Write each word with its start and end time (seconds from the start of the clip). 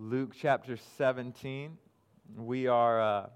Luke 0.00 0.30
chapter 0.40 0.76
17. 0.96 1.76
We 2.36 2.68
are 2.68 3.00
uh, 3.00 3.26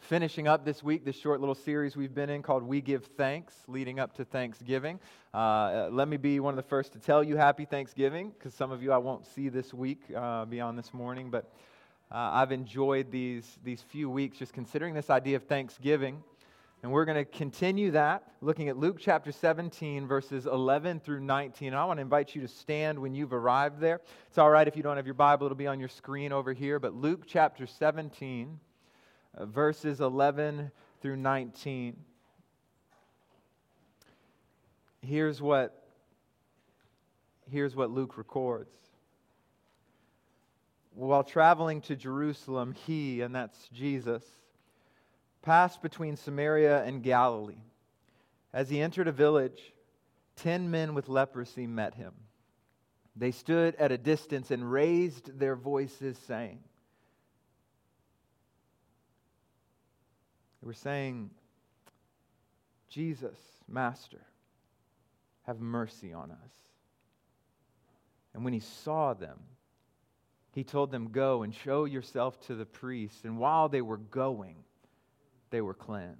finishing 0.00 0.46
up 0.46 0.66
this 0.66 0.82
week 0.82 1.02
this 1.02 1.16
short 1.16 1.40
little 1.40 1.54
series 1.54 1.96
we've 1.96 2.14
been 2.14 2.28
in 2.28 2.42
called 2.42 2.62
We 2.62 2.82
Give 2.82 3.02
Thanks, 3.16 3.54
leading 3.66 3.98
up 3.98 4.14
to 4.16 4.26
Thanksgiving. 4.26 5.00
Uh, 5.32 5.88
let 5.90 6.08
me 6.08 6.18
be 6.18 6.40
one 6.40 6.52
of 6.52 6.56
the 6.56 6.68
first 6.68 6.92
to 6.92 6.98
tell 6.98 7.24
you 7.24 7.38
happy 7.38 7.64
Thanksgiving, 7.64 8.32
because 8.32 8.52
some 8.52 8.70
of 8.70 8.82
you 8.82 8.92
I 8.92 8.98
won't 8.98 9.24
see 9.24 9.48
this 9.48 9.72
week 9.72 10.02
uh, 10.14 10.44
beyond 10.44 10.78
this 10.78 10.92
morning, 10.92 11.30
but 11.30 11.50
uh, 12.10 12.16
I've 12.16 12.52
enjoyed 12.52 13.10
these, 13.10 13.58
these 13.64 13.80
few 13.80 14.10
weeks 14.10 14.36
just 14.36 14.52
considering 14.52 14.92
this 14.92 15.08
idea 15.08 15.36
of 15.36 15.44
Thanksgiving. 15.44 16.22
And 16.82 16.90
we're 16.90 17.04
going 17.04 17.16
to 17.16 17.24
continue 17.24 17.92
that, 17.92 18.24
looking 18.40 18.68
at 18.68 18.76
Luke 18.76 18.96
chapter 18.98 19.30
17, 19.30 20.04
verses 20.04 20.46
11 20.46 20.98
through 20.98 21.20
19. 21.20 21.68
And 21.68 21.76
I 21.76 21.84
want 21.84 21.98
to 21.98 22.02
invite 22.02 22.34
you 22.34 22.40
to 22.42 22.48
stand 22.48 22.98
when 22.98 23.14
you've 23.14 23.32
arrived 23.32 23.78
there. 23.78 24.00
It's 24.26 24.38
all 24.38 24.50
right 24.50 24.66
if 24.66 24.76
you 24.76 24.82
don't 24.82 24.96
have 24.96 25.06
your 25.06 25.14
Bible, 25.14 25.46
it'll 25.46 25.56
be 25.56 25.68
on 25.68 25.78
your 25.78 25.88
screen 25.88 26.32
over 26.32 26.52
here. 26.52 26.80
But 26.80 26.94
Luke 26.94 27.22
chapter 27.24 27.66
17, 27.66 28.58
uh, 29.36 29.46
verses 29.46 30.00
11 30.00 30.72
through 31.00 31.16
19. 31.16 31.96
Here's 35.02 35.40
what, 35.40 35.84
here's 37.48 37.76
what 37.76 37.90
Luke 37.90 38.18
records. 38.18 38.74
While 40.96 41.22
traveling 41.22 41.80
to 41.82 41.94
Jerusalem, 41.94 42.74
he, 42.86 43.20
and 43.20 43.32
that's 43.32 43.68
Jesus, 43.68 44.24
passed 45.42 45.82
between 45.82 46.16
Samaria 46.16 46.82
and 46.84 47.02
Galilee. 47.02 47.62
As 48.52 48.70
he 48.70 48.80
entered 48.80 49.08
a 49.08 49.12
village, 49.12 49.72
ten 50.36 50.70
men 50.70 50.94
with 50.94 51.08
leprosy 51.08 51.66
met 51.66 51.94
him. 51.94 52.12
They 53.16 53.30
stood 53.30 53.74
at 53.74 53.92
a 53.92 53.98
distance 53.98 54.50
and 54.50 54.70
raised 54.70 55.38
their 55.38 55.56
voices, 55.56 56.16
saying, 56.26 56.60
They 60.60 60.66
were 60.66 60.74
saying, 60.74 61.30
Jesus, 62.88 63.36
Master, 63.68 64.20
have 65.42 65.60
mercy 65.60 66.12
on 66.12 66.30
us. 66.30 66.52
And 68.32 68.44
when 68.44 68.52
he 68.52 68.60
saw 68.60 69.12
them, 69.12 69.40
he 70.52 70.62
told 70.62 70.90
them, 70.90 71.10
Go 71.10 71.42
and 71.42 71.54
show 71.54 71.84
yourself 71.84 72.40
to 72.46 72.54
the 72.54 72.64
priests. 72.64 73.24
And 73.24 73.38
while 73.38 73.68
they 73.68 73.82
were 73.82 73.96
going, 73.96 74.56
they 75.52 75.60
were 75.60 75.74
cleansed. 75.74 76.18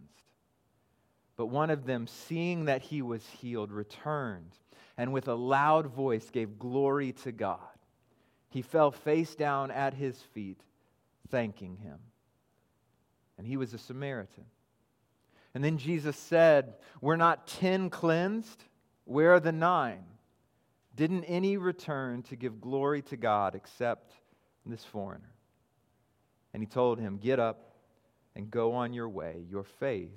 But 1.36 1.46
one 1.46 1.70
of 1.70 1.86
them, 1.86 2.06
seeing 2.06 2.66
that 2.66 2.82
he 2.82 3.02
was 3.02 3.26
healed, 3.40 3.72
returned 3.72 4.52
and 4.96 5.12
with 5.12 5.28
a 5.28 5.34
loud 5.34 5.86
voice 5.86 6.30
gave 6.30 6.58
glory 6.58 7.12
to 7.24 7.32
God. 7.32 7.58
He 8.50 8.62
fell 8.62 8.90
face 8.90 9.34
down 9.34 9.70
at 9.70 9.94
his 9.94 10.16
feet, 10.16 10.60
thanking 11.30 11.76
him. 11.78 11.98
And 13.38 13.46
he 13.46 13.56
was 13.56 13.72
a 13.72 13.78
Samaritan. 13.78 14.44
And 15.54 15.64
then 15.64 15.78
Jesus 15.78 16.16
said, 16.16 16.74
We're 17.00 17.16
not 17.16 17.46
ten 17.46 17.90
cleansed, 17.90 18.64
where 19.04 19.34
are 19.34 19.40
the 19.40 19.52
nine? 19.52 20.04
Didn't 20.94 21.24
any 21.24 21.56
return 21.56 22.22
to 22.24 22.36
give 22.36 22.60
glory 22.60 23.00
to 23.02 23.16
God 23.16 23.54
except 23.54 24.12
this 24.66 24.84
foreigner? 24.84 25.32
And 26.52 26.62
he 26.62 26.66
told 26.66 27.00
him, 27.00 27.16
Get 27.16 27.40
up 27.40 27.71
and 28.34 28.50
go 28.50 28.72
on 28.72 28.92
your 28.92 29.08
way. 29.08 29.44
Your 29.50 29.64
faith 29.64 30.10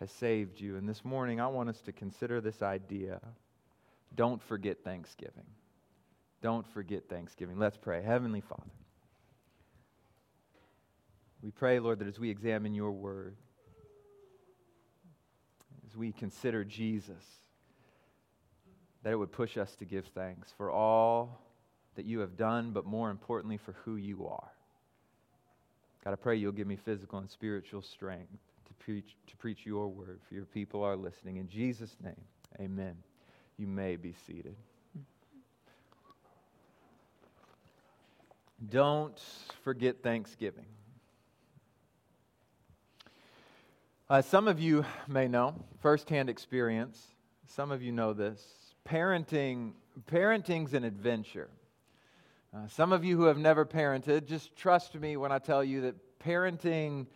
has 0.00 0.10
saved 0.10 0.60
you. 0.60 0.76
And 0.76 0.88
this 0.88 1.04
morning, 1.04 1.40
I 1.40 1.46
want 1.46 1.68
us 1.68 1.80
to 1.82 1.92
consider 1.92 2.40
this 2.40 2.62
idea. 2.62 3.20
Don't 4.14 4.42
forget 4.42 4.84
Thanksgiving. 4.84 5.46
Don't 6.42 6.66
forget 6.66 7.08
Thanksgiving. 7.08 7.58
Let's 7.58 7.76
pray. 7.76 8.02
Heavenly 8.02 8.40
Father, 8.40 8.62
we 11.42 11.50
pray, 11.50 11.78
Lord, 11.78 12.00
that 12.00 12.08
as 12.08 12.18
we 12.18 12.30
examine 12.30 12.74
your 12.74 12.92
word, 12.92 13.36
as 15.88 15.96
we 15.96 16.12
consider 16.12 16.64
Jesus, 16.64 17.24
that 19.02 19.12
it 19.12 19.16
would 19.16 19.32
push 19.32 19.56
us 19.56 19.74
to 19.76 19.84
give 19.84 20.06
thanks 20.14 20.52
for 20.56 20.70
all 20.70 21.40
that 21.96 22.04
you 22.06 22.20
have 22.20 22.36
done, 22.36 22.70
but 22.70 22.86
more 22.86 23.10
importantly, 23.10 23.56
for 23.56 23.72
who 23.84 23.96
you 23.96 24.26
are. 24.26 24.51
God, 26.04 26.12
I 26.12 26.16
pray 26.16 26.36
you'll 26.36 26.52
give 26.52 26.66
me 26.66 26.76
physical 26.76 27.18
and 27.18 27.30
spiritual 27.30 27.82
strength 27.82 28.32
to 28.66 28.74
preach, 28.84 29.16
to 29.28 29.36
preach 29.36 29.64
your 29.64 29.88
word 29.88 30.20
for 30.28 30.34
your 30.34 30.44
people 30.46 30.82
are 30.82 30.96
listening. 30.96 31.36
In 31.36 31.48
Jesus' 31.48 31.96
name, 32.02 32.20
amen. 32.60 32.96
You 33.56 33.66
may 33.66 33.96
be 33.96 34.14
seated. 34.26 34.56
Don't 38.68 39.20
forget 39.64 40.02
Thanksgiving. 40.02 40.66
Uh, 44.08 44.22
some 44.22 44.46
of 44.46 44.60
you 44.60 44.84
may 45.08 45.26
know, 45.26 45.54
firsthand 45.80 46.28
experience, 46.28 47.00
some 47.46 47.70
of 47.70 47.82
you 47.82 47.92
know 47.92 48.12
this. 48.12 48.44
Parenting, 48.84 49.72
parenting's 50.10 50.74
an 50.74 50.84
adventure. 50.84 51.48
Uh, 52.54 52.66
some 52.68 52.92
of 52.92 53.02
you 53.02 53.16
who 53.16 53.24
have 53.24 53.38
never 53.38 53.64
parented, 53.64 54.26
just 54.26 54.54
trust 54.54 54.94
me 54.94 55.16
when 55.16 55.32
I 55.32 55.38
tell 55.38 55.64
you 55.64 55.80
that 55.82 55.94
parenting 56.20 57.06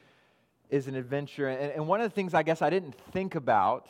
is 0.70 0.88
an 0.88 0.94
adventure. 0.94 1.46
And, 1.48 1.72
and 1.72 1.86
one 1.86 2.00
of 2.00 2.10
the 2.10 2.14
things 2.14 2.32
I 2.32 2.42
guess 2.42 2.62
I 2.62 2.70
didn't 2.70 2.94
think 3.12 3.34
about, 3.34 3.86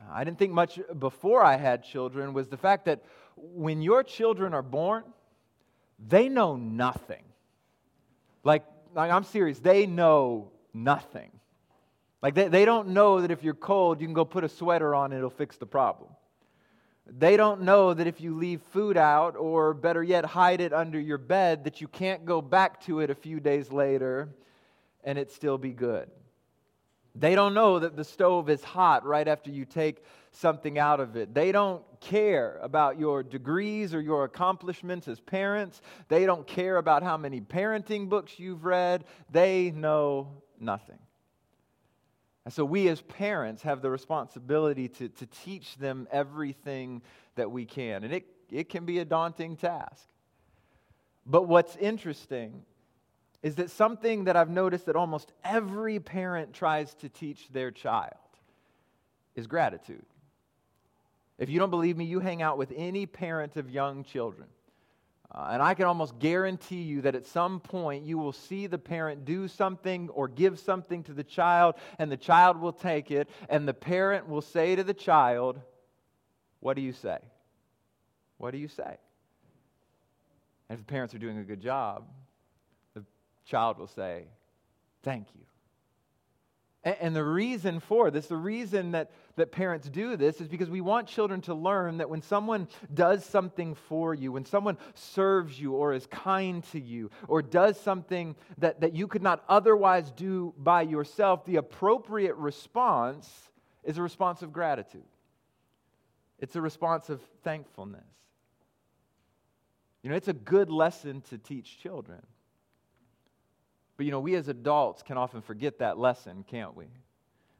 uh, 0.00 0.04
I 0.10 0.24
didn't 0.24 0.38
think 0.38 0.52
much 0.52 0.80
before 0.98 1.44
I 1.44 1.56
had 1.56 1.84
children, 1.84 2.32
was 2.32 2.48
the 2.48 2.56
fact 2.56 2.86
that 2.86 3.04
when 3.36 3.82
your 3.82 4.02
children 4.02 4.54
are 4.54 4.62
born, 4.62 5.04
they 6.08 6.30
know 6.30 6.56
nothing. 6.56 7.24
Like, 8.42 8.64
like 8.94 9.10
I'm 9.10 9.24
serious, 9.24 9.58
they 9.58 9.84
know 9.84 10.50
nothing. 10.72 11.30
Like, 12.22 12.34
they, 12.34 12.48
they 12.48 12.64
don't 12.64 12.88
know 12.88 13.20
that 13.20 13.30
if 13.30 13.44
you're 13.44 13.52
cold, 13.52 14.00
you 14.00 14.06
can 14.06 14.14
go 14.14 14.24
put 14.24 14.44
a 14.44 14.48
sweater 14.48 14.94
on 14.94 15.12
and 15.12 15.18
it'll 15.18 15.28
fix 15.28 15.58
the 15.58 15.66
problem. 15.66 16.08
They 17.06 17.36
don't 17.36 17.62
know 17.62 17.92
that 17.92 18.06
if 18.06 18.20
you 18.20 18.36
leave 18.36 18.62
food 18.72 18.96
out, 18.96 19.36
or 19.36 19.74
better 19.74 20.02
yet, 20.02 20.24
hide 20.24 20.60
it 20.60 20.72
under 20.72 21.00
your 21.00 21.18
bed, 21.18 21.64
that 21.64 21.80
you 21.80 21.88
can't 21.88 22.24
go 22.24 22.40
back 22.40 22.80
to 22.82 23.00
it 23.00 23.10
a 23.10 23.14
few 23.14 23.40
days 23.40 23.72
later 23.72 24.28
and 25.04 25.18
it 25.18 25.30
still 25.32 25.58
be 25.58 25.72
good. 25.72 26.08
They 27.14 27.34
don't 27.34 27.52
know 27.52 27.78
that 27.78 27.96
the 27.96 28.04
stove 28.04 28.48
is 28.48 28.64
hot 28.64 29.04
right 29.04 29.28
after 29.28 29.50
you 29.50 29.66
take 29.66 30.02
something 30.30 30.78
out 30.78 30.98
of 31.00 31.16
it. 31.16 31.34
They 31.34 31.52
don't 31.52 31.82
care 32.00 32.58
about 32.62 32.98
your 32.98 33.22
degrees 33.22 33.94
or 33.94 34.00
your 34.00 34.24
accomplishments 34.24 35.08
as 35.08 35.20
parents. 35.20 35.82
They 36.08 36.24
don't 36.24 36.46
care 36.46 36.78
about 36.78 37.02
how 37.02 37.18
many 37.18 37.40
parenting 37.40 38.08
books 38.08 38.38
you've 38.38 38.64
read. 38.64 39.04
They 39.30 39.72
know 39.72 40.28
nothing. 40.58 40.98
And 42.44 42.52
so 42.52 42.64
we 42.64 42.88
as 42.88 43.00
parents 43.02 43.62
have 43.62 43.82
the 43.82 43.90
responsibility 43.90 44.88
to, 44.88 45.08
to 45.08 45.26
teach 45.26 45.76
them 45.76 46.08
everything 46.10 47.02
that 47.36 47.50
we 47.50 47.64
can. 47.64 48.04
And 48.04 48.12
it, 48.12 48.26
it 48.50 48.68
can 48.68 48.84
be 48.84 48.98
a 48.98 49.04
daunting 49.04 49.56
task. 49.56 50.08
But 51.24 51.42
what's 51.46 51.76
interesting 51.76 52.64
is 53.42 53.56
that 53.56 53.70
something 53.70 54.24
that 54.24 54.36
I've 54.36 54.50
noticed 54.50 54.86
that 54.86 54.96
almost 54.96 55.32
every 55.44 56.00
parent 56.00 56.52
tries 56.52 56.94
to 56.96 57.08
teach 57.08 57.48
their 57.48 57.70
child 57.70 58.14
is 59.34 59.46
gratitude. 59.46 60.04
If 61.38 61.48
you 61.48 61.58
don't 61.58 61.70
believe 61.70 61.96
me, 61.96 62.04
you 62.04 62.20
hang 62.20 62.42
out 62.42 62.58
with 62.58 62.72
any 62.76 63.06
parent 63.06 63.56
of 63.56 63.70
young 63.70 64.04
children. 64.04 64.48
Uh, 65.34 65.48
and 65.52 65.62
I 65.62 65.72
can 65.72 65.86
almost 65.86 66.18
guarantee 66.18 66.82
you 66.82 67.00
that 67.02 67.14
at 67.14 67.26
some 67.26 67.58
point 67.58 68.04
you 68.04 68.18
will 68.18 68.32
see 68.32 68.66
the 68.66 68.78
parent 68.78 69.24
do 69.24 69.48
something 69.48 70.10
or 70.10 70.28
give 70.28 70.58
something 70.58 71.02
to 71.04 71.14
the 71.14 71.24
child, 71.24 71.76
and 71.98 72.12
the 72.12 72.18
child 72.18 72.60
will 72.60 72.72
take 72.72 73.10
it, 73.10 73.30
and 73.48 73.66
the 73.66 73.74
parent 73.74 74.28
will 74.28 74.42
say 74.42 74.76
to 74.76 74.84
the 74.84 74.92
child, 74.92 75.58
What 76.60 76.74
do 76.74 76.82
you 76.82 76.92
say? 76.92 77.18
What 78.36 78.50
do 78.50 78.58
you 78.58 78.68
say? 78.68 78.98
And 80.68 80.78
if 80.78 80.86
the 80.86 80.90
parents 80.90 81.14
are 81.14 81.18
doing 81.18 81.38
a 81.38 81.44
good 81.44 81.60
job, 81.60 82.04
the 82.94 83.04
child 83.46 83.78
will 83.78 83.86
say, 83.86 84.24
Thank 85.02 85.28
you. 85.34 85.44
And 86.84 87.14
the 87.14 87.22
reason 87.22 87.78
for 87.78 88.10
this, 88.10 88.26
the 88.26 88.36
reason 88.36 88.90
that, 88.92 89.12
that 89.36 89.52
parents 89.52 89.88
do 89.88 90.16
this 90.16 90.40
is 90.40 90.48
because 90.48 90.68
we 90.68 90.80
want 90.80 91.06
children 91.06 91.40
to 91.42 91.54
learn 91.54 91.98
that 91.98 92.10
when 92.10 92.22
someone 92.22 92.66
does 92.92 93.24
something 93.24 93.76
for 93.76 94.14
you, 94.14 94.32
when 94.32 94.44
someone 94.44 94.76
serves 94.94 95.60
you 95.60 95.74
or 95.74 95.92
is 95.92 96.06
kind 96.06 96.64
to 96.72 96.80
you 96.80 97.10
or 97.28 97.40
does 97.40 97.78
something 97.78 98.34
that, 98.58 98.80
that 98.80 98.96
you 98.96 99.06
could 99.06 99.22
not 99.22 99.44
otherwise 99.48 100.10
do 100.10 100.54
by 100.58 100.82
yourself, 100.82 101.44
the 101.44 101.56
appropriate 101.56 102.34
response 102.34 103.30
is 103.84 103.96
a 103.96 104.02
response 104.02 104.42
of 104.42 104.52
gratitude. 104.52 105.04
It's 106.40 106.56
a 106.56 106.60
response 106.60 107.10
of 107.10 107.20
thankfulness. 107.44 108.02
You 110.02 110.10
know, 110.10 110.16
it's 110.16 110.26
a 110.26 110.32
good 110.32 110.68
lesson 110.68 111.20
to 111.30 111.38
teach 111.38 111.78
children. 111.78 112.22
But 114.02 114.06
you 114.06 114.10
know, 114.10 114.18
we 114.18 114.34
as 114.34 114.48
adults 114.48 115.04
can 115.04 115.16
often 115.16 115.42
forget 115.42 115.78
that 115.78 115.96
lesson, 115.96 116.44
can't 116.50 116.76
we? 116.76 116.86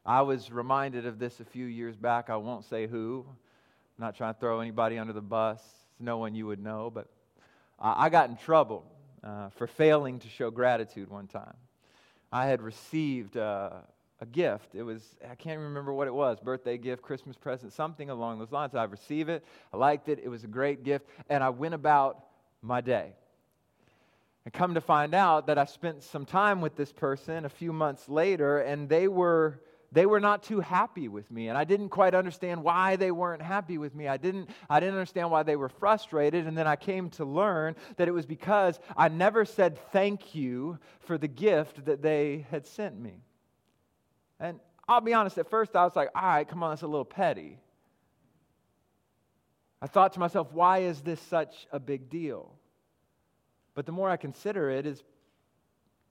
I 0.04 0.22
was 0.22 0.50
reminded 0.50 1.06
of 1.06 1.20
this 1.20 1.38
a 1.38 1.44
few 1.44 1.66
years 1.66 1.94
back. 1.94 2.30
I 2.30 2.36
won't 2.36 2.64
say 2.64 2.88
who. 2.88 3.24
I'm 3.28 4.04
not 4.04 4.16
trying 4.16 4.34
to 4.34 4.40
throw 4.40 4.58
anybody 4.58 4.98
under 4.98 5.12
the 5.12 5.20
bus. 5.20 5.62
No 6.00 6.18
one 6.18 6.34
you 6.34 6.48
would 6.48 6.58
know, 6.58 6.90
but 6.92 7.06
I 7.78 8.08
got 8.08 8.28
in 8.28 8.36
trouble 8.36 8.84
uh, 9.22 9.50
for 9.50 9.68
failing 9.68 10.18
to 10.18 10.28
show 10.28 10.50
gratitude 10.50 11.08
one 11.10 11.28
time. 11.28 11.54
I 12.32 12.46
had 12.46 12.60
received 12.60 13.36
uh, 13.36 13.74
a 14.20 14.26
gift. 14.26 14.74
It 14.74 14.82
was, 14.82 15.14
I 15.30 15.36
can't 15.36 15.60
remember 15.60 15.92
what 15.92 16.08
it 16.08 16.14
was 16.14 16.40
birthday 16.40 16.76
gift, 16.76 17.02
Christmas 17.02 17.36
present, 17.36 17.72
something 17.72 18.10
along 18.10 18.40
those 18.40 18.50
lines. 18.50 18.74
I 18.74 18.82
received 18.82 19.30
it. 19.30 19.44
I 19.72 19.76
liked 19.76 20.08
it. 20.08 20.18
It 20.20 20.28
was 20.28 20.42
a 20.42 20.48
great 20.48 20.82
gift. 20.82 21.06
And 21.30 21.44
I 21.44 21.50
went 21.50 21.74
about 21.74 22.24
my 22.62 22.80
day. 22.80 23.12
And 24.44 24.52
come 24.52 24.74
to 24.74 24.80
find 24.80 25.14
out 25.14 25.46
that 25.46 25.58
I 25.58 25.64
spent 25.66 26.02
some 26.02 26.26
time 26.26 26.60
with 26.60 26.74
this 26.74 26.92
person 26.92 27.44
a 27.44 27.48
few 27.48 27.72
months 27.72 28.08
later, 28.08 28.58
and 28.58 28.88
they 28.88 29.06
were 29.06 29.60
they 29.92 30.06
were 30.06 30.20
not 30.20 30.42
too 30.42 30.60
happy 30.60 31.06
with 31.06 31.30
me. 31.30 31.48
And 31.48 31.56
i 31.56 31.64
didn't 31.64 31.90
quite 31.90 32.14
understand 32.14 32.64
why 32.64 32.96
they 32.96 33.10
weren't 33.10 33.42
happy 33.42 33.78
with 33.78 33.94
me. 33.94 34.08
I 34.08 34.16
didn't 34.16 34.48
i 34.68 34.80
didn't 34.80 34.94
understand 34.94 35.30
why 35.30 35.42
they 35.42 35.56
were 35.56 35.68
frustrated. 35.68 36.46
And 36.46 36.56
then 36.56 36.66
i 36.66 36.76
came 36.76 37.10
to 37.10 37.24
learn 37.24 37.76
that 37.96 38.08
it 38.08 38.12
was 38.12 38.26
because 38.26 38.80
i 38.96 39.08
never 39.08 39.44
said 39.44 39.78
thank 39.92 40.34
you 40.34 40.78
for 41.00 41.18
the 41.18 41.28
gift 41.28 41.84
that 41.84 42.02
they 42.02 42.46
had 42.50 42.66
sent 42.66 42.98
me. 42.98 43.22
And 44.40 44.58
i'll 44.88 45.00
be 45.00 45.14
honest 45.14 45.38
at 45.38 45.50
first 45.50 45.76
i 45.76 45.84
was 45.84 45.94
like 45.94 46.08
all 46.14 46.22
right 46.22 46.48
come 46.48 46.62
on 46.62 46.70
that's 46.70 46.82
a 46.82 46.86
little 46.86 47.04
petty. 47.04 47.58
I 49.80 49.86
thought 49.88 50.14
to 50.14 50.20
myself 50.20 50.52
why 50.52 50.78
is 50.78 51.02
this 51.02 51.20
such 51.20 51.66
a 51.70 51.78
big 51.78 52.08
deal 52.08 52.56
but 53.74 53.86
the 53.86 53.92
more 53.92 54.10
i 54.10 54.16
consider 54.16 54.70
it 54.70 54.86
is 54.86 55.02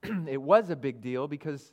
it 0.27 0.41
was 0.41 0.69
a 0.69 0.75
big 0.75 1.01
deal 1.01 1.27
because 1.27 1.71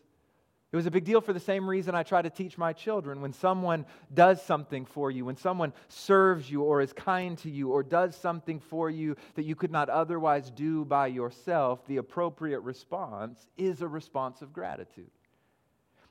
it 0.70 0.76
was 0.76 0.84
a 0.84 0.90
big 0.90 1.04
deal 1.04 1.22
for 1.22 1.32
the 1.32 1.40
same 1.40 1.68
reason 1.68 1.94
I 1.94 2.02
try 2.02 2.20
to 2.20 2.28
teach 2.28 2.58
my 2.58 2.74
children. 2.74 3.22
When 3.22 3.32
someone 3.32 3.86
does 4.12 4.42
something 4.42 4.84
for 4.84 5.10
you, 5.10 5.24
when 5.24 5.38
someone 5.38 5.72
serves 5.88 6.50
you 6.50 6.62
or 6.62 6.82
is 6.82 6.92
kind 6.92 7.38
to 7.38 7.50
you 7.50 7.70
or 7.70 7.82
does 7.82 8.14
something 8.14 8.60
for 8.60 8.90
you 8.90 9.16
that 9.34 9.44
you 9.44 9.54
could 9.54 9.70
not 9.70 9.88
otherwise 9.88 10.50
do 10.50 10.84
by 10.84 11.06
yourself, 11.06 11.86
the 11.86 11.96
appropriate 11.96 12.60
response 12.60 13.46
is 13.56 13.80
a 13.80 13.88
response 13.88 14.42
of 14.42 14.52
gratitude. 14.52 15.10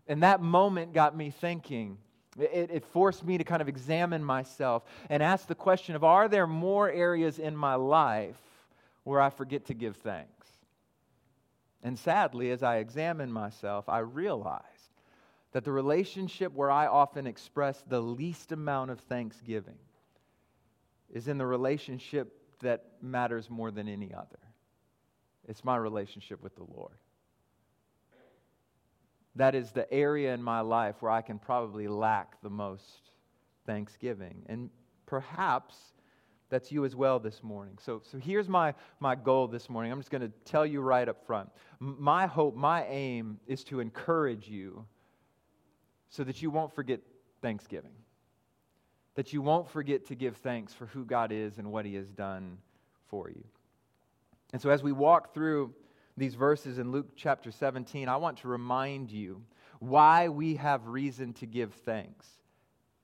And 0.07 0.23
that 0.23 0.41
moment 0.41 0.91
got 0.91 1.15
me 1.15 1.29
thinking. 1.29 1.99
It, 2.39 2.69
it, 2.71 2.85
forced 2.85 3.25
me 3.25 3.37
to 3.39 3.43
kind 3.43 3.63
of 3.63 3.67
examine 3.67 4.23
myself 4.23 4.83
and 5.09 5.23
ask 5.23 5.47
the 5.47 5.55
question 5.55 5.95
of 5.95 6.03
are 6.03 6.27
there 6.27 6.45
more 6.45 6.89
areas 6.89 7.39
in 7.39 7.55
my 7.55 7.73
life 7.73 8.37
where 9.07 9.21
I 9.21 9.29
forget 9.29 9.67
to 9.67 9.73
give 9.73 9.95
thanks? 9.95 10.47
And 11.81 11.97
sadly, 11.97 12.51
as 12.51 12.61
I 12.61 12.77
examine 12.77 13.31
myself, 13.31 13.87
I 13.87 13.99
realized 13.99 14.65
that 15.53 15.63
the 15.63 15.71
relationship 15.71 16.51
where 16.53 16.69
I 16.69 16.87
often 16.87 17.25
express 17.25 17.81
the 17.87 18.01
least 18.01 18.51
amount 18.51 18.91
of 18.91 18.99
thanksgiving 18.99 19.77
is 21.09 21.29
in 21.29 21.37
the 21.37 21.45
relationship 21.45 22.33
that 22.59 22.83
matters 23.01 23.49
more 23.49 23.71
than 23.71 23.87
any 23.87 24.13
other. 24.13 24.39
It's 25.47 25.63
my 25.63 25.77
relationship 25.77 26.43
with 26.43 26.57
the 26.57 26.65
Lord. 26.65 26.97
That 29.35 29.55
is 29.55 29.71
the 29.71 29.89
area 29.93 30.33
in 30.33 30.43
my 30.43 30.59
life 30.59 30.95
where 30.99 31.11
I 31.13 31.21
can 31.21 31.39
probably 31.39 31.87
lack 31.87 32.41
the 32.41 32.49
most 32.49 33.11
thanksgiving. 33.65 34.43
And 34.47 34.69
perhaps 35.05 35.77
that's 36.49 36.71
you 36.71 36.85
as 36.85 36.95
well 36.95 37.19
this 37.19 37.43
morning. 37.43 37.77
So, 37.81 38.01
so 38.03 38.17
here's 38.17 38.47
my, 38.47 38.73
my 38.99 39.15
goal 39.15 39.47
this 39.47 39.69
morning. 39.69 39.91
I'm 39.91 39.99
just 39.99 40.11
going 40.11 40.21
to 40.21 40.31
tell 40.45 40.65
you 40.65 40.81
right 40.81 41.07
up 41.07 41.25
front. 41.25 41.49
My 41.79 42.25
hope, 42.25 42.55
my 42.55 42.85
aim 42.85 43.39
is 43.47 43.63
to 43.65 43.79
encourage 43.79 44.47
you 44.47 44.85
so 46.09 46.23
that 46.23 46.41
you 46.41 46.49
won't 46.49 46.73
forget 46.73 47.01
Thanksgiving, 47.41 47.91
that 49.15 49.33
you 49.33 49.41
won't 49.41 49.69
forget 49.69 50.05
to 50.05 50.15
give 50.15 50.37
thanks 50.37 50.73
for 50.73 50.85
who 50.87 51.05
God 51.05 51.31
is 51.31 51.57
and 51.57 51.71
what 51.71 51.85
He 51.85 51.95
has 51.95 52.07
done 52.09 52.57
for 53.09 53.29
you. 53.29 53.43
And 54.53 54.61
so, 54.61 54.69
as 54.69 54.81
we 54.81 54.93
walk 54.93 55.33
through 55.33 55.73
these 56.15 56.35
verses 56.35 56.77
in 56.77 56.91
Luke 56.91 57.09
chapter 57.15 57.51
17, 57.51 58.07
I 58.07 58.15
want 58.15 58.37
to 58.39 58.47
remind 58.47 59.11
you 59.11 59.43
why 59.79 60.29
we 60.29 60.55
have 60.55 60.87
reason 60.87 61.33
to 61.33 61.45
give 61.45 61.73
thanks 61.73 62.25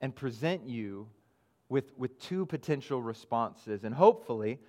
and 0.01 0.15
present 0.15 0.67
you 0.67 1.07
with, 1.73 1.91
with 1.97 2.19
two 2.19 2.45
potential 2.45 3.01
responses. 3.01 3.83
And 3.83 3.95
hopefully, 3.95 4.59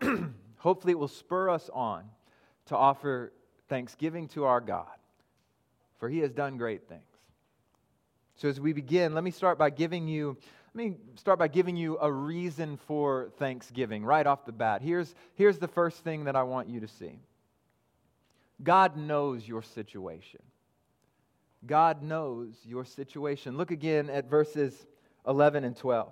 hopefully 0.58 0.92
it 0.92 0.98
will 0.98 1.08
spur 1.08 1.50
us 1.50 1.68
on 1.74 2.04
to 2.66 2.76
offer 2.76 3.32
thanksgiving 3.68 4.28
to 4.28 4.44
our 4.44 4.60
God, 4.60 4.86
for 5.98 6.08
he 6.08 6.20
has 6.20 6.30
done 6.30 6.56
great 6.58 6.88
things. 6.88 7.02
So 8.36 8.48
as 8.48 8.60
we 8.60 8.72
begin, 8.72 9.12
let 9.12 9.24
me 9.24 9.32
start 9.32 9.58
by 9.58 9.70
giving 9.70 10.06
you 10.06 10.38
let 10.74 10.86
me 10.86 10.96
start 11.16 11.38
by 11.38 11.48
giving 11.48 11.76
you 11.76 11.98
a 12.00 12.10
reason 12.10 12.78
for 12.78 13.30
thanksgiving 13.38 14.06
right 14.06 14.26
off 14.26 14.46
the 14.46 14.52
bat. 14.52 14.80
Here's, 14.80 15.14
here's 15.34 15.58
the 15.58 15.68
first 15.68 16.02
thing 16.02 16.24
that 16.24 16.34
I 16.34 16.44
want 16.44 16.70
you 16.70 16.80
to 16.80 16.88
see 16.88 17.18
God 18.62 18.96
knows 18.96 19.46
your 19.46 19.60
situation. 19.62 20.40
God 21.66 22.02
knows 22.02 22.54
your 22.64 22.86
situation. 22.86 23.58
Look 23.58 23.70
again 23.70 24.08
at 24.08 24.30
verses 24.30 24.86
11 25.26 25.64
and 25.64 25.76
12. 25.76 26.10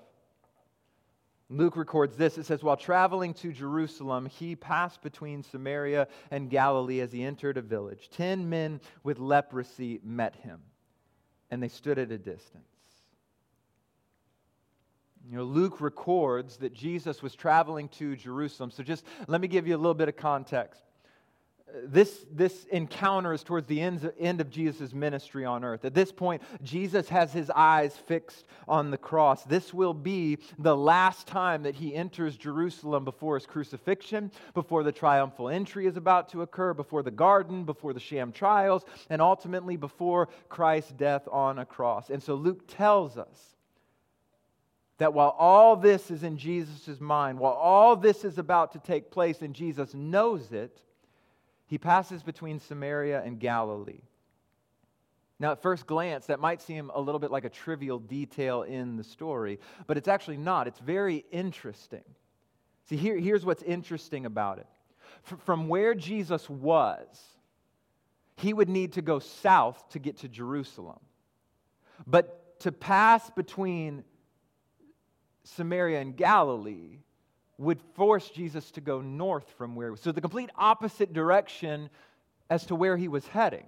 Luke 1.51 1.77
records 1.77 2.17
this. 2.17 2.39
It 2.39 2.47
says, 2.47 2.63
While 2.63 2.77
traveling 2.77 3.35
to 3.35 3.53
Jerusalem, 3.53 4.27
he 4.27 4.55
passed 4.55 5.03
between 5.03 5.43
Samaria 5.43 6.07
and 6.31 6.49
Galilee 6.49 7.01
as 7.01 7.13
he 7.13 7.25
entered 7.25 7.59
a 7.59 7.63
village. 7.63 8.09
Ten 8.09 8.49
men 8.49 8.81
with 9.03 9.19
leprosy 9.19 10.01
met 10.05 10.37
him, 10.37 10.61
and 11.51 11.61
they 11.61 11.69
stood 11.69 11.99
at 11.99 12.13
a 12.13 12.19
distance. 12.19 12.65
You 15.29 15.39
know, 15.39 15.45
Luke 15.45 15.81
records 15.81 16.57
that 16.59 16.73
Jesus 16.73 17.21
was 17.21 17.35
traveling 17.35 17.89
to 17.91 18.17
Jerusalem. 18.17 18.71
So 18.71 18.83
just 18.83 19.05
let 19.27 19.41
me 19.41 19.49
give 19.49 19.67
you 19.67 19.75
a 19.75 19.79
little 19.79 19.95
bit 19.95 20.09
of 20.09 20.17
context 20.17 20.83
this, 21.85 22.27
this 22.33 22.65
encounter 22.67 23.33
is 23.33 23.43
towards 23.43 23.67
the 23.67 23.81
end, 23.81 24.13
end 24.19 24.41
of 24.41 24.51
Jesus' 24.51 24.93
ministry 24.93 25.45
on 25.45 25.65
earth. 25.65 25.85
At 25.85 25.95
this 25.95 26.13
point, 26.13 26.43
Jesus 26.63 27.09
has 27.09 27.33
his 27.33 27.51
eyes 27.51 27.97
fixed 27.97 28.45
on 28.69 28.91
the 28.91 28.99
cross. 28.99 29.45
This 29.45 29.73
will 29.73 29.95
be 29.95 30.39
the 30.59 30.77
last 30.77 31.27
time 31.27 31.63
that 31.65 31.75
he 31.75 31.95
enters 31.95 32.37
Jerusalem 32.37 33.05
before 33.05 33.37
his 33.37 33.47
crucifixion, 33.47 34.31
before 34.55 34.83
the 34.83 34.93
triumphal 34.93 35.49
entry 35.49 35.87
is 35.87 35.97
about 35.97 36.29
to 36.31 36.43
occur, 36.43 36.75
before 36.75 37.03
the 37.03 37.11
garden, 37.11 37.65
before 37.65 37.93
the 37.93 38.01
sham 38.01 38.33
trials, 38.33 38.85
and 39.09 39.23
ultimately 39.23 39.77
before 39.77 40.29
Christ's 40.49 40.93
death 40.93 41.27
on 41.31 41.59
a 41.59 41.67
cross. 41.67 42.11
And 42.11 42.23
so 42.23 42.35
Luke 42.35 42.67
tells 42.67 43.17
us 43.17 43.57
that 44.99 45.15
while 45.15 45.35
all 45.39 45.77
this 45.77 46.11
is 46.11 46.23
in 46.23 46.37
Jesus' 46.37 47.01
mind, 47.01 47.39
while 47.39 47.55
all 47.55 47.97
this 47.97 48.25
is 48.25 48.37
about 48.37 48.73
to 48.73 48.79
take 48.79 49.11
place 49.11 49.41
and 49.41 49.55
Jesus 49.55 49.95
knows 49.95 50.53
it, 50.53 50.83
he 51.71 51.79
passes 51.79 52.25
between 52.25 52.59
Samaria 52.59 53.23
and 53.23 53.39
Galilee. 53.39 54.03
Now, 55.39 55.53
at 55.53 55.63
first 55.63 55.87
glance, 55.87 56.27
that 56.27 56.41
might 56.41 56.61
seem 56.61 56.91
a 56.93 57.01
little 57.01 57.21
bit 57.21 57.31
like 57.31 57.45
a 57.45 57.49
trivial 57.49 58.01
detail 58.01 58.63
in 58.63 58.97
the 58.97 59.05
story, 59.05 59.61
but 59.87 59.97
it's 59.97 60.09
actually 60.09 60.37
not. 60.37 60.67
It's 60.67 60.81
very 60.81 61.25
interesting. 61.31 62.03
See, 62.89 62.97
here, 62.97 63.17
here's 63.17 63.47
what's 63.47 63.63
interesting 63.63 64.27
about 64.27 64.59
it. 64.59 64.67
from 65.23 65.69
where 65.69 65.95
Jesus 65.95 66.51
was, 66.51 67.07
he 68.35 68.53
would 68.53 68.69
need 68.69 68.95
to 68.95 69.03
go 69.03 69.21
south 69.21 69.89
to 69.91 70.01
get 70.01 70.17
to 70.19 70.29
Jerusalem. 70.29 70.99
But 72.05 72.59
to 72.61 72.73
pass 72.73 73.31
between 73.31 74.03
Samaria 75.45 76.01
and 76.01 76.17
Galilee 76.17 76.99
would 77.61 77.81
force 77.95 78.31
Jesus 78.31 78.71
to 78.71 78.81
go 78.81 79.03
north 79.03 79.49
from 79.59 79.77
where. 79.77 79.95
So 79.95 80.13
the 80.13 80.23
complete 80.23 80.49
opposite 80.57 81.13
direction 81.13 81.91
as 82.49 82.65
to 82.67 82.75
where 82.75 82.97
he 82.97 83.07
was 83.07 83.27
heading. 83.27 83.67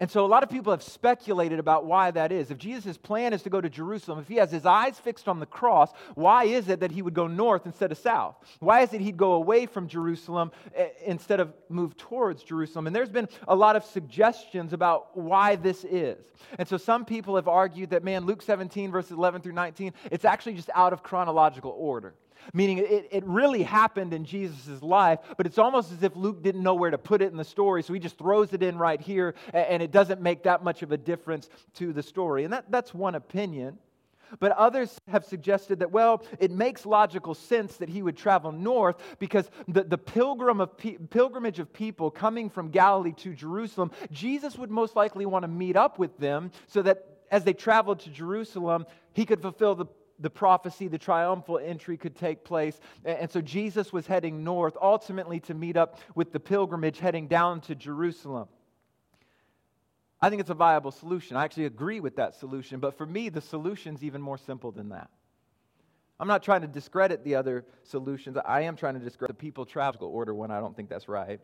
And 0.00 0.10
so 0.10 0.24
a 0.24 0.26
lot 0.26 0.42
of 0.42 0.50
people 0.50 0.72
have 0.72 0.82
speculated 0.82 1.60
about 1.60 1.86
why 1.86 2.10
that 2.10 2.32
is. 2.32 2.50
If 2.50 2.58
Jesus' 2.58 2.96
plan 2.96 3.32
is 3.32 3.42
to 3.44 3.50
go 3.50 3.60
to 3.60 3.70
Jerusalem, 3.70 4.18
if 4.18 4.26
he 4.26 4.36
has 4.36 4.50
his 4.50 4.66
eyes 4.66 4.98
fixed 4.98 5.28
on 5.28 5.38
the 5.38 5.46
cross, 5.46 5.92
why 6.16 6.44
is 6.44 6.68
it 6.68 6.80
that 6.80 6.90
he 6.90 7.00
would 7.00 7.14
go 7.14 7.28
north 7.28 7.64
instead 7.64 7.92
of 7.92 7.98
south? 7.98 8.34
Why 8.58 8.80
is 8.80 8.92
it 8.92 9.00
he'd 9.00 9.16
go 9.16 9.34
away 9.34 9.66
from 9.66 9.86
Jerusalem 9.86 10.50
eh, 10.74 10.88
instead 11.06 11.38
of 11.38 11.54
move 11.68 11.96
towards 11.96 12.42
Jerusalem? 12.42 12.88
And 12.88 12.96
there's 12.96 13.08
been 13.08 13.28
a 13.46 13.54
lot 13.54 13.76
of 13.76 13.84
suggestions 13.84 14.72
about 14.72 15.16
why 15.16 15.54
this 15.54 15.84
is. 15.84 16.18
And 16.58 16.66
so 16.66 16.76
some 16.76 17.04
people 17.04 17.36
have 17.36 17.46
argued 17.46 17.90
that, 17.90 18.02
man, 18.02 18.26
Luke 18.26 18.42
17, 18.42 18.90
verses 18.90 19.12
11 19.12 19.42
through 19.42 19.52
19, 19.52 19.92
it's 20.10 20.24
actually 20.24 20.54
just 20.54 20.70
out 20.74 20.92
of 20.92 21.04
chronological 21.04 21.72
order 21.78 22.14
meaning 22.52 22.78
it, 22.78 23.08
it 23.10 23.24
really 23.24 23.62
happened 23.62 24.12
in 24.12 24.24
Jesus' 24.24 24.82
life, 24.82 25.20
but 25.36 25.46
it's 25.46 25.58
almost 25.58 25.92
as 25.92 26.02
if 26.02 26.14
Luke 26.16 26.42
didn't 26.42 26.62
know 26.62 26.74
where 26.74 26.90
to 26.90 26.98
put 26.98 27.22
it 27.22 27.30
in 27.30 27.36
the 27.36 27.44
story, 27.44 27.82
so 27.82 27.92
he 27.92 28.00
just 28.00 28.18
throws 28.18 28.52
it 28.52 28.62
in 28.62 28.76
right 28.78 29.00
here, 29.00 29.34
and 29.52 29.82
it 29.82 29.90
doesn't 29.90 30.20
make 30.20 30.42
that 30.44 30.62
much 30.62 30.82
of 30.82 30.92
a 30.92 30.96
difference 30.96 31.48
to 31.74 31.92
the 31.92 32.02
story. 32.02 32.44
And 32.44 32.52
that, 32.52 32.70
that's 32.70 32.92
one 32.92 33.14
opinion. 33.14 33.78
But 34.40 34.52
others 34.52 34.98
have 35.08 35.24
suggested 35.24 35.78
that, 35.80 35.92
well, 35.92 36.24
it 36.38 36.50
makes 36.50 36.86
logical 36.86 37.34
sense 37.34 37.76
that 37.76 37.88
he 37.88 38.02
would 38.02 38.16
travel 38.16 38.52
north 38.52 38.96
because 39.18 39.48
the, 39.68 39.84
the 39.84 39.98
pilgrim 39.98 40.60
of 40.60 40.76
pe- 40.76 40.96
pilgrimage 40.96 41.58
of 41.58 41.72
people 41.72 42.10
coming 42.10 42.50
from 42.50 42.70
Galilee 42.70 43.12
to 43.18 43.34
Jerusalem, 43.34 43.90
Jesus 44.10 44.56
would 44.56 44.70
most 44.70 44.96
likely 44.96 45.26
want 45.26 45.44
to 45.44 45.48
meet 45.48 45.76
up 45.76 45.98
with 45.98 46.16
them 46.18 46.50
so 46.66 46.82
that 46.82 47.06
as 47.30 47.44
they 47.44 47.52
traveled 47.52 48.00
to 48.00 48.10
Jerusalem, 48.10 48.86
he 49.12 49.24
could 49.24 49.40
fulfill 49.40 49.74
the 49.74 49.86
the 50.18 50.30
prophecy, 50.30 50.88
the 50.88 50.98
triumphal 50.98 51.58
entry 51.58 51.96
could 51.96 52.16
take 52.16 52.44
place. 52.44 52.78
And 53.04 53.30
so 53.30 53.40
Jesus 53.40 53.92
was 53.92 54.06
heading 54.06 54.44
north, 54.44 54.76
ultimately 54.80 55.40
to 55.40 55.54
meet 55.54 55.76
up 55.76 55.98
with 56.14 56.32
the 56.32 56.40
pilgrimage 56.40 56.98
heading 56.98 57.26
down 57.26 57.60
to 57.62 57.74
Jerusalem. 57.74 58.48
I 60.20 60.30
think 60.30 60.40
it's 60.40 60.50
a 60.50 60.54
viable 60.54 60.90
solution. 60.90 61.36
I 61.36 61.44
actually 61.44 61.66
agree 61.66 62.00
with 62.00 62.16
that 62.16 62.34
solution. 62.34 62.80
But 62.80 62.96
for 62.96 63.04
me, 63.04 63.28
the 63.28 63.40
solution's 63.40 64.02
even 64.02 64.22
more 64.22 64.38
simple 64.38 64.72
than 64.72 64.88
that. 64.90 65.10
I'm 66.18 66.28
not 66.28 66.42
trying 66.42 66.62
to 66.62 66.68
discredit 66.68 67.24
the 67.24 67.34
other 67.34 67.64
solutions. 67.82 68.38
I 68.44 68.62
am 68.62 68.76
trying 68.76 68.94
to 68.94 69.00
discredit 69.00 69.36
the 69.36 69.40
people 69.40 69.66
travel 69.66 70.08
order 70.08 70.32
one. 70.32 70.50
I 70.50 70.60
don't 70.60 70.76
think 70.76 70.88
that's 70.88 71.08
right. 71.08 71.40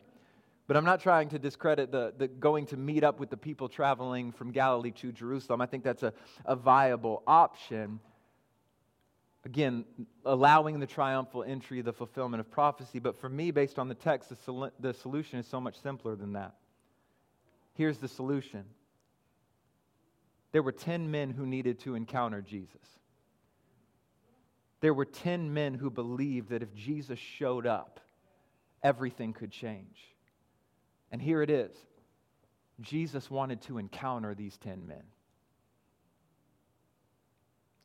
But 0.67 0.77
I'm 0.77 0.85
not 0.85 1.01
trying 1.01 1.29
to 1.29 1.39
discredit 1.39 1.91
the, 1.91 2.13
the 2.17 2.29
going 2.29 2.65
to 2.67 2.77
meet 2.77 3.03
up 3.03 3.19
with 3.19 3.29
the 3.29 3.37
people 3.37 3.67
traveling 3.67 4.31
from 4.31 4.51
Galilee 4.51 4.91
to 4.91 5.11
Jerusalem. 5.11 5.59
I 5.59 5.65
think 5.65 5.83
that's 5.83 6.03
a, 6.03 6.13
a 6.45 6.55
viable 6.55 7.23
option. 7.27 7.99
Again, 9.43 9.85
allowing 10.23 10.79
the 10.79 10.85
triumphal 10.85 11.43
entry, 11.43 11.81
the 11.81 11.93
fulfillment 11.93 12.39
of 12.41 12.51
prophecy. 12.51 12.99
But 12.99 13.19
for 13.19 13.27
me, 13.27 13.51
based 13.51 13.79
on 13.79 13.87
the 13.87 13.95
text, 13.95 14.29
the, 14.29 14.35
sol- 14.35 14.71
the 14.79 14.93
solution 14.93 15.39
is 15.39 15.47
so 15.47 15.59
much 15.59 15.79
simpler 15.81 16.15
than 16.15 16.33
that. 16.33 16.55
Here's 17.73 17.97
the 17.97 18.07
solution 18.07 18.65
there 20.51 20.61
were 20.61 20.73
10 20.73 21.09
men 21.09 21.29
who 21.31 21.45
needed 21.45 21.79
to 21.79 21.95
encounter 21.95 22.41
Jesus. 22.41 22.99
There 24.81 24.93
were 24.93 25.05
10 25.05 25.53
men 25.53 25.75
who 25.75 25.89
believed 25.89 26.49
that 26.49 26.61
if 26.61 26.73
Jesus 26.75 27.17
showed 27.17 27.65
up, 27.65 27.99
everything 28.83 29.31
could 29.31 29.51
change. 29.51 29.97
And 31.11 31.21
here 31.21 31.41
it 31.41 31.49
is 31.49 31.71
Jesus 32.81 33.29
wanted 33.29 33.61
to 33.63 33.77
encounter 33.77 34.33
these 34.33 34.57
10 34.57 34.87
men. 34.87 35.03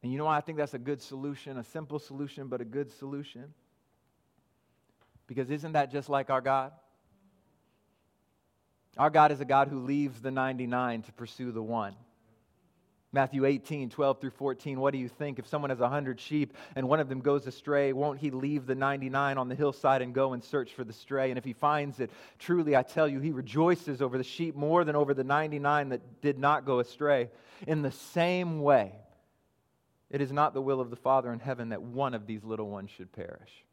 And 0.03 0.13
you 0.13 0.19
know 0.19 0.27
why 0.27 0.37
I 0.37 0.41
think 0.41 0.59
that's 0.59 0.75
a 0.75 0.79
good 0.79 1.03
solution, 1.03 1.59
a 1.59 1.65
simple 1.65 1.99
solution, 1.99 2.49
but 2.49 2.61
a 2.61 2.65
good 2.65 2.91
solution? 2.93 3.53
Because 5.27 5.51
isn't 5.51 5.73
that 5.73 5.91
just 5.91 6.09
like 6.09 6.31
our 6.31 6.41
God? 6.41 6.73
Our 8.97 9.11
God 9.11 9.33
is 9.33 9.41
a 9.41 9.45
God 9.45 9.69
who 9.69 9.81
leaves 9.81 10.21
the 10.21 10.31
99 10.31 11.03
to 11.03 11.13
pursue 11.13 11.53
the 11.53 11.63
one. 11.63 11.95
Matthew 13.13 13.47
18, 13.47 13.89
12 13.89 14.21
through 14.21 14.31
14. 14.31 14.79
What 14.79 14.93
do 14.93 14.99
you 14.99 15.09
think? 15.09 15.39
If 15.39 15.47
someone 15.47 15.71
has 15.71 15.81
a 15.81 15.89
hundred 15.89 16.21
sheep 16.21 16.55
and 16.75 16.89
one 16.89 17.01
of 17.01 17.09
them 17.09 17.21
goes 17.21 17.47
astray, 17.47 17.93
won't 17.93 18.19
he 18.19 18.31
leave 18.31 18.67
the 18.67 18.75
99 18.75 19.39
on 19.39 19.49
the 19.49 19.55
hillside 19.55 20.03
and 20.03 20.13
go 20.15 20.35
and 20.35 20.45
search 20.45 20.75
for 20.75 20.85
the 20.85 20.93
stray? 20.93 21.31
And 21.31 21.39
if 21.39 21.45
he 21.45 21.55
finds 21.55 21.99
it, 22.01 22.11
truly 22.39 22.77
I 22.77 22.83
tell 22.83 23.09
you, 23.09 23.21
he 23.21 23.33
rejoices 23.33 24.03
over 24.03 24.19
the 24.19 24.25
sheep 24.25 24.55
more 24.55 24.85
than 24.85 24.97
over 24.97 25.15
the 25.15 25.25
99 25.25 25.91
that 25.91 26.21
did 26.21 26.39
not 26.39 26.67
go 26.67 26.81
astray. 26.81 27.31
In 27.67 27.81
the 27.81 27.93
same 27.93 28.61
way, 28.61 28.93
it 30.11 30.21
is 30.21 30.33
not 30.33 30.55
the 30.55 30.63
will 30.63 30.81
of 30.81 30.91
the 30.91 30.97
Father 30.97 31.33
in 31.33 31.41
heaven 31.41 31.71
that 31.71 31.83
one 31.83 32.15
of 32.15 32.27
these 32.27 32.45
little 32.45 32.71
ones 32.71 32.91
should 32.97 33.13
perish. 33.13 33.66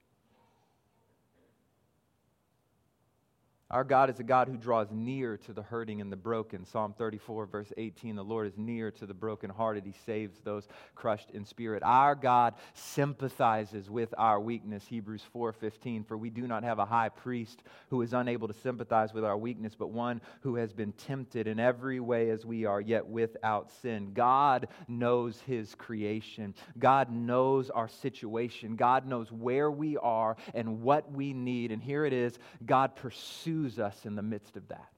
Our 3.73 3.83
God 3.83 4.11
is 4.11 4.19
a 4.19 4.23
God 4.23 4.47
who 4.47 4.55
draws 4.55 4.91
near 4.91 5.35
to 5.35 5.51
the 5.51 5.63
hurting 5.63 5.99
and 5.99 6.11
the 6.11 6.15
broken. 6.15 6.63
Psalm 6.63 6.93
34, 6.95 7.47
verse 7.47 7.73
18 7.75 8.15
The 8.15 8.23
Lord 8.23 8.45
is 8.45 8.55
near 8.55 8.91
to 8.91 9.07
the 9.07 9.15
brokenhearted. 9.15 9.83
He 9.83 9.95
saves 10.05 10.39
those 10.41 10.67
crushed 10.93 11.31
in 11.31 11.43
spirit. 11.43 11.81
Our 11.81 12.13
God 12.13 12.53
sympathizes 12.75 13.89
with 13.89 14.13
our 14.15 14.39
weakness. 14.39 14.85
Hebrews 14.85 15.23
4 15.33 15.53
15. 15.53 16.03
For 16.03 16.15
we 16.15 16.29
do 16.29 16.45
not 16.45 16.63
have 16.63 16.77
a 16.77 16.85
high 16.85 17.09
priest 17.09 17.63
who 17.89 18.03
is 18.03 18.13
unable 18.13 18.47
to 18.47 18.53
sympathize 18.53 19.11
with 19.11 19.25
our 19.25 19.37
weakness, 19.37 19.73
but 19.73 19.89
one 19.89 20.21
who 20.41 20.53
has 20.57 20.71
been 20.71 20.91
tempted 20.91 21.47
in 21.47 21.59
every 21.59 21.99
way 21.99 22.29
as 22.29 22.45
we 22.45 22.65
are, 22.65 22.79
yet 22.79 23.07
without 23.07 23.71
sin. 23.81 24.11
God 24.13 24.67
knows 24.87 25.39
his 25.47 25.73
creation, 25.73 26.53
God 26.77 27.11
knows 27.11 27.71
our 27.71 27.87
situation, 27.87 28.75
God 28.75 29.07
knows 29.07 29.31
where 29.31 29.71
we 29.71 29.97
are 29.97 30.37
and 30.53 30.83
what 30.83 31.11
we 31.11 31.33
need. 31.33 31.71
And 31.71 31.81
here 31.81 32.05
it 32.05 32.13
is 32.13 32.37
God 32.63 32.95
pursues 32.95 33.62
pursues 33.63 33.79
us 33.79 34.05
in 34.05 34.15
the 34.15 34.21
midst 34.21 34.57
of 34.57 34.67
that. 34.69 34.89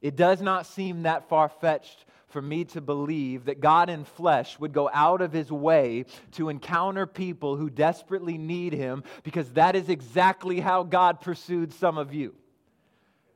It 0.00 0.16
does 0.16 0.42
not 0.42 0.66
seem 0.66 1.02
that 1.02 1.28
far 1.28 1.48
fetched 1.48 2.04
for 2.28 2.42
me 2.42 2.64
to 2.64 2.80
believe 2.80 3.44
that 3.44 3.60
God 3.60 3.88
in 3.88 4.04
flesh 4.04 4.58
would 4.58 4.72
go 4.72 4.90
out 4.92 5.20
of 5.20 5.32
his 5.32 5.52
way 5.52 6.06
to 6.32 6.48
encounter 6.48 7.06
people 7.06 7.56
who 7.56 7.70
desperately 7.70 8.36
need 8.36 8.72
him 8.72 9.04
because 9.22 9.52
that 9.52 9.76
is 9.76 9.88
exactly 9.88 10.58
how 10.58 10.82
God 10.82 11.20
pursued 11.20 11.72
some 11.72 11.98
of 11.98 12.12
you. 12.12 12.34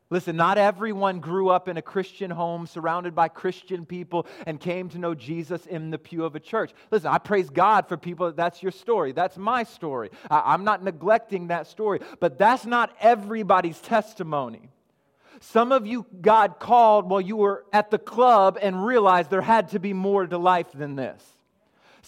Listen, 0.08 0.36
not 0.36 0.56
everyone 0.56 1.18
grew 1.18 1.48
up 1.48 1.68
in 1.68 1.76
a 1.76 1.82
Christian 1.82 2.30
home 2.30 2.68
surrounded 2.68 3.14
by 3.14 3.26
Christian 3.26 3.84
people 3.84 4.26
and 4.46 4.60
came 4.60 4.88
to 4.90 4.98
know 4.98 5.16
Jesus 5.16 5.66
in 5.66 5.90
the 5.90 5.98
pew 5.98 6.24
of 6.24 6.36
a 6.36 6.40
church. 6.40 6.70
Listen, 6.92 7.08
I 7.08 7.18
praise 7.18 7.50
God 7.50 7.88
for 7.88 7.96
people. 7.96 8.30
That's 8.32 8.62
your 8.62 8.70
story. 8.70 9.10
That's 9.10 9.36
my 9.36 9.64
story. 9.64 10.10
I'm 10.30 10.62
not 10.62 10.84
neglecting 10.84 11.48
that 11.48 11.66
story, 11.66 12.00
but 12.20 12.38
that's 12.38 12.64
not 12.64 12.94
everybody's 13.00 13.80
testimony. 13.80 14.70
Some 15.40 15.72
of 15.72 15.86
you, 15.86 16.06
God 16.20 16.60
called 16.60 17.10
while 17.10 17.20
you 17.20 17.36
were 17.36 17.64
at 17.72 17.90
the 17.90 17.98
club 17.98 18.58
and 18.62 18.86
realized 18.86 19.28
there 19.28 19.42
had 19.42 19.70
to 19.70 19.80
be 19.80 19.92
more 19.92 20.24
to 20.24 20.38
life 20.38 20.68
than 20.72 20.94
this. 20.94 21.22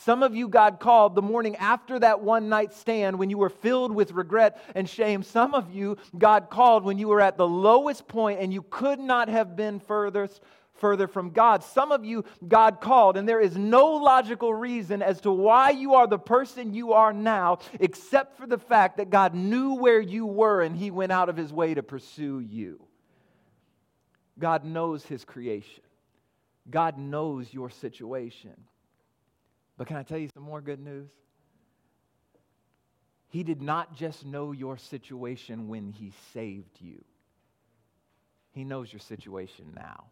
Some 0.04 0.22
of 0.22 0.34
you, 0.34 0.48
God 0.48 0.78
called 0.78 1.16
the 1.16 1.22
morning 1.22 1.56
after 1.56 1.98
that 1.98 2.20
one 2.20 2.48
night 2.48 2.72
stand 2.72 3.18
when 3.18 3.30
you 3.30 3.38
were 3.38 3.50
filled 3.50 3.92
with 3.92 4.12
regret 4.12 4.62
and 4.76 4.88
shame. 4.88 5.24
Some 5.24 5.54
of 5.54 5.74
you, 5.74 5.96
God 6.16 6.50
called 6.50 6.84
when 6.84 6.98
you 6.98 7.08
were 7.08 7.20
at 7.20 7.36
the 7.36 7.48
lowest 7.48 8.06
point 8.06 8.40
and 8.40 8.52
you 8.52 8.62
could 8.62 9.00
not 9.00 9.28
have 9.28 9.56
been 9.56 9.80
further, 9.80 10.28
further 10.74 11.08
from 11.08 11.30
God. 11.30 11.64
Some 11.64 11.90
of 11.90 12.04
you, 12.04 12.24
God 12.46 12.80
called, 12.80 13.16
and 13.16 13.28
there 13.28 13.40
is 13.40 13.56
no 13.56 13.94
logical 13.96 14.54
reason 14.54 15.02
as 15.02 15.20
to 15.22 15.32
why 15.32 15.70
you 15.70 15.94
are 15.94 16.06
the 16.06 16.18
person 16.18 16.74
you 16.74 16.92
are 16.92 17.12
now, 17.12 17.58
except 17.80 18.38
for 18.38 18.46
the 18.46 18.58
fact 18.58 18.98
that 18.98 19.10
God 19.10 19.34
knew 19.34 19.74
where 19.74 20.00
you 20.00 20.26
were 20.26 20.62
and 20.62 20.76
He 20.76 20.92
went 20.92 21.10
out 21.10 21.28
of 21.28 21.36
His 21.36 21.52
way 21.52 21.74
to 21.74 21.82
pursue 21.82 22.38
you. 22.38 22.80
God 24.38 24.64
knows 24.64 25.04
His 25.04 25.24
creation, 25.24 25.82
God 26.70 26.98
knows 26.98 27.52
your 27.52 27.68
situation. 27.68 28.54
But 29.78 29.86
can 29.86 29.96
I 29.96 30.02
tell 30.02 30.18
you 30.18 30.28
some 30.34 30.42
more 30.42 30.60
good 30.60 30.80
news? 30.80 31.08
He 33.28 33.42
did 33.42 33.62
not 33.62 33.94
just 33.94 34.26
know 34.26 34.52
your 34.52 34.76
situation 34.76 35.68
when 35.68 35.92
He 35.92 36.12
saved 36.34 36.80
you, 36.80 37.02
He 38.50 38.64
knows 38.64 38.92
your 38.92 39.00
situation 39.00 39.72
now. 39.74 40.04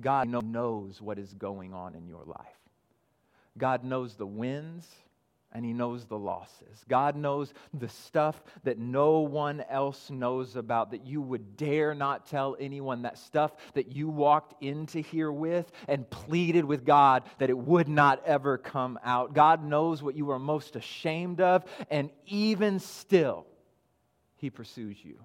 God 0.00 0.28
knows 0.28 1.00
what 1.00 1.18
is 1.18 1.32
going 1.32 1.72
on 1.72 1.94
in 1.94 2.06
your 2.06 2.22
life. 2.24 2.46
God 3.56 3.82
knows 3.82 4.14
the 4.14 4.26
wins 4.26 4.86
and 5.52 5.64
He 5.64 5.72
knows 5.72 6.04
the 6.04 6.18
losses. 6.18 6.84
God 6.88 7.16
knows 7.16 7.54
the 7.72 7.88
stuff 7.88 8.42
that 8.64 8.78
no 8.78 9.20
one 9.20 9.64
else 9.70 10.10
knows 10.10 10.56
about, 10.56 10.90
that 10.90 11.06
you 11.06 11.22
would 11.22 11.56
dare 11.56 11.94
not 11.94 12.26
tell 12.26 12.56
anyone, 12.60 13.02
that 13.02 13.18
stuff 13.18 13.52
that 13.74 13.92
you 13.92 14.08
walked 14.08 14.62
into 14.62 15.00
here 15.00 15.32
with 15.32 15.70
and 15.88 16.08
pleaded 16.10 16.64
with 16.64 16.84
God 16.84 17.22
that 17.38 17.50
it 17.50 17.56
would 17.58 17.88
not 17.88 18.22
ever 18.26 18.58
come 18.58 18.98
out. 19.04 19.34
God 19.34 19.64
knows 19.64 20.02
what 20.02 20.16
you 20.16 20.30
are 20.30 20.38
most 20.38 20.76
ashamed 20.76 21.40
of, 21.40 21.64
and 21.90 22.10
even 22.26 22.78
still, 22.78 23.46
He 24.36 24.50
pursues 24.50 24.96
you. 25.02 25.18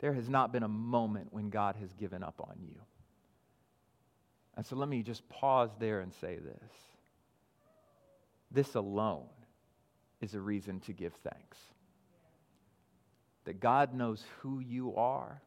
There 0.00 0.12
has 0.12 0.28
not 0.28 0.52
been 0.52 0.62
a 0.62 0.68
moment 0.68 1.32
when 1.32 1.50
God 1.50 1.76
has 1.80 1.92
given 1.94 2.22
up 2.22 2.40
on 2.40 2.56
you. 2.60 2.76
And 4.56 4.64
so 4.64 4.76
let 4.76 4.88
me 4.88 5.02
just 5.02 5.28
pause 5.28 5.70
there 5.78 6.00
and 6.00 6.12
say 6.14 6.36
this 6.36 6.72
this 8.50 8.74
alone 8.74 9.26
is 10.20 10.34
a 10.34 10.40
reason 10.40 10.80
to 10.80 10.92
give 10.92 11.12
thanks. 11.22 11.58
That 13.44 13.60
God 13.60 13.94
knows 13.94 14.24
who 14.40 14.60
you 14.60 14.96
are, 14.96 15.42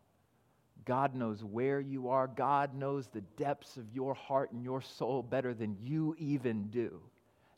God 0.85 1.13
knows 1.13 1.43
where 1.43 1.79
you 1.79 2.09
are, 2.09 2.27
God 2.27 2.73
knows 2.73 3.07
the 3.07 3.21
depths 3.21 3.77
of 3.77 3.91
your 3.93 4.13
heart 4.13 4.51
and 4.51 4.63
your 4.63 4.81
soul 4.81 5.21
better 5.21 5.53
than 5.53 5.77
you 5.81 6.15
even 6.17 6.69
do. 6.69 6.99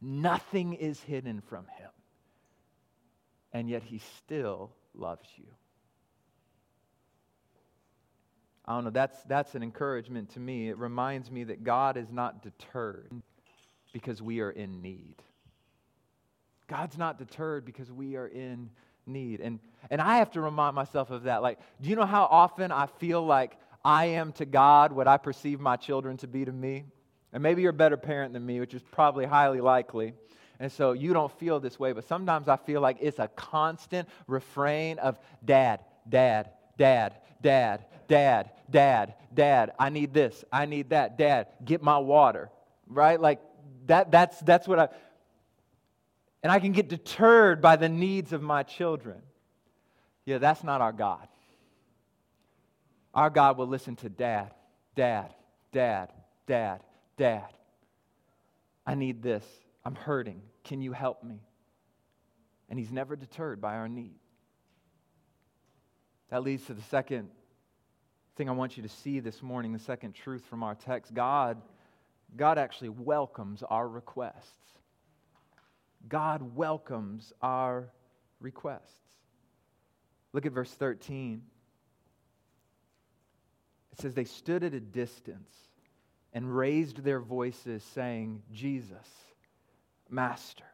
Nothing 0.01 0.73
is 0.73 1.00
hidden 1.01 1.41
from 1.47 1.65
Him. 1.77 1.89
And 3.53 3.69
yet 3.69 3.83
He 3.83 4.00
still 4.17 4.71
loves 4.93 5.29
you. 5.38 5.45
I 8.65 8.75
don't 8.75 8.85
know, 8.85 8.89
that's, 8.91 9.21
that's 9.23 9.55
an 9.55 9.63
encouragement 9.63 10.31
to 10.31 10.39
me. 10.39 10.69
It 10.69 10.77
reminds 10.77 11.29
me 11.29 11.45
that 11.45 11.63
God 11.63 11.97
is 11.97 12.12
not 12.12 12.43
deterred 12.43 13.12
because 13.91 14.21
we 14.21 14.39
are 14.39 14.51
in 14.51 14.81
need. 14.81 15.15
God's 16.74 16.98
not 16.98 17.20
deterred 17.20 17.65
because 17.65 17.92
we 17.92 18.15
are 18.15 18.25
in 18.25 18.72
need. 19.06 19.42
And, 19.42 19.60
and 19.92 20.01
I 20.01 20.18
have 20.18 20.32
to 20.32 20.42
remind 20.42 20.74
myself 20.74 21.12
of 21.12 21.24
that. 21.25 21.44
Like, 21.44 21.60
do 21.80 21.88
you 21.88 21.96
know 21.96 22.08
how 22.08 22.24
often 22.24 22.72
I 22.72 22.88
feel 22.88 23.24
like 23.24 23.58
I 23.86 24.06
am 24.06 24.32
to 24.34 24.46
God 24.46 24.92
what 24.92 25.08
I 25.08 25.18
perceive 25.18 25.60
my 25.60 25.75
children 25.75 26.18
to 26.18 26.27
be 26.27 26.46
to 26.46 26.51
me? 26.51 26.86
And 27.32 27.44
maybe 27.44 27.62
you're 27.62 27.70
a 27.70 27.74
better 27.74 27.96
parent 27.96 28.34
than 28.34 28.44
me, 28.44 28.60
which 28.60 28.74
is 28.74 28.82
probably 28.82 29.25
highly 29.25 29.62
likely. 29.62 30.13
And 30.60 30.72
so 30.72 30.94
you 30.94 31.13
don't 31.13 31.32
feel 31.38 31.60
this 31.60 31.80
way, 31.80 31.92
but 31.92 32.08
sometimes 32.08 32.48
I 32.48 32.58
feel 32.58 32.82
like 32.82 32.98
it's 33.00 33.20
a 33.20 33.27
constant 33.27 34.10
refrain 34.25 34.98
of 34.98 35.20
dad, 35.46 35.82
dad, 36.10 36.50
dad, 36.75 37.13
dad, 37.39 37.86
dad, 38.08 38.50
dad, 38.68 39.13
dad. 39.32 39.74
I 39.77 39.89
need 39.89 40.12
this. 40.12 40.44
I 40.51 40.65
need 40.65 40.89
that. 40.89 41.20
Dad, 41.20 41.50
get 41.63 41.84
my 41.84 42.00
water. 42.00 42.50
Right? 42.88 43.22
Like 43.22 43.42
that 43.86 44.10
that's 44.10 44.39
that's 44.39 44.68
what 44.68 44.80
I 44.80 44.89
and 46.43 46.51
I 46.51 46.59
can 46.59 46.73
get 46.73 46.89
deterred 46.89 47.62
by 47.62 47.77
the 47.77 47.88
needs 47.88 48.33
of 48.33 48.41
my 48.41 48.63
children. 48.63 49.21
Yeah, 50.25 50.38
that's 50.38 50.63
not 50.63 50.81
our 50.81 50.91
God. 50.91 51.27
Our 53.13 53.29
God 53.29 53.57
will 53.57 53.67
listen 53.67 53.95
to 53.97 54.09
dad, 54.09 54.51
dad, 54.95 55.33
dad, 55.71 56.12
dad, 56.45 56.83
dad. 57.17 57.47
I 58.85 58.95
need 58.95 59.23
this. 59.23 59.45
I'm 59.85 59.95
hurting. 59.95 60.41
Can 60.65 60.81
you 60.81 60.91
help 60.91 61.23
me? 61.23 61.39
And 62.69 62.77
he's 62.77 62.91
never 62.91 63.15
deterred 63.15 63.62
by 63.62 63.75
our 63.75 63.88
need. 63.88 64.19
That 66.29 66.43
leads 66.43 66.65
to 66.65 66.73
the 66.73 66.81
second 66.83 67.29
thing 68.35 68.50
I 68.50 68.53
want 68.53 68.75
you 68.75 68.83
to 68.83 68.89
see 68.89 69.19
this 69.19 69.41
morning, 69.43 69.71
the 69.71 69.79
second 69.79 70.13
truth 70.13 70.43
from 70.50 70.63
our 70.63 70.75
text. 70.75 71.13
God, 71.13 71.62
God 72.35 72.57
actually 72.57 72.89
welcomes 72.89 73.63
our 73.69 73.88
requests. 73.88 74.50
God 76.07 76.55
welcomes 76.55 77.31
our 77.41 77.89
requests. 78.39 79.03
Look 80.33 80.45
at 80.45 80.51
verse 80.51 80.72
13. 80.72 81.41
It 83.93 84.01
says, 84.01 84.13
They 84.13 84.25
stood 84.25 84.63
at 84.63 84.74
a 84.74 84.79
distance 84.79 85.53
and 86.33 86.55
raised 86.55 87.03
their 87.03 87.19
voices, 87.19 87.83
saying, 87.93 88.41
Jesus, 88.51 89.07
Master, 90.10 90.65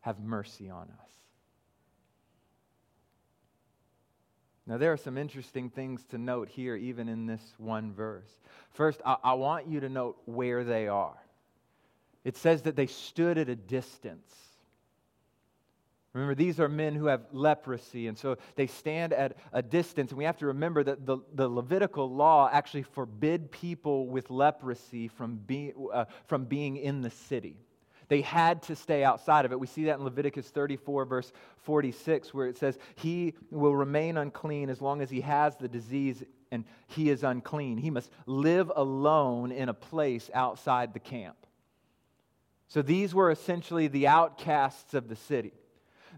have 0.00 0.18
mercy 0.18 0.70
on 0.70 0.88
us. 1.00 1.08
Now, 4.66 4.76
there 4.76 4.92
are 4.92 4.98
some 4.98 5.16
interesting 5.16 5.70
things 5.70 6.04
to 6.10 6.18
note 6.18 6.48
here, 6.48 6.76
even 6.76 7.08
in 7.08 7.26
this 7.26 7.42
one 7.56 7.92
verse. 7.92 8.28
First, 8.70 9.00
I, 9.04 9.16
I 9.24 9.32
want 9.34 9.66
you 9.66 9.80
to 9.80 9.88
note 9.88 10.18
where 10.26 10.62
they 10.62 10.88
are. 10.88 11.16
It 12.22 12.36
says 12.36 12.62
that 12.62 12.76
they 12.76 12.86
stood 12.86 13.38
at 13.38 13.48
a 13.48 13.56
distance. 13.56 14.34
Remember, 16.14 16.34
these 16.34 16.58
are 16.58 16.68
men 16.68 16.94
who 16.94 17.06
have 17.06 17.26
leprosy, 17.32 18.06
and 18.06 18.16
so 18.16 18.36
they 18.56 18.66
stand 18.66 19.12
at 19.12 19.36
a 19.52 19.62
distance. 19.62 20.10
And 20.10 20.18
we 20.18 20.24
have 20.24 20.38
to 20.38 20.46
remember 20.46 20.82
that 20.82 21.04
the, 21.04 21.18
the 21.34 21.48
Levitical 21.48 22.10
law 22.10 22.48
actually 22.50 22.82
forbid 22.82 23.50
people 23.50 24.06
with 24.06 24.30
leprosy 24.30 25.08
from, 25.08 25.36
be, 25.36 25.74
uh, 25.92 26.06
from 26.26 26.46
being 26.46 26.76
in 26.76 27.02
the 27.02 27.10
city. 27.10 27.56
They 28.08 28.22
had 28.22 28.62
to 28.64 28.76
stay 28.76 29.04
outside 29.04 29.44
of 29.44 29.52
it. 29.52 29.60
We 29.60 29.66
see 29.66 29.84
that 29.84 29.98
in 29.98 30.04
Leviticus 30.04 30.48
34, 30.48 31.04
verse 31.04 31.30
46, 31.64 32.32
where 32.32 32.46
it 32.46 32.56
says, 32.56 32.78
He 32.96 33.34
will 33.50 33.76
remain 33.76 34.16
unclean 34.16 34.70
as 34.70 34.80
long 34.80 35.02
as 35.02 35.10
he 35.10 35.20
has 35.20 35.56
the 35.56 35.68
disease 35.68 36.22
and 36.50 36.64
he 36.86 37.10
is 37.10 37.22
unclean. 37.22 37.76
He 37.76 37.90
must 37.90 38.10
live 38.24 38.72
alone 38.74 39.52
in 39.52 39.68
a 39.68 39.74
place 39.74 40.30
outside 40.32 40.94
the 40.94 40.98
camp. 40.98 41.36
So 42.68 42.80
these 42.80 43.14
were 43.14 43.30
essentially 43.30 43.88
the 43.88 44.06
outcasts 44.06 44.94
of 44.94 45.08
the 45.08 45.16
city. 45.16 45.52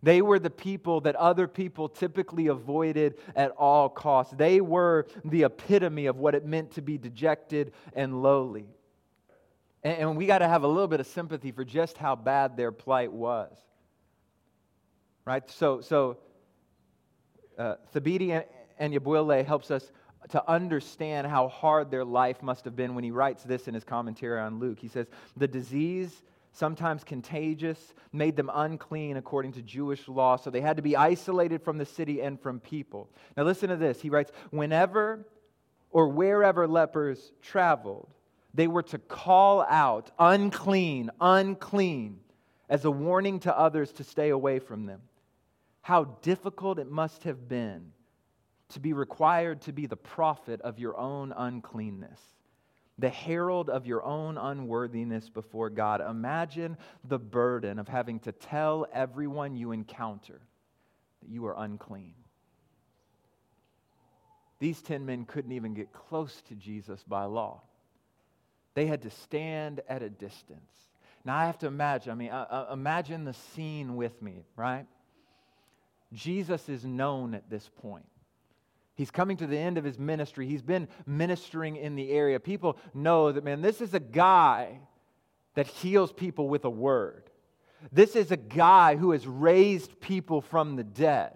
They 0.03 0.23
were 0.23 0.39
the 0.39 0.51
people 0.51 1.03
that 1.03 1.17
other 1.17 1.47
people 1.47 1.89
typically 1.89 2.47
avoided 2.47 3.19
at 3.37 3.51
all 3.53 3.89
costs. 3.89 4.33
They 4.37 4.61
were 4.61 5.07
the 5.25 5.45
epitome 5.45 6.07
of 6.07 6.17
what 6.17 6.35
it 6.35 6.47
meant 6.47 6.73
to 6.73 6.83
be 6.83 6.97
dejected 6.97 7.73
and 7.93 8.23
lowly. 8.23 8.67
And, 9.83 9.99
and 9.99 10.17
we 10.17 10.27
got 10.27 10.39
to 10.39 10.49
have 10.49 10.63
a 10.63 10.69
little 10.69 10.89
bit 10.89 11.01
of 11.01 11.07
sympathy 11.07 11.53
for 11.53 11.65
just 11.65 11.99
how 11.99 12.17
bad 12.17 12.57
their 12.57 12.73
plight 12.73 13.13
was. 13.13 13.55
Right? 15.27 15.49
So, 15.51 15.81
so 15.81 16.17
uh, 17.59 17.75
Thabiti 17.95 18.43
Anyabwile 18.81 19.45
helps 19.45 19.71
us 19.71 19.93
to 20.31 20.51
understand 20.51 21.27
how 21.27 21.49
hard 21.49 21.91
their 21.91 22.05
life 22.05 22.43
must 22.43 22.65
have 22.65 22.77
been 22.77 22.95
when 22.95 23.05
he 23.05 23.11
writes 23.11 23.43
this 23.43 23.69
in 23.69 23.75
his 23.75 23.85
commentary 23.85 24.41
on 24.41 24.59
Luke. 24.59 24.79
He 24.79 24.89
says, 24.89 25.07
The 25.37 25.49
disease, 25.49 26.23
sometimes 26.53 27.05
contagious, 27.05 27.95
made 28.13 28.37
them 28.37 28.51
unclean 28.53 29.17
according 29.17 29.53
to 29.53 29.63
Jewish 29.63 30.09
law, 30.09 30.37
so 30.37 30.51
they 30.51 30.61
had 30.61 30.77
to 30.77 30.83
be 30.83 30.97
isolated 30.97 31.63
from 31.63 31.79
the 31.79 31.87
city 31.87 32.21
and 32.21 32.41
from 32.41 32.61
people. 32.61 33.09
Now, 33.37 33.45
listen 33.45 33.69
to 33.69 33.77
this. 33.77 34.01
He 34.01 34.11
writes, 34.11 34.33
Whenever 34.51 35.27
or 35.91 36.09
wherever 36.09 36.67
lepers 36.67 37.33
traveled, 37.43 38.09
they 38.55 38.67
were 38.67 38.83
to 38.85 38.99
call 38.99 39.63
out, 39.63 40.11
unclean, 40.19 41.11
unclean, 41.21 42.21
as 42.69 42.85
a 42.85 42.91
warning 42.91 43.41
to 43.41 43.57
others 43.57 43.93
to 43.93 44.05
stay 44.05 44.31
away 44.31 44.59
from 44.59 44.87
them. 44.87 45.01
How 45.83 46.05
difficult 46.23 46.79
it 46.79 46.91
must 46.91 47.25
have 47.25 47.49
been 47.49 47.93
to 48.71 48.81
be 48.81 48.93
required 48.93 49.63
to 49.63 49.73
be 49.73 49.87
the 49.87 49.97
prophet 49.97 50.61
of 50.61 50.79
your 50.79 50.97
own 50.97 51.33
uncleanness, 51.37 52.21
the 53.01 53.09
herald 53.09 53.71
of 53.71 53.87
your 53.87 54.05
own 54.05 54.37
unworthiness 54.37 55.29
before 55.29 55.71
God. 55.71 56.01
Imagine 56.01 56.77
the 57.05 57.19
burden 57.19 57.79
of 57.79 57.89
having 57.89 58.21
to 58.21 58.33
tell 58.33 58.87
everyone 58.93 59.57
you 59.57 59.73
encounter 59.73 60.41
that 61.23 61.31
you 61.31 61.47
are 61.47 61.55
unclean. 61.57 62.15
These 64.59 64.83
10 64.83 65.07
men 65.07 65.25
couldn't 65.25 65.53
even 65.53 65.73
get 65.73 65.93
close 65.93 66.43
to 66.49 66.55
Jesus 66.55 67.03
by 67.03 67.25
law. 67.25 67.63
They 68.75 68.87
had 68.87 69.03
to 69.03 69.11
stand 69.11 69.81
at 69.89 70.03
a 70.03 70.11
distance. 70.11 70.61
Now 71.25 71.37
I 71.37 71.47
have 71.47 71.59
to 71.59 71.67
imagine, 71.67 72.13
I 72.13 72.15
mean, 72.15 72.31
uh, 72.31 72.67
uh, 72.69 72.73
imagine 72.73 73.25
the 73.25 73.35
scene 73.35 73.97
with 73.97 74.21
me, 74.21 74.45
right? 74.57 74.87
Jesus 76.13 76.69
is 76.69 76.85
known 76.85 77.35
at 77.35 77.49
this 77.49 77.69
point. 77.81 78.07
He's 79.01 79.11
coming 79.11 79.39
to 79.39 79.47
the 79.47 79.57
end 79.57 79.79
of 79.79 79.85
his 79.85 79.99
ministry. 79.99 80.47
He's 80.47 80.61
been 80.61 80.87
ministering 81.07 81.77
in 81.77 81.95
the 81.95 82.11
area. 82.11 82.39
People 82.39 82.77
know 82.93 83.33
that, 83.33 83.43
man, 83.43 83.63
this 83.63 83.81
is 83.81 83.95
a 83.95 83.99
guy 83.99 84.79
that 85.55 85.67
heals 85.67 86.13
people 86.13 86.51
with 86.51 86.67
a 86.67 86.71
word. 86.71 87.31
This 87.91 88.15
is 88.15 88.31
a 88.31 88.37
guy 88.37 88.97
who 88.97 89.13
has 89.13 89.27
raised 89.27 90.03
people 90.03 90.43
from 90.43 90.77
the 90.77 90.85
dead. 90.85 91.35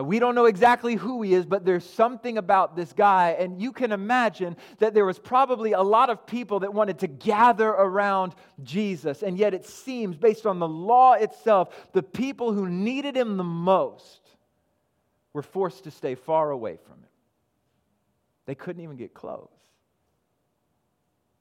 We 0.00 0.20
don't 0.20 0.36
know 0.36 0.44
exactly 0.44 0.94
who 0.94 1.22
he 1.22 1.34
is, 1.34 1.44
but 1.44 1.64
there's 1.64 1.84
something 1.84 2.38
about 2.38 2.76
this 2.76 2.92
guy. 2.92 3.30
And 3.30 3.60
you 3.60 3.72
can 3.72 3.90
imagine 3.90 4.56
that 4.78 4.94
there 4.94 5.04
was 5.04 5.18
probably 5.18 5.72
a 5.72 5.82
lot 5.82 6.08
of 6.08 6.24
people 6.24 6.60
that 6.60 6.72
wanted 6.72 7.00
to 7.00 7.08
gather 7.08 7.68
around 7.68 8.36
Jesus. 8.62 9.24
And 9.24 9.36
yet 9.36 9.54
it 9.54 9.66
seems, 9.66 10.16
based 10.16 10.46
on 10.46 10.60
the 10.60 10.68
law 10.68 11.14
itself, 11.14 11.90
the 11.92 12.04
people 12.04 12.52
who 12.52 12.68
needed 12.68 13.16
him 13.16 13.38
the 13.38 13.42
most 13.42 14.20
were 15.34 15.42
forced 15.42 15.84
to 15.84 15.90
stay 15.90 16.14
far 16.14 16.50
away 16.50 16.78
from 16.86 16.94
him. 16.94 17.08
They 18.46 18.54
couldn't 18.54 18.82
even 18.82 18.96
get 18.96 19.12
close. 19.12 19.50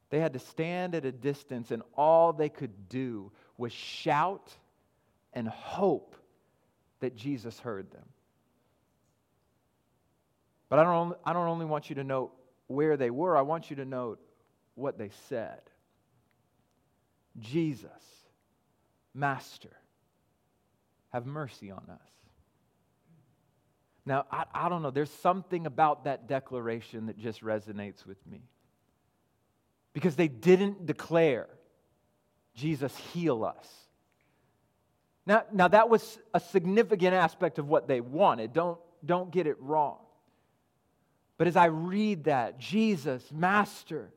They 0.09 0.19
had 0.19 0.33
to 0.33 0.39
stand 0.39 0.93
at 0.95 1.05
a 1.05 1.11
distance, 1.11 1.71
and 1.71 1.81
all 1.95 2.33
they 2.33 2.49
could 2.49 2.89
do 2.89 3.31
was 3.57 3.71
shout 3.71 4.51
and 5.31 5.47
hope 5.47 6.15
that 6.99 7.15
Jesus 7.15 7.57
heard 7.59 7.89
them. 7.91 8.05
But 10.69 10.79
I 10.79 10.83
don't, 10.83 11.17
I 11.25 11.33
don't 11.33 11.47
only 11.47 11.65
want 11.65 11.89
you 11.89 11.95
to 11.95 12.03
note 12.03 12.31
where 12.67 12.97
they 12.97 13.09
were, 13.09 13.37
I 13.37 13.41
want 13.41 13.69
you 13.69 13.75
to 13.77 13.85
note 13.85 14.19
what 14.75 14.97
they 14.97 15.09
said. 15.29 15.61
Jesus, 17.39 17.89
Master, 19.13 19.75
have 21.11 21.25
mercy 21.25 21.71
on 21.71 21.83
us. 21.89 22.22
Now, 24.05 24.25
I, 24.31 24.45
I 24.53 24.69
don't 24.69 24.81
know, 24.81 24.91
there's 24.91 25.09
something 25.09 25.65
about 25.65 26.05
that 26.05 26.27
declaration 26.27 27.05
that 27.07 27.17
just 27.17 27.41
resonates 27.41 28.05
with 28.05 28.17
me. 28.29 28.41
Because 29.93 30.15
they 30.15 30.27
didn't 30.27 30.85
declare, 30.85 31.47
Jesus, 32.55 32.95
heal 33.13 33.45
us. 33.45 33.67
Now, 35.25 35.43
now 35.51 35.67
that 35.69 35.89
was 35.89 36.19
a 36.33 36.39
significant 36.39 37.13
aspect 37.13 37.59
of 37.59 37.67
what 37.67 37.87
they 37.87 38.01
wanted. 38.01 38.51
Don't, 38.51 38.79
don't 39.05 39.31
get 39.31 39.47
it 39.47 39.55
wrong. 39.61 39.99
But 41.37 41.47
as 41.47 41.55
I 41.55 41.65
read 41.65 42.25
that, 42.25 42.59
Jesus, 42.59 43.23
Master, 43.31 44.11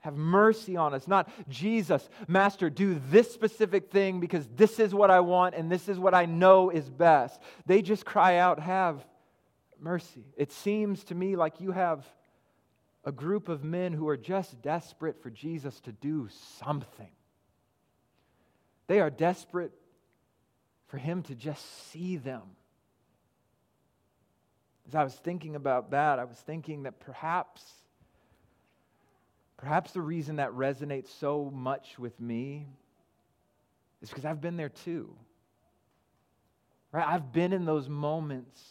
have 0.00 0.16
mercy 0.16 0.76
on 0.76 0.94
us. 0.94 1.08
Not 1.08 1.28
Jesus, 1.48 2.08
Master, 2.26 2.70
do 2.70 3.00
this 3.10 3.32
specific 3.32 3.90
thing 3.90 4.20
because 4.20 4.46
this 4.54 4.78
is 4.78 4.94
what 4.94 5.10
I 5.10 5.20
want 5.20 5.54
and 5.54 5.70
this 5.70 5.88
is 5.88 5.98
what 5.98 6.14
I 6.14 6.26
know 6.26 6.70
is 6.70 6.88
best. 6.88 7.40
They 7.66 7.82
just 7.82 8.04
cry 8.04 8.36
out, 8.36 8.60
Have 8.60 9.04
mercy. 9.80 10.24
It 10.36 10.52
seems 10.52 11.04
to 11.04 11.14
me 11.14 11.36
like 11.36 11.60
you 11.60 11.72
have 11.72 12.06
a 13.04 13.12
group 13.12 13.48
of 13.48 13.64
men 13.64 13.92
who 13.92 14.08
are 14.08 14.16
just 14.16 14.60
desperate 14.62 15.22
for 15.22 15.30
Jesus 15.30 15.80
to 15.80 15.92
do 15.92 16.28
something. 16.58 17.10
They 18.86 19.00
are 19.00 19.10
desperate 19.10 19.72
for 20.88 20.98
Him 20.98 21.22
to 21.24 21.34
just 21.34 21.90
see 21.90 22.16
them. 22.16 22.42
As 24.88 24.94
I 24.94 25.04
was 25.04 25.14
thinking 25.14 25.54
about 25.54 25.90
that, 25.90 26.18
I 26.18 26.24
was 26.24 26.38
thinking 26.38 26.84
that 26.84 26.98
perhaps, 26.98 27.62
perhaps 29.58 29.92
the 29.92 30.00
reason 30.00 30.36
that 30.36 30.52
resonates 30.52 31.08
so 31.20 31.52
much 31.54 31.98
with 31.98 32.18
me 32.18 32.66
is 34.00 34.08
because 34.08 34.24
I've 34.24 34.40
been 34.40 34.56
there 34.56 34.70
too. 34.70 35.14
Right? 36.90 37.06
I've 37.06 37.32
been 37.32 37.52
in 37.52 37.66
those 37.66 37.88
moments 37.88 38.62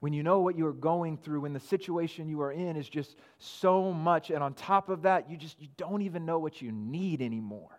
when 0.00 0.14
you 0.14 0.22
know 0.22 0.40
what 0.40 0.56
you 0.56 0.66
are 0.66 0.72
going 0.72 1.18
through, 1.18 1.42
when 1.42 1.52
the 1.52 1.60
situation 1.60 2.28
you 2.28 2.40
are 2.40 2.52
in 2.52 2.76
is 2.76 2.88
just 2.88 3.16
so 3.38 3.92
much, 3.92 4.30
and 4.30 4.42
on 4.42 4.54
top 4.54 4.88
of 4.88 5.02
that, 5.02 5.30
you 5.30 5.36
just 5.36 5.60
you 5.60 5.68
don't 5.76 6.02
even 6.02 6.24
know 6.24 6.38
what 6.38 6.62
you 6.62 6.72
need 6.72 7.20
anymore. 7.20 7.78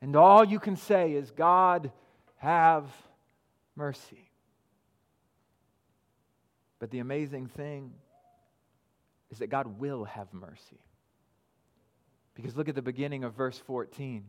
And 0.00 0.16
all 0.16 0.42
you 0.42 0.58
can 0.58 0.74
say 0.74 1.12
is, 1.12 1.30
God, 1.30 1.92
have 2.36 2.86
mercy. 3.76 4.30
But 6.78 6.90
the 6.90 6.98
amazing 6.98 7.46
thing 7.46 7.92
is 9.32 9.38
that 9.38 9.48
God 9.48 9.80
will 9.80 10.04
have 10.04 10.32
mercy. 10.32 10.78
Because 12.34 12.54
look 12.54 12.68
at 12.68 12.74
the 12.74 12.82
beginning 12.82 13.24
of 13.24 13.34
verse 13.34 13.58
14. 13.58 14.24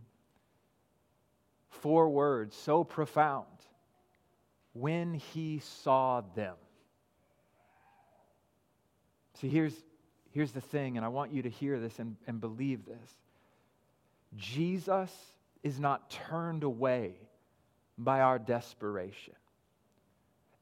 Four 1.70 2.10
words 2.10 2.56
so 2.56 2.84
profound. 2.84 3.46
When 4.74 5.14
he 5.14 5.60
saw 5.60 6.22
them. 6.36 6.56
See, 9.42 9.50
here's, 9.50 9.74
here's 10.32 10.54
the 10.54 10.62
thing, 10.62 10.96
and 10.96 11.06
I 11.06 11.10
want 11.10 11.34
you 11.34 11.42
to 11.42 11.50
hear 11.50 11.80
this 11.80 12.00
and, 12.00 12.16
and 12.26 12.40
believe 12.40 12.86
this. 12.86 13.12
Jesus 14.38 15.12
is 15.64 15.80
not 15.80 16.10
turned 16.10 16.64
away 16.64 17.16
by 17.98 18.22
our 18.22 18.40
desperation. 18.40 19.36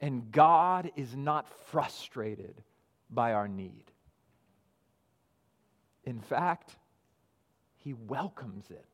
And 0.01 0.31
God 0.31 0.91
is 0.95 1.15
not 1.15 1.47
frustrated 1.69 2.55
by 3.09 3.33
our 3.33 3.47
need. 3.47 3.90
In 6.11 6.19
fact, 6.19 6.75
He 7.77 7.93
welcomes 7.93 8.69
it. 8.69 8.85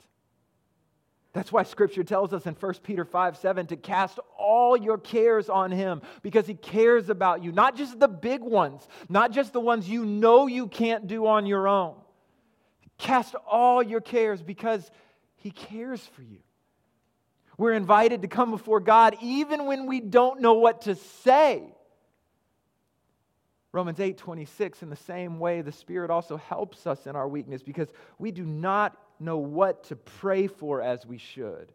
That's 1.33 1.51
why 1.51 1.63
Scripture 1.63 2.03
tells 2.03 2.31
us 2.31 2.45
in 2.45 2.53
1 2.53 2.73
Peter 2.83 3.03
5 3.03 3.37
7 3.37 3.65
to 3.67 3.75
cast 3.75 4.19
all 4.37 4.77
your 4.77 4.99
cares 4.99 5.49
on 5.49 5.71
Him 5.71 6.03
because 6.21 6.45
He 6.45 6.53
cares 6.53 7.09
about 7.09 7.43
you. 7.43 7.51
Not 7.51 7.75
just 7.75 7.99
the 7.99 8.07
big 8.07 8.41
ones, 8.41 8.87
not 9.09 9.31
just 9.31 9.51
the 9.51 9.59
ones 9.59 9.89
you 9.89 10.05
know 10.05 10.45
you 10.45 10.67
can't 10.67 11.07
do 11.07 11.25
on 11.25 11.47
your 11.47 11.67
own. 11.67 11.95
Cast 12.99 13.33
all 13.49 13.81
your 13.81 14.01
cares 14.01 14.43
because 14.43 14.91
He 15.37 15.49
cares 15.49 16.05
for 16.15 16.21
you. 16.21 16.37
We're 17.57 17.73
invited 17.73 18.21
to 18.21 18.27
come 18.27 18.51
before 18.51 18.79
God 18.79 19.17
even 19.23 19.65
when 19.65 19.87
we 19.87 20.01
don't 20.01 20.39
know 20.39 20.53
what 20.53 20.81
to 20.81 20.93
say. 20.93 21.63
Romans 23.71 23.99
8 23.99 24.17
26, 24.17 24.81
in 24.81 24.89
the 24.89 24.95
same 24.95 25.39
way, 25.39 25.61
the 25.61 25.71
Spirit 25.71 26.09
also 26.09 26.37
helps 26.37 26.87
us 26.87 27.05
in 27.05 27.15
our 27.15 27.27
weakness 27.27 27.61
because 27.61 27.89
we 28.17 28.31
do 28.31 28.45
not 28.45 28.97
know 29.19 29.37
what 29.37 29.83
to 29.85 29.95
pray 29.95 30.47
for 30.47 30.81
as 30.81 31.05
we 31.05 31.17
should. 31.17 31.71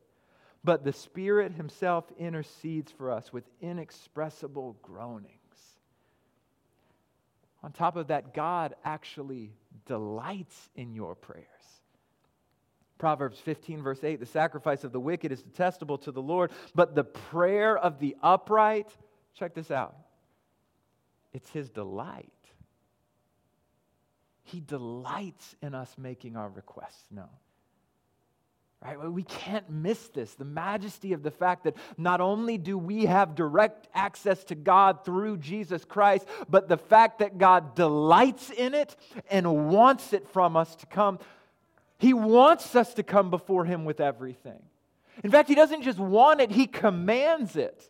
But 0.64 0.84
the 0.84 0.92
Spirit 0.92 1.52
Himself 1.52 2.04
intercedes 2.18 2.92
for 2.92 3.10
us 3.10 3.32
with 3.32 3.44
inexpressible 3.60 4.76
groanings. 4.82 5.38
On 7.62 7.72
top 7.72 7.96
of 7.96 8.08
that, 8.08 8.34
God 8.34 8.74
actually 8.84 9.52
delights 9.86 10.70
in 10.74 10.94
your 10.94 11.14
prayers. 11.14 11.46
Proverbs 12.98 13.38
15, 13.40 13.82
verse 13.82 14.04
8 14.04 14.20
the 14.20 14.26
sacrifice 14.26 14.84
of 14.84 14.92
the 14.92 15.00
wicked 15.00 15.32
is 15.32 15.42
detestable 15.42 15.98
to 15.98 16.12
the 16.12 16.22
Lord, 16.22 16.52
but 16.74 16.94
the 16.94 17.04
prayer 17.04 17.76
of 17.76 17.98
the 17.98 18.16
upright, 18.22 18.96
check 19.34 19.54
this 19.54 19.70
out, 19.72 19.96
it's 21.32 21.50
His 21.50 21.70
delight. 21.70 22.28
He 24.44 24.60
delights 24.60 25.56
in 25.62 25.74
us 25.74 25.94
making 25.96 26.36
our 26.36 26.48
requests 26.48 27.04
known. 27.10 27.28
Right? 28.84 28.98
We 28.98 29.22
can't 29.22 29.70
miss 29.70 30.08
this. 30.08 30.34
The 30.34 30.44
majesty 30.44 31.12
of 31.12 31.22
the 31.22 31.30
fact 31.30 31.64
that 31.64 31.76
not 31.96 32.20
only 32.20 32.58
do 32.58 32.76
we 32.76 33.04
have 33.04 33.36
direct 33.36 33.86
access 33.94 34.42
to 34.44 34.56
God 34.56 35.04
through 35.04 35.36
Jesus 35.36 35.84
Christ, 35.84 36.26
but 36.48 36.68
the 36.68 36.76
fact 36.76 37.20
that 37.20 37.38
God 37.38 37.76
delights 37.76 38.50
in 38.50 38.74
it 38.74 38.96
and 39.30 39.70
wants 39.70 40.12
it 40.12 40.28
from 40.28 40.56
us 40.56 40.74
to 40.76 40.86
come. 40.86 41.20
He 41.98 42.12
wants 42.12 42.74
us 42.74 42.94
to 42.94 43.04
come 43.04 43.30
before 43.30 43.64
Him 43.64 43.84
with 43.84 44.00
everything. 44.00 44.60
In 45.22 45.30
fact, 45.30 45.48
He 45.48 45.54
doesn't 45.54 45.82
just 45.82 46.00
want 46.00 46.40
it, 46.40 46.50
He 46.50 46.66
commands 46.66 47.54
it. 47.54 47.88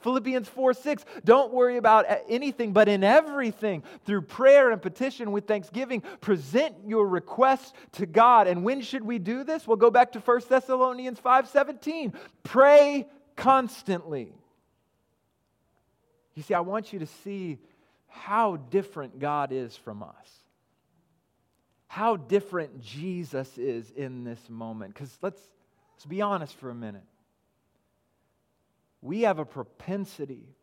Philippians 0.00 0.48
4 0.48 0.74
6, 0.74 1.04
don't 1.24 1.52
worry 1.52 1.76
about 1.76 2.06
anything, 2.28 2.72
but 2.72 2.88
in 2.88 3.04
everything, 3.04 3.82
through 4.04 4.22
prayer 4.22 4.70
and 4.70 4.80
petition 4.80 5.30
with 5.32 5.46
thanksgiving, 5.46 6.02
present 6.20 6.74
your 6.86 7.06
requests 7.06 7.72
to 7.92 8.06
God. 8.06 8.46
And 8.46 8.64
when 8.64 8.80
should 8.80 9.04
we 9.04 9.18
do 9.18 9.44
this? 9.44 9.66
We'll 9.66 9.76
go 9.76 9.90
back 9.90 10.12
to 10.12 10.20
1 10.20 10.40
Thessalonians 10.48 11.18
5 11.18 11.48
17. 11.48 12.14
Pray 12.42 13.06
constantly. 13.36 14.32
You 16.34 16.42
see, 16.42 16.54
I 16.54 16.60
want 16.60 16.92
you 16.92 17.00
to 17.00 17.06
see 17.06 17.58
how 18.06 18.56
different 18.56 19.18
God 19.18 19.52
is 19.52 19.76
from 19.76 20.02
us, 20.02 20.30
how 21.86 22.16
different 22.16 22.80
Jesus 22.80 23.58
is 23.58 23.90
in 23.90 24.24
this 24.24 24.40
moment. 24.48 24.94
Because 24.94 25.18
let's, 25.20 25.40
let's 25.94 26.06
be 26.06 26.22
honest 26.22 26.54
for 26.56 26.70
a 26.70 26.74
minute 26.74 27.02
we 29.02 29.22
have 29.22 29.38
a 29.38 29.44
propensity 29.44 30.56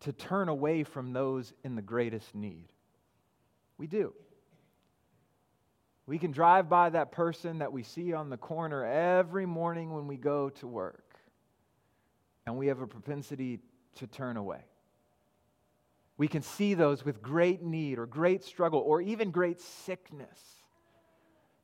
to 0.00 0.12
turn 0.12 0.48
away 0.48 0.84
from 0.84 1.12
those 1.12 1.52
in 1.64 1.74
the 1.74 1.82
greatest 1.82 2.34
need. 2.34 2.68
We 3.76 3.86
do. 3.86 4.14
We 6.06 6.18
can 6.18 6.30
drive 6.30 6.70
by 6.70 6.90
that 6.90 7.12
person 7.12 7.58
that 7.58 7.72
we 7.72 7.82
see 7.82 8.14
on 8.14 8.30
the 8.30 8.38
corner 8.38 8.84
every 8.84 9.44
morning 9.44 9.92
when 9.92 10.06
we 10.06 10.16
go 10.16 10.48
to 10.50 10.66
work, 10.66 11.18
and 12.46 12.56
we 12.56 12.68
have 12.68 12.80
a 12.80 12.86
propensity 12.86 13.60
to 13.96 14.06
turn 14.06 14.36
away. 14.38 14.64
We 16.16 16.26
can 16.26 16.42
see 16.42 16.74
those 16.74 17.04
with 17.04 17.20
great 17.20 17.62
need 17.62 17.98
or 17.98 18.06
great 18.06 18.42
struggle 18.42 18.80
or 18.80 19.02
even 19.02 19.30
great 19.30 19.60
sickness, 19.60 20.38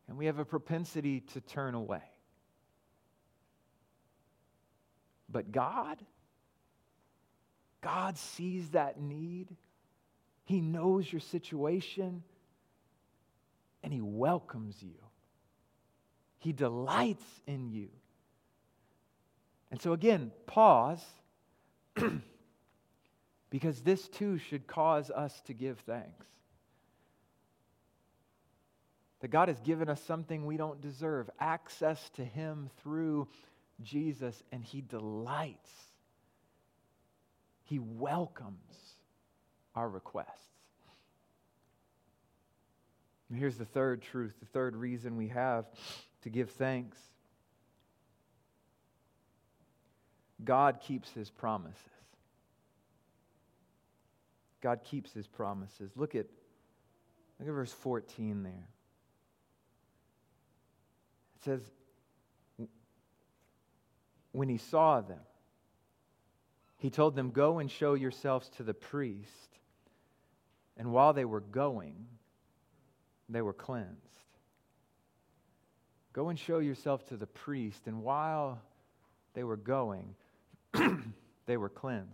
and 0.09 0.18
we 0.18 0.27
have 0.27 0.38
a 0.38 0.44
propensity 0.44 1.20
to 1.20 1.40
turn 1.40 1.74
away. 1.74 2.03
But 5.28 5.52
God, 5.52 5.98
God 7.80 8.16
sees 8.16 8.70
that 8.70 9.00
need. 9.00 9.48
He 10.44 10.60
knows 10.60 11.10
your 11.10 11.20
situation 11.20 12.22
and 13.82 13.92
He 13.92 14.00
welcomes 14.00 14.82
you. 14.82 14.96
He 16.38 16.52
delights 16.52 17.24
in 17.46 17.70
you. 17.70 17.88
And 19.70 19.80
so, 19.80 19.92
again, 19.92 20.30
pause 20.46 21.04
because 23.50 23.80
this 23.80 24.08
too 24.08 24.38
should 24.38 24.66
cause 24.66 25.10
us 25.10 25.40
to 25.46 25.54
give 25.54 25.78
thanks. 25.80 26.26
That 29.20 29.28
God 29.28 29.48
has 29.48 29.58
given 29.60 29.88
us 29.88 30.02
something 30.02 30.44
we 30.44 30.56
don't 30.56 30.80
deserve 30.80 31.30
access 31.40 32.10
to 32.10 32.24
Him 32.24 32.68
through 32.82 33.26
Jesus 33.82 34.42
and 34.52 34.62
he 34.62 34.80
delights. 34.80 35.70
He 37.64 37.78
welcomes 37.78 38.56
our 39.74 39.88
requests. 39.88 40.28
And 43.28 43.38
here's 43.38 43.56
the 43.56 43.64
third 43.64 44.02
truth, 44.02 44.34
the 44.38 44.46
third 44.46 44.76
reason 44.76 45.16
we 45.16 45.28
have 45.28 45.66
to 46.22 46.30
give 46.30 46.50
thanks 46.50 46.98
God 50.44 50.80
keeps 50.80 51.10
his 51.10 51.30
promises. 51.30 51.78
God 54.60 54.80
keeps 54.82 55.12
his 55.12 55.26
promises. 55.26 55.90
Look 55.96 56.14
at, 56.14 56.26
look 57.38 57.48
at 57.48 57.54
verse 57.54 57.72
14 57.72 58.42
there. 58.42 58.52
It 61.37 61.44
says, 61.44 61.60
when 64.35 64.49
he 64.49 64.59
saw 64.59 65.01
them, 65.01 65.20
he 66.79 66.90
told 66.90 67.14
them, 67.14 67.31
Go 67.31 67.61
and 67.61 67.70
show 67.70 67.94
yourselves 67.94 68.51
to 68.57 68.64
the 68.64 68.75
priest. 68.75 69.31
And 70.77 70.92
while 70.92 71.12
they 71.12 71.25
were 71.25 71.40
going, 71.40 71.94
they 73.29 73.42
were 73.42 73.53
cleansed. 73.53 73.94
Go 76.12 76.31
and 76.31 76.38
show 76.38 76.59
yourself 76.59 77.07
to 77.09 77.16
the 77.16 77.29
priest. 77.29 77.87
And 77.87 78.03
while 78.03 78.61
they 79.35 79.44
were 79.44 79.57
going, 79.57 80.16
they 81.47 81.57
were 81.57 81.68
cleansed. 81.68 82.11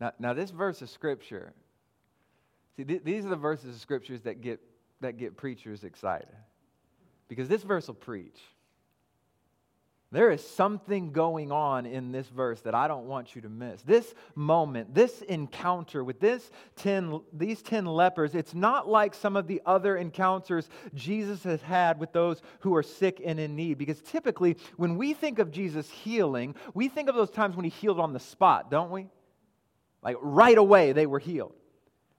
Now, 0.00 0.12
now, 0.18 0.32
this 0.32 0.50
verse 0.50 0.82
of 0.82 0.90
Scripture, 0.90 1.52
see, 2.76 2.84
th- 2.84 3.04
these 3.04 3.24
are 3.24 3.28
the 3.28 3.36
verses 3.36 3.76
of 3.76 3.80
Scriptures 3.80 4.22
that 4.22 4.40
get, 4.40 4.60
that 5.00 5.16
get 5.16 5.36
preachers 5.36 5.84
excited. 5.84 6.28
Because 7.28 7.48
this 7.48 7.62
verse 7.62 7.86
will 7.86 7.94
preach. 7.94 8.40
There 10.12 10.32
is 10.32 10.44
something 10.44 11.12
going 11.12 11.52
on 11.52 11.86
in 11.86 12.10
this 12.10 12.26
verse 12.28 12.60
that 12.62 12.74
I 12.74 12.88
don't 12.88 13.06
want 13.06 13.36
you 13.36 13.42
to 13.42 13.48
miss. 13.48 13.80
This 13.82 14.12
moment, 14.34 14.92
this 14.92 15.22
encounter 15.22 16.02
with 16.02 16.18
this 16.18 16.50
10, 16.76 17.20
these 17.32 17.62
10 17.62 17.86
lepers, 17.86 18.34
it's 18.34 18.52
not 18.52 18.88
like 18.88 19.14
some 19.14 19.36
of 19.36 19.46
the 19.46 19.62
other 19.64 19.96
encounters 19.96 20.68
Jesus 20.94 21.44
has 21.44 21.62
had 21.62 22.00
with 22.00 22.12
those 22.12 22.42
who 22.58 22.74
are 22.74 22.82
sick 22.82 23.22
and 23.24 23.38
in 23.38 23.54
need. 23.54 23.78
Because 23.78 24.00
typically, 24.02 24.56
when 24.76 24.96
we 24.96 25.14
think 25.14 25.38
of 25.38 25.52
Jesus 25.52 25.88
healing, 25.88 26.56
we 26.74 26.88
think 26.88 27.08
of 27.08 27.14
those 27.14 27.30
times 27.30 27.54
when 27.54 27.64
he 27.64 27.70
healed 27.70 28.00
on 28.00 28.12
the 28.12 28.18
spot, 28.18 28.68
don't 28.68 28.90
we? 28.90 29.06
Like 30.02 30.16
right 30.20 30.58
away, 30.58 30.90
they 30.90 31.06
were 31.06 31.20
healed. 31.20 31.54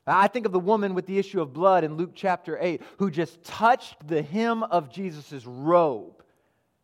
I 0.08 0.30
think 0.30 0.46
of 0.46 0.54
the 0.54 0.60
woman 0.60 0.94
with 0.94 1.08
the 1.08 1.20
issue 1.20 1.42
of 1.42 1.52
blood 1.52 1.84
in 1.84 1.96
Luke 1.96 2.12
chapter 2.16 2.58
8 2.60 2.82
who 3.00 3.12
just 3.12 3.44
touched 3.44 4.08
the 4.08 4.22
hem 4.22 4.64
of 4.64 4.90
Jesus' 4.90 5.46
robe 5.46 6.24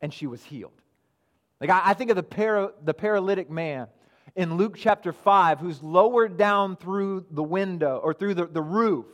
and 0.01 0.13
she 0.13 0.27
was 0.27 0.43
healed. 0.43 0.73
Like, 1.59 1.69
I, 1.69 1.81
I 1.85 1.93
think 1.93 2.09
of 2.09 2.15
the, 2.15 2.23
para, 2.23 2.71
the 2.83 2.93
paralytic 2.93 3.49
man 3.49 3.87
in 4.35 4.55
Luke 4.55 4.75
chapter 4.77 5.11
5 5.11 5.59
who's 5.59 5.81
lowered 5.81 6.37
down 6.37 6.75
through 6.77 7.25
the 7.31 7.43
window 7.43 7.99
or 8.03 8.13
through 8.13 8.35
the, 8.35 8.45
the 8.45 8.61
roof. 8.61 9.05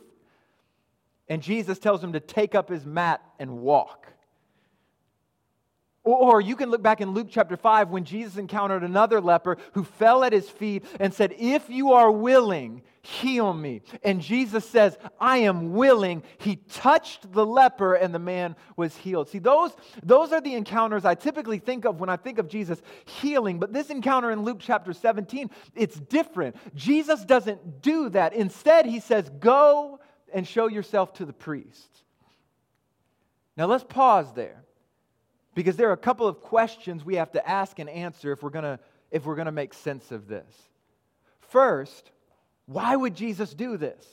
And 1.28 1.42
Jesus 1.42 1.78
tells 1.78 2.04
him 2.04 2.12
to 2.12 2.20
take 2.20 2.54
up 2.54 2.68
his 2.68 2.84
mat 2.84 3.22
and 3.38 3.58
walk. 3.58 4.03
Or 6.04 6.42
you 6.42 6.54
can 6.54 6.70
look 6.70 6.82
back 6.82 7.00
in 7.00 7.12
Luke 7.12 7.28
chapter 7.30 7.56
5 7.56 7.88
when 7.88 8.04
Jesus 8.04 8.36
encountered 8.36 8.82
another 8.82 9.22
leper 9.22 9.56
who 9.72 9.84
fell 9.84 10.22
at 10.22 10.34
his 10.34 10.48
feet 10.50 10.84
and 11.00 11.14
said, 11.14 11.34
If 11.38 11.70
you 11.70 11.92
are 11.92 12.10
willing, 12.10 12.82
heal 13.00 13.54
me. 13.54 13.80
And 14.02 14.20
Jesus 14.20 14.68
says, 14.68 14.98
I 15.18 15.38
am 15.38 15.72
willing. 15.72 16.22
He 16.36 16.56
touched 16.56 17.32
the 17.32 17.46
leper 17.46 17.94
and 17.94 18.14
the 18.14 18.18
man 18.18 18.54
was 18.76 18.94
healed. 18.94 19.30
See, 19.30 19.38
those, 19.38 19.74
those 20.02 20.30
are 20.32 20.42
the 20.42 20.54
encounters 20.54 21.06
I 21.06 21.14
typically 21.14 21.58
think 21.58 21.86
of 21.86 22.00
when 22.00 22.10
I 22.10 22.16
think 22.16 22.38
of 22.38 22.48
Jesus 22.48 22.82
healing. 23.06 23.58
But 23.58 23.72
this 23.72 23.88
encounter 23.88 24.30
in 24.30 24.42
Luke 24.42 24.58
chapter 24.60 24.92
17, 24.92 25.48
it's 25.74 25.98
different. 25.98 26.56
Jesus 26.74 27.24
doesn't 27.24 27.80
do 27.80 28.10
that. 28.10 28.34
Instead, 28.34 28.84
he 28.84 29.00
says, 29.00 29.30
Go 29.40 30.00
and 30.34 30.46
show 30.46 30.68
yourself 30.68 31.14
to 31.14 31.24
the 31.24 31.32
priest. 31.32 31.88
Now 33.56 33.66
let's 33.66 33.84
pause 33.84 34.30
there 34.34 34.63
because 35.54 35.76
there 35.76 35.88
are 35.88 35.92
a 35.92 35.96
couple 35.96 36.26
of 36.26 36.40
questions 36.40 37.04
we 37.04 37.16
have 37.16 37.32
to 37.32 37.48
ask 37.48 37.78
and 37.78 37.88
answer 37.88 38.32
if 38.32 38.42
we're 38.42 38.50
going 38.50 38.64
to 38.64 38.78
if 39.10 39.24
we're 39.24 39.36
going 39.36 39.46
to 39.46 39.52
make 39.52 39.74
sense 39.74 40.10
of 40.10 40.26
this. 40.26 40.52
First, 41.40 42.10
why 42.66 42.96
would 42.96 43.14
Jesus 43.14 43.54
do 43.54 43.76
this? 43.76 44.04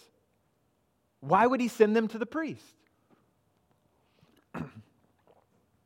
Why 1.22 1.48
would 1.48 1.60
he 1.60 1.68
send 1.68 1.96
them 1.96 2.08
to 2.10 2.20
the 2.20 2.26
priest? 2.26 2.64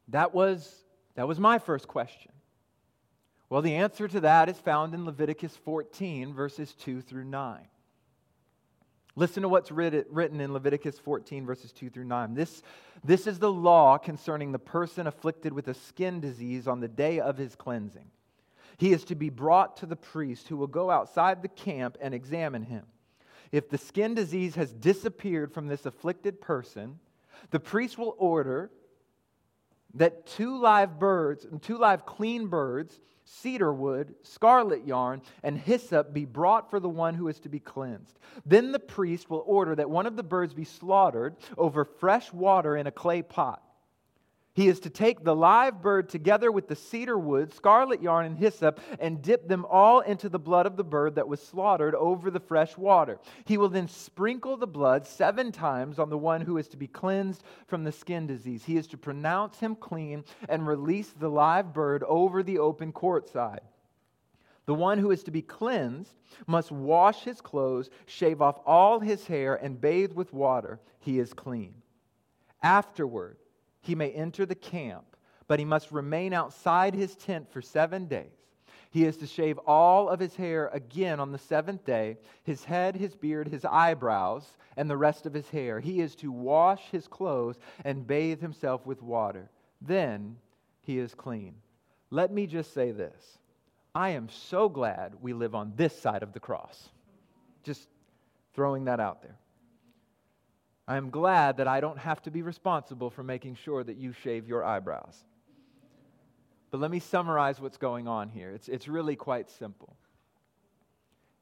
that 0.10 0.34
was 0.34 0.84
that 1.16 1.28
was 1.28 1.40
my 1.40 1.60
first 1.60 1.88
question. 1.88 2.32
Well, 3.50 3.62
the 3.62 3.76
answer 3.76 4.08
to 4.08 4.20
that 4.22 4.50
is 4.50 4.58
found 4.58 4.94
in 4.94 5.06
Leviticus 5.06 5.56
14 5.56 6.34
verses 6.34 6.74
2 6.74 7.02
through 7.02 7.26
9. 7.26 7.60
Listen 9.18 9.44
to 9.44 9.50
what's 9.50 9.72
written 9.72 10.42
in 10.42 10.52
Leviticus 10.52 11.00
14, 11.00 11.46
verses 11.46 11.72
2 11.72 11.90
through 11.90 12.04
9. 12.04 12.34
This, 12.34 12.62
this 13.04 13.28
is 13.28 13.40
the 13.40 13.52
law 13.52 13.98
concerning 13.98 14.52
the 14.52 14.60
person 14.60 15.08
afflicted 15.08 15.54
with 15.54 15.70
a 15.70 15.74
skin 15.74 16.20
disease 16.20 16.68
on 16.68 16.82
the 16.82 16.90
day 16.90 17.22
of 17.22 17.38
his 17.38 17.56
cleansing. 17.56 18.08
He 18.78 18.92
is 18.92 19.06
to 19.06 19.16
be 19.16 19.30
brought 19.30 19.78
to 19.78 19.86
the 19.86 19.96
priest 19.96 20.50
who 20.50 20.58
will 20.58 20.68
go 20.68 20.92
outside 20.92 21.42
the 21.42 21.48
camp 21.48 21.98
and 22.02 22.14
examine 22.14 22.64
him. 22.64 22.84
If 23.54 23.70
the 23.70 23.78
skin 23.78 24.16
disease 24.16 24.56
has 24.56 24.74
disappeared 24.74 25.54
from 25.54 25.68
this 25.68 25.86
afflicted 25.86 26.42
person, 26.42 27.00
the 27.52 27.60
priest 27.60 27.98
will 27.98 28.16
order 28.18 28.70
that 29.96 30.26
two 30.26 30.58
live 30.58 31.00
birds, 31.00 31.46
and 31.46 31.62
two 31.62 31.78
live 31.78 32.06
clean 32.06 32.48
birds, 32.48 33.00
cedar 33.24 33.74
wood, 33.74 34.14
scarlet 34.22 34.86
yarn, 34.86 35.22
and 35.44 35.58
hyssop 35.58 36.14
be 36.14 36.26
brought 36.26 36.70
for 36.70 36.80
the 36.80 36.90
one 36.90 37.16
who 37.16 37.28
is 37.28 37.40
to 37.40 37.50
be 37.50 37.60
cleansed. 37.60 38.20
Then 38.46 38.72
the 38.72 38.80
priest 38.80 39.30
will 39.30 39.44
order 39.46 39.76
that 39.76 39.90
one 39.90 40.06
of 40.06 40.16
the 40.16 40.24
birds 40.24 40.54
be 40.54 40.64
slaughtered 40.64 41.36
over 41.58 41.84
fresh 41.84 42.32
water 42.32 42.78
in 42.78 42.88
a 42.88 42.92
clay 42.92 43.22
pot. 43.22 43.65
He 44.56 44.70
is 44.70 44.80
to 44.80 44.90
take 44.90 45.26
the 45.26 45.36
live 45.36 45.82
bird 45.82 46.08
together 46.08 46.50
with 46.50 46.70
the 46.70 46.78
cedar 46.78 47.20
wood, 47.20 47.54
scarlet 47.54 48.02
yarn, 48.02 48.26
and 48.26 48.38
hyssop, 48.38 48.80
and 49.00 49.22
dip 49.22 49.50
them 49.50 49.66
all 49.70 50.00
into 50.00 50.30
the 50.30 50.40
blood 50.40 50.66
of 50.66 50.78
the 50.78 50.84
bird 50.84 51.16
that 51.16 51.28
was 51.28 51.46
slaughtered 51.46 51.94
over 51.94 52.32
the 52.32 52.40
fresh 52.40 52.78
water. 52.78 53.20
He 53.44 53.58
will 53.58 53.68
then 53.68 53.90
sprinkle 53.90 54.56
the 54.56 54.66
blood 54.66 55.06
seven 55.06 55.52
times 55.52 56.00
on 56.00 56.10
the 56.10 56.18
one 56.18 56.40
who 56.40 56.58
is 56.58 56.70
to 56.70 56.78
be 56.78 56.88
cleansed 56.88 57.44
from 57.68 57.84
the 57.84 57.92
skin 57.92 58.28
disease. 58.28 58.64
He 58.64 58.78
is 58.78 58.88
to 58.88 58.98
pronounce 58.98 59.60
him 59.60 59.76
clean 59.76 60.24
and 60.48 60.66
release 60.66 61.10
the 61.10 61.30
live 61.30 61.74
bird 61.74 62.02
over 62.04 62.42
the 62.42 62.60
open 62.60 62.94
courtside. 62.94 63.60
The 64.68 64.74
one 64.74 65.00
who 65.00 65.12
is 65.12 65.24
to 65.24 65.32
be 65.32 65.42
cleansed 65.42 66.16
must 66.48 66.72
wash 66.72 67.24
his 67.24 67.42
clothes, 67.42 67.90
shave 68.06 68.42
off 68.42 68.62
all 68.66 69.02
his 69.02 69.28
hair, 69.28 69.56
and 69.56 69.82
bathe 69.82 70.14
with 70.14 70.32
water. 70.32 70.80
He 71.00 71.20
is 71.20 71.34
clean. 71.34 71.74
Afterward, 72.64 73.36
he 73.86 73.96
may 73.96 74.12
enter 74.12 74.46
the 74.46 74.56
camp, 74.56 75.16
but 75.48 75.60
he 75.60 75.66
must 75.66 75.92
remain 75.92 76.34
outside 76.34 76.94
his 76.94 77.16
tent 77.16 77.52
for 77.52 77.62
seven 77.62 78.08
days. 78.08 78.32
He 78.90 79.04
is 79.04 79.18
to 79.18 79.28
shave 79.28 79.58
all 79.68 80.08
of 80.10 80.22
his 80.22 80.36
hair 80.36 80.70
again 80.72 81.20
on 81.20 81.32
the 81.32 81.38
seventh 81.38 81.84
day 81.84 82.18
his 82.44 82.64
head, 82.64 82.96
his 82.96 83.14
beard, 83.14 83.48
his 83.48 83.66
eyebrows, 83.66 84.46
and 84.78 84.90
the 84.90 84.98
rest 84.98 85.26
of 85.26 85.34
his 85.34 85.50
hair. 85.50 85.80
He 85.80 86.00
is 86.00 86.16
to 86.16 86.32
wash 86.32 86.90
his 86.92 87.08
clothes 87.08 87.60
and 87.84 88.08
bathe 88.08 88.40
himself 88.40 88.86
with 88.86 89.04
water. 89.04 89.50
Then 89.82 90.38
he 90.82 90.98
is 90.98 91.14
clean. 91.14 91.56
Let 92.10 92.32
me 92.32 92.48
just 92.48 92.74
say 92.74 92.92
this 92.92 93.38
I 93.94 94.12
am 94.12 94.30
so 94.30 94.70
glad 94.70 95.16
we 95.22 95.34
live 95.34 95.56
on 95.56 95.74
this 95.76 95.98
side 96.00 96.24
of 96.24 96.32
the 96.32 96.40
cross. 96.40 96.90
Just 97.64 97.90
throwing 98.54 98.86
that 98.86 99.00
out 99.00 99.22
there. 99.22 99.38
I 100.88 100.98
am 100.98 101.10
glad 101.10 101.58
that 101.58 101.68
I 101.68 101.80
don't 101.80 101.98
have 101.98 102.22
to 102.24 102.32
be 102.32 102.42
responsible 102.42 103.10
for 103.10 103.24
making 103.24 103.56
sure 103.56 103.84
that 103.84 103.98
you 103.98 104.12
shave 104.12 104.48
your 104.48 104.64
eyebrows. 104.64 105.18
But 106.70 106.80
let 106.80 106.92
me 106.92 107.00
summarize 107.00 107.60
what's 107.60 107.78
going 107.78 108.08
on 108.08 108.30
here. 108.30 108.52
It's, 108.52 108.68
it's 108.68 108.88
really 108.88 109.16
quite 109.16 109.50
simple. 109.50 109.96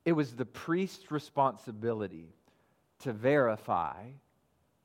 It 0.05 0.13
was 0.13 0.35
the 0.35 0.45
priest's 0.45 1.11
responsibility 1.11 2.35
to 2.99 3.13
verify 3.13 4.03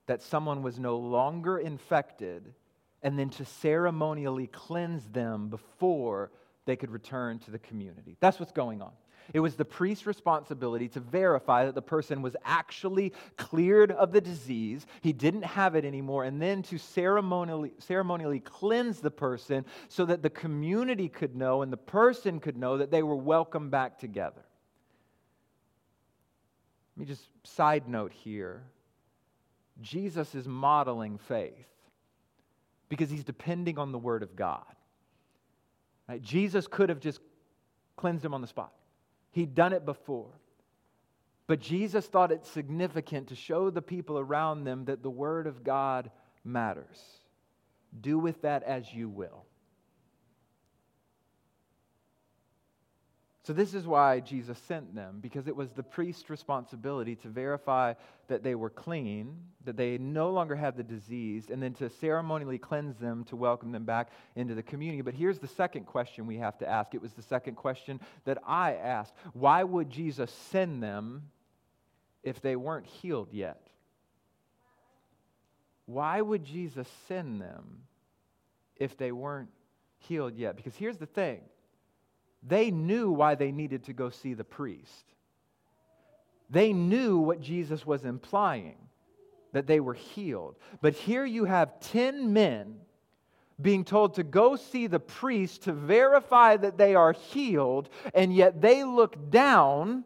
that 0.06 0.22
someone 0.22 0.62
was 0.62 0.78
no 0.78 0.96
longer 0.96 1.58
infected 1.58 2.54
and 3.02 3.18
then 3.18 3.30
to 3.30 3.44
ceremonially 3.44 4.48
cleanse 4.48 5.06
them 5.08 5.48
before 5.48 6.30
they 6.64 6.76
could 6.76 6.90
return 6.90 7.38
to 7.40 7.50
the 7.50 7.58
community. 7.58 8.16
That's 8.20 8.40
what's 8.40 8.52
going 8.52 8.82
on. 8.82 8.92
It 9.34 9.40
was 9.40 9.56
the 9.56 9.64
priest's 9.64 10.06
responsibility 10.06 10.88
to 10.88 11.00
verify 11.00 11.66
that 11.66 11.74
the 11.74 11.82
person 11.82 12.22
was 12.22 12.34
actually 12.44 13.12
cleared 13.36 13.92
of 13.92 14.12
the 14.12 14.20
disease, 14.20 14.86
he 15.02 15.12
didn't 15.12 15.44
have 15.44 15.74
it 15.74 15.84
anymore, 15.84 16.24
and 16.24 16.40
then 16.40 16.62
to 16.64 16.78
ceremonially, 16.78 17.72
ceremonially 17.78 18.40
cleanse 18.40 19.00
the 19.00 19.10
person 19.10 19.66
so 19.88 20.06
that 20.06 20.22
the 20.22 20.30
community 20.30 21.08
could 21.08 21.36
know 21.36 21.62
and 21.62 21.72
the 21.72 21.76
person 21.76 22.40
could 22.40 22.56
know 22.56 22.78
that 22.78 22.90
they 22.90 23.02
were 23.02 23.16
welcome 23.16 23.68
back 23.68 23.98
together. 23.98 24.42
Let 26.96 27.00
me 27.00 27.06
just 27.06 27.28
side 27.44 27.88
note 27.88 28.12
here 28.12 28.62
Jesus 29.80 30.34
is 30.34 30.48
modeling 30.48 31.18
faith 31.18 31.68
because 32.88 33.10
he's 33.10 33.24
depending 33.24 33.78
on 33.78 33.92
the 33.92 33.98
Word 33.98 34.22
of 34.22 34.34
God. 34.34 34.64
Right? 36.08 36.22
Jesus 36.22 36.66
could 36.66 36.88
have 36.88 37.00
just 37.00 37.20
cleansed 37.96 38.24
him 38.24 38.34
on 38.34 38.40
the 38.40 38.46
spot. 38.46 38.72
He'd 39.30 39.54
done 39.54 39.72
it 39.72 39.84
before. 39.84 40.30
But 41.46 41.60
Jesus 41.60 42.06
thought 42.06 42.30
it 42.30 42.44
significant 42.46 43.28
to 43.28 43.34
show 43.34 43.70
the 43.70 43.82
people 43.82 44.18
around 44.18 44.64
them 44.64 44.84
that 44.84 45.02
the 45.02 45.10
Word 45.10 45.46
of 45.46 45.64
God 45.64 46.10
matters. 46.44 47.02
Do 47.98 48.18
with 48.18 48.42
that 48.42 48.62
as 48.64 48.92
you 48.92 49.08
will. 49.08 49.44
So, 53.48 53.54
this 53.54 53.72
is 53.72 53.86
why 53.86 54.20
Jesus 54.20 54.58
sent 54.68 54.94
them, 54.94 55.20
because 55.22 55.48
it 55.48 55.56
was 55.56 55.70
the 55.70 55.82
priest's 55.82 56.28
responsibility 56.28 57.16
to 57.16 57.28
verify 57.28 57.94
that 58.26 58.42
they 58.42 58.54
were 58.54 58.68
clean, 58.68 59.38
that 59.64 59.74
they 59.74 59.96
no 59.96 60.28
longer 60.28 60.54
had 60.54 60.76
the 60.76 60.82
disease, 60.82 61.46
and 61.48 61.62
then 61.62 61.72
to 61.76 61.88
ceremonially 61.88 62.58
cleanse 62.58 62.98
them 62.98 63.24
to 63.24 63.36
welcome 63.36 63.72
them 63.72 63.86
back 63.86 64.10
into 64.36 64.54
the 64.54 64.62
community. 64.62 65.00
But 65.00 65.14
here's 65.14 65.38
the 65.38 65.48
second 65.48 65.86
question 65.86 66.26
we 66.26 66.36
have 66.36 66.58
to 66.58 66.68
ask. 66.68 66.94
It 66.94 67.00
was 67.00 67.14
the 67.14 67.22
second 67.22 67.54
question 67.54 68.00
that 68.26 68.36
I 68.46 68.74
asked 68.74 69.14
Why 69.32 69.64
would 69.64 69.88
Jesus 69.88 70.30
send 70.50 70.82
them 70.82 71.30
if 72.22 72.42
they 72.42 72.54
weren't 72.54 72.84
healed 72.84 73.32
yet? 73.32 73.66
Why 75.86 76.20
would 76.20 76.44
Jesus 76.44 76.86
send 77.06 77.40
them 77.40 77.84
if 78.76 78.98
they 78.98 79.10
weren't 79.10 79.48
healed 79.96 80.36
yet? 80.36 80.54
Because 80.54 80.76
here's 80.76 80.98
the 80.98 81.06
thing 81.06 81.40
they 82.42 82.70
knew 82.70 83.10
why 83.10 83.34
they 83.34 83.52
needed 83.52 83.84
to 83.84 83.92
go 83.92 84.10
see 84.10 84.34
the 84.34 84.44
priest. 84.44 85.04
They 86.50 86.72
knew 86.72 87.18
what 87.18 87.40
Jesus 87.40 87.86
was 87.86 88.04
implying, 88.04 88.76
that 89.52 89.66
they 89.66 89.80
were 89.80 89.94
healed. 89.94 90.56
But 90.80 90.94
here 90.94 91.24
you 91.24 91.44
have 91.44 91.80
10 91.80 92.32
men 92.32 92.76
being 93.60 93.84
told 93.84 94.14
to 94.14 94.22
go 94.22 94.56
see 94.56 94.86
the 94.86 95.00
priest 95.00 95.62
to 95.64 95.72
verify 95.72 96.56
that 96.56 96.78
they 96.78 96.94
are 96.94 97.12
healed, 97.12 97.88
and 98.14 98.34
yet 98.34 98.60
they 98.60 98.84
look 98.84 99.30
down 99.30 100.04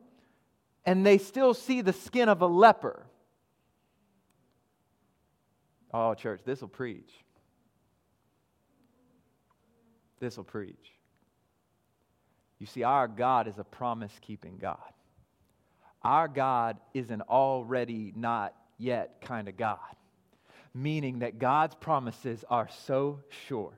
and 0.85 1.07
they 1.07 1.19
still 1.19 1.55
see 1.55 1.81
the 1.81 1.93
skin 1.93 2.29
of 2.29 2.43
a 2.43 2.47
leper. 2.47 3.07
Oh, 5.95 6.15
church, 6.15 6.41
this 6.45 6.63
will 6.63 6.69
preach. 6.69 7.13
This 10.19 10.37
will 10.37 10.45
preach. 10.45 10.92
You 12.63 12.67
see, 12.67 12.85
our 12.85 13.09
God 13.09 13.49
is 13.49 13.59
a 13.59 13.65
promise 13.65 14.13
keeping 14.21 14.57
God. 14.57 14.79
Our 16.05 16.29
God 16.29 16.77
is 16.95 17.11
an 17.11 17.23
already 17.23 18.13
not 18.15 18.55
yet 18.79 19.21
kind 19.21 19.49
of 19.49 19.57
God, 19.57 19.81
meaning 20.73 21.19
that 21.19 21.41
God's 21.41 21.75
promises 21.75 22.45
are 22.49 22.69
so 22.87 23.19
sure. 23.49 23.77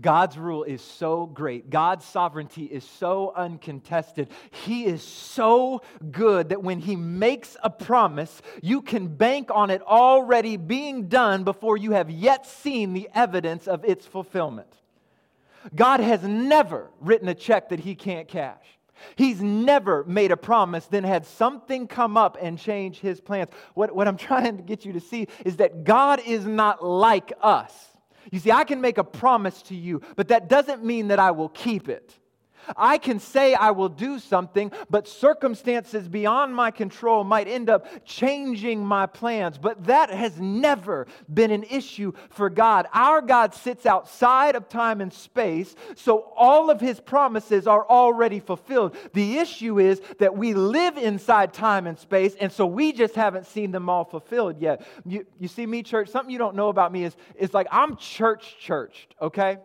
God's 0.00 0.36
rule 0.36 0.64
is 0.64 0.82
so 0.82 1.24
great. 1.24 1.70
God's 1.70 2.04
sovereignty 2.04 2.64
is 2.64 2.82
so 2.82 3.32
uncontested. 3.36 4.28
He 4.50 4.86
is 4.86 5.04
so 5.04 5.82
good 6.10 6.48
that 6.48 6.64
when 6.64 6.80
He 6.80 6.96
makes 6.96 7.56
a 7.62 7.70
promise, 7.70 8.42
you 8.60 8.82
can 8.82 9.06
bank 9.06 9.52
on 9.54 9.70
it 9.70 9.82
already 9.82 10.56
being 10.56 11.06
done 11.06 11.44
before 11.44 11.76
you 11.76 11.92
have 11.92 12.10
yet 12.10 12.44
seen 12.44 12.92
the 12.92 13.08
evidence 13.14 13.68
of 13.68 13.84
its 13.84 14.04
fulfillment. 14.04 14.80
God 15.74 16.00
has 16.00 16.22
never 16.22 16.90
written 17.00 17.28
a 17.28 17.34
check 17.34 17.68
that 17.70 17.80
he 17.80 17.94
can't 17.94 18.28
cash. 18.28 18.64
He's 19.16 19.40
never 19.40 20.04
made 20.04 20.30
a 20.30 20.36
promise, 20.36 20.86
then 20.86 21.04
had 21.04 21.24
something 21.26 21.86
come 21.86 22.16
up 22.16 22.36
and 22.40 22.58
change 22.58 22.98
his 22.98 23.20
plans. 23.20 23.50
What, 23.74 23.94
what 23.94 24.06
I'm 24.08 24.16
trying 24.18 24.56
to 24.56 24.62
get 24.62 24.84
you 24.84 24.92
to 24.94 25.00
see 25.00 25.28
is 25.44 25.56
that 25.56 25.84
God 25.84 26.20
is 26.26 26.44
not 26.46 26.84
like 26.84 27.32
us. 27.40 27.72
You 28.30 28.38
see, 28.38 28.52
I 28.52 28.64
can 28.64 28.80
make 28.80 28.98
a 28.98 29.04
promise 29.04 29.62
to 29.62 29.74
you, 29.74 30.02
but 30.16 30.28
that 30.28 30.48
doesn't 30.48 30.84
mean 30.84 31.08
that 31.08 31.18
I 31.18 31.30
will 31.30 31.48
keep 31.48 31.88
it. 31.88 32.14
I 32.76 32.98
can 32.98 33.18
say 33.18 33.54
I 33.54 33.70
will 33.70 33.88
do 33.88 34.18
something, 34.18 34.72
but 34.88 35.08
circumstances 35.08 36.08
beyond 36.08 36.54
my 36.54 36.70
control 36.70 37.24
might 37.24 37.48
end 37.48 37.70
up 37.70 37.86
changing 38.04 38.84
my 38.84 39.06
plans. 39.06 39.58
But 39.58 39.84
that 39.86 40.10
has 40.10 40.40
never 40.40 41.06
been 41.32 41.50
an 41.50 41.64
issue 41.64 42.12
for 42.30 42.50
God. 42.50 42.86
Our 42.92 43.22
God 43.22 43.54
sits 43.54 43.86
outside 43.86 44.56
of 44.56 44.68
time 44.68 45.00
and 45.00 45.12
space, 45.12 45.74
so 45.96 46.32
all 46.36 46.70
of 46.70 46.80
his 46.80 47.00
promises 47.00 47.66
are 47.66 47.86
already 47.88 48.40
fulfilled. 48.40 48.96
The 49.12 49.38
issue 49.38 49.78
is 49.78 50.00
that 50.18 50.36
we 50.36 50.54
live 50.54 50.96
inside 50.96 51.52
time 51.52 51.86
and 51.86 51.98
space, 51.98 52.34
and 52.40 52.52
so 52.52 52.66
we 52.66 52.92
just 52.92 53.14
haven't 53.14 53.46
seen 53.46 53.70
them 53.70 53.88
all 53.88 54.04
fulfilled 54.04 54.60
yet. 54.60 54.86
You, 55.04 55.26
you 55.38 55.48
see, 55.48 55.66
me, 55.66 55.82
church, 55.82 56.08
something 56.08 56.30
you 56.30 56.38
don't 56.38 56.56
know 56.56 56.68
about 56.68 56.92
me 56.92 57.04
is, 57.04 57.16
is 57.36 57.54
like 57.54 57.66
I'm 57.70 57.96
church 57.96 58.56
churched, 58.58 59.14
okay? 59.20 59.58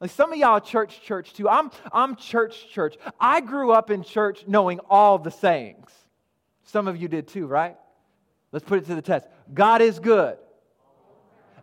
Like 0.00 0.10
some 0.10 0.32
of 0.32 0.38
y'all 0.38 0.60
church 0.60 1.00
church 1.02 1.32
too. 1.32 1.48
I'm, 1.48 1.70
I'm 1.92 2.16
church 2.16 2.68
church. 2.70 2.96
I 3.18 3.40
grew 3.40 3.72
up 3.72 3.90
in 3.90 4.02
church 4.02 4.44
knowing 4.46 4.78
all 4.90 5.18
the 5.18 5.30
sayings. 5.30 5.90
Some 6.64 6.88
of 6.88 6.96
you 7.00 7.08
did 7.08 7.28
too, 7.28 7.46
right? 7.46 7.76
Let's 8.52 8.64
put 8.64 8.78
it 8.78 8.86
to 8.86 8.94
the 8.94 9.02
test. 9.02 9.26
God 9.52 9.80
is 9.80 9.98
good. 9.98 10.36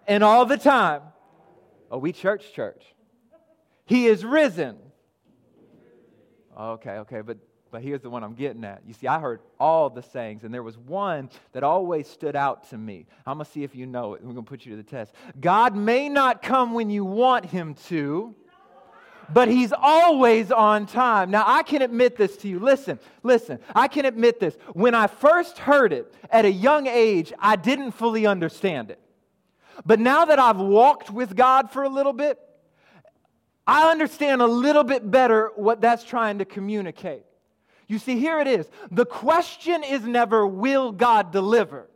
And 0.07 0.23
all 0.23 0.45
the 0.45 0.57
time. 0.57 1.01
Oh, 1.91 1.97
we 1.97 2.11
church 2.11 2.53
church. 2.53 2.83
He 3.85 4.07
is 4.07 4.25
risen. 4.25 4.77
Okay, 6.59 6.91
okay, 6.91 7.21
but 7.21 7.37
but 7.73 7.81
here's 7.81 8.01
the 8.01 8.09
one 8.09 8.23
I'm 8.23 8.35
getting 8.35 8.63
at. 8.65 8.83
You 8.85 8.93
see, 8.93 9.07
I 9.07 9.19
heard 9.19 9.39
all 9.59 9.89
the 9.89 10.03
sayings, 10.03 10.43
and 10.43 10.53
there 10.53 10.61
was 10.61 10.77
one 10.77 11.31
that 11.53 11.63
always 11.63 12.07
stood 12.07 12.35
out 12.35 12.69
to 12.69 12.77
me. 12.77 13.07
I'm 13.25 13.37
going 13.37 13.45
to 13.45 13.51
see 13.51 13.63
if 13.63 13.75
you 13.75 13.87
know 13.87 14.13
it. 14.13 14.21
We're 14.21 14.33
going 14.33 14.45
to 14.45 14.49
put 14.49 14.63
you 14.63 14.73
to 14.73 14.77
the 14.77 14.87
test. 14.87 15.11
God 15.41 15.75
may 15.75 16.07
not 16.07 16.43
come 16.43 16.75
when 16.75 16.91
you 16.91 17.03
want 17.03 17.45
him 17.45 17.73
to, 17.87 18.35
but 19.33 19.47
he's 19.47 19.73
always 19.73 20.51
on 20.51 20.85
time. 20.85 21.31
Now, 21.31 21.45
I 21.47 21.63
can 21.63 21.81
admit 21.81 22.15
this 22.15 22.37
to 22.37 22.47
you. 22.47 22.59
Listen, 22.59 22.99
listen, 23.23 23.57
I 23.73 23.87
can 23.87 24.05
admit 24.05 24.39
this. 24.39 24.55
When 24.73 24.93
I 24.93 25.07
first 25.07 25.57
heard 25.57 25.93
it 25.93 26.13
at 26.29 26.45
a 26.45 26.51
young 26.51 26.85
age, 26.85 27.33
I 27.39 27.55
didn't 27.55 27.93
fully 27.93 28.27
understand 28.27 28.91
it. 28.91 28.99
But 29.83 29.99
now 29.99 30.25
that 30.25 30.37
I've 30.37 30.59
walked 30.59 31.09
with 31.09 31.35
God 31.35 31.71
for 31.71 31.81
a 31.81 31.89
little 31.89 32.13
bit, 32.13 32.37
I 33.65 33.89
understand 33.89 34.43
a 34.43 34.47
little 34.47 34.83
bit 34.83 35.09
better 35.09 35.51
what 35.55 35.81
that's 35.81 36.03
trying 36.03 36.37
to 36.37 36.45
communicate. 36.45 37.23
You 37.87 37.99
see, 37.99 38.17
here 38.17 38.39
it 38.39 38.47
is. 38.47 38.69
The 38.91 39.05
question 39.05 39.83
is 39.83 40.03
never, 40.03 40.47
will 40.47 40.91
God 40.91 41.31
deliver? 41.31 41.89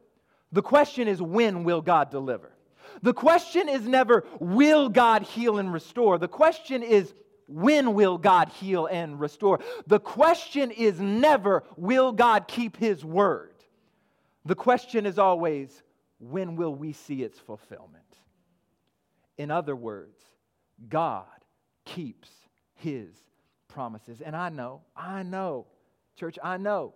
The 0.52 0.62
question 0.62 1.08
is, 1.08 1.22
when 1.22 1.64
will 1.64 1.82
God 1.82 2.10
deliver? 2.10 2.52
The 3.02 3.14
question 3.14 3.70
is 3.70 3.88
never, 3.88 4.26
will 4.40 4.90
God 4.90 5.24
heal 5.24 5.58
and 5.58 5.72
restore? 5.72 6.18
The 6.18 6.28
question 6.28 6.84
is, 6.84 7.14
when 7.48 7.94
will 7.94 8.18
God 8.18 8.50
heal 8.50 8.88
and 8.88 9.20
restore? 9.20 9.60
The 9.86 10.00
question 10.00 10.72
is 10.72 11.00
never, 11.00 11.64
will 11.78 12.12
God 12.12 12.48
keep 12.48 12.78
his 12.78 13.06
word? 13.06 13.54
The 14.46 14.56
question 14.56 15.06
is 15.06 15.20
always, 15.20 15.84
when 16.20 16.56
will 16.56 16.74
we 16.74 16.94
see 16.94 17.24
its 17.24 17.40
fulfillment? 17.40 18.04
In 19.38 19.52
other 19.52 19.76
words, 19.76 20.20
God 20.90 21.26
keeps 21.86 22.30
his 22.74 23.10
promises. 23.68 24.22
And 24.22 24.36
I 24.36 24.50
know, 24.50 24.82
I 24.96 25.24
know 25.24 25.68
Church, 26.18 26.40
I 26.44 26.58
know. 26.58 26.94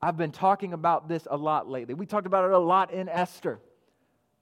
I've 0.00 0.16
been 0.16 0.32
talking 0.32 0.72
about 0.72 1.08
this 1.08 1.28
a 1.30 1.36
lot 1.36 1.68
lately. 1.68 1.94
We 1.94 2.06
talked 2.06 2.26
about 2.26 2.44
it 2.44 2.50
a 2.50 2.58
lot 2.58 2.92
in 2.92 3.08
Esther. 3.08 3.60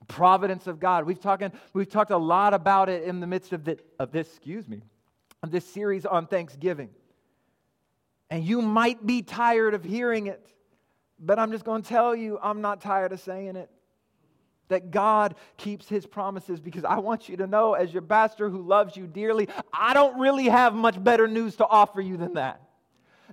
Providence 0.08 0.66
of 0.66 0.80
God. 0.80 1.04
We've, 1.04 1.20
talking, 1.20 1.52
we've 1.74 1.88
talked 1.88 2.10
a 2.10 2.16
lot 2.16 2.54
about 2.54 2.88
it 2.88 3.02
in 3.02 3.20
the 3.20 3.26
midst 3.26 3.52
of, 3.52 3.64
the, 3.64 3.78
of 3.98 4.12
this, 4.12 4.28
excuse 4.28 4.66
me, 4.66 4.80
of 5.42 5.50
this 5.50 5.68
series 5.68 6.06
on 6.06 6.26
Thanksgiving. 6.26 6.88
And 8.30 8.44
you 8.44 8.62
might 8.62 9.04
be 9.04 9.22
tired 9.22 9.74
of 9.74 9.84
hearing 9.84 10.28
it, 10.28 10.48
but 11.18 11.38
I'm 11.38 11.50
just 11.50 11.64
going 11.64 11.82
to 11.82 11.88
tell 11.88 12.14
you, 12.14 12.38
I'm 12.42 12.60
not 12.62 12.80
tired 12.80 13.12
of 13.12 13.20
saying 13.20 13.56
it. 13.56 13.70
That 14.68 14.92
God 14.92 15.34
keeps 15.56 15.88
his 15.88 16.06
promises 16.06 16.60
because 16.60 16.84
I 16.84 16.98
want 16.98 17.28
you 17.28 17.36
to 17.38 17.48
know, 17.48 17.74
as 17.74 17.92
your 17.92 18.02
pastor 18.02 18.48
who 18.48 18.62
loves 18.62 18.96
you 18.96 19.08
dearly, 19.08 19.48
I 19.72 19.94
don't 19.94 20.20
really 20.20 20.48
have 20.48 20.74
much 20.74 21.02
better 21.02 21.26
news 21.26 21.56
to 21.56 21.66
offer 21.66 22.00
you 22.00 22.16
than 22.16 22.34
that 22.34 22.69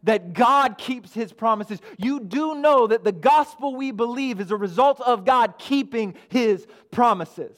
that 0.07 0.31
God 0.31 0.77
keeps 0.77 1.13
his 1.13 1.33
promises. 1.33 1.79
You 1.97 2.21
do 2.21 2.55
know 2.55 2.87
that 2.87 3.03
the 3.03 3.11
gospel 3.11 3.75
we 3.75 3.91
believe 3.91 4.39
is 4.39 4.51
a 4.51 4.55
result 4.55 5.01
of 5.01 5.25
God 5.25 5.55
keeping 5.59 6.15
his 6.29 6.65
promises. 6.91 7.53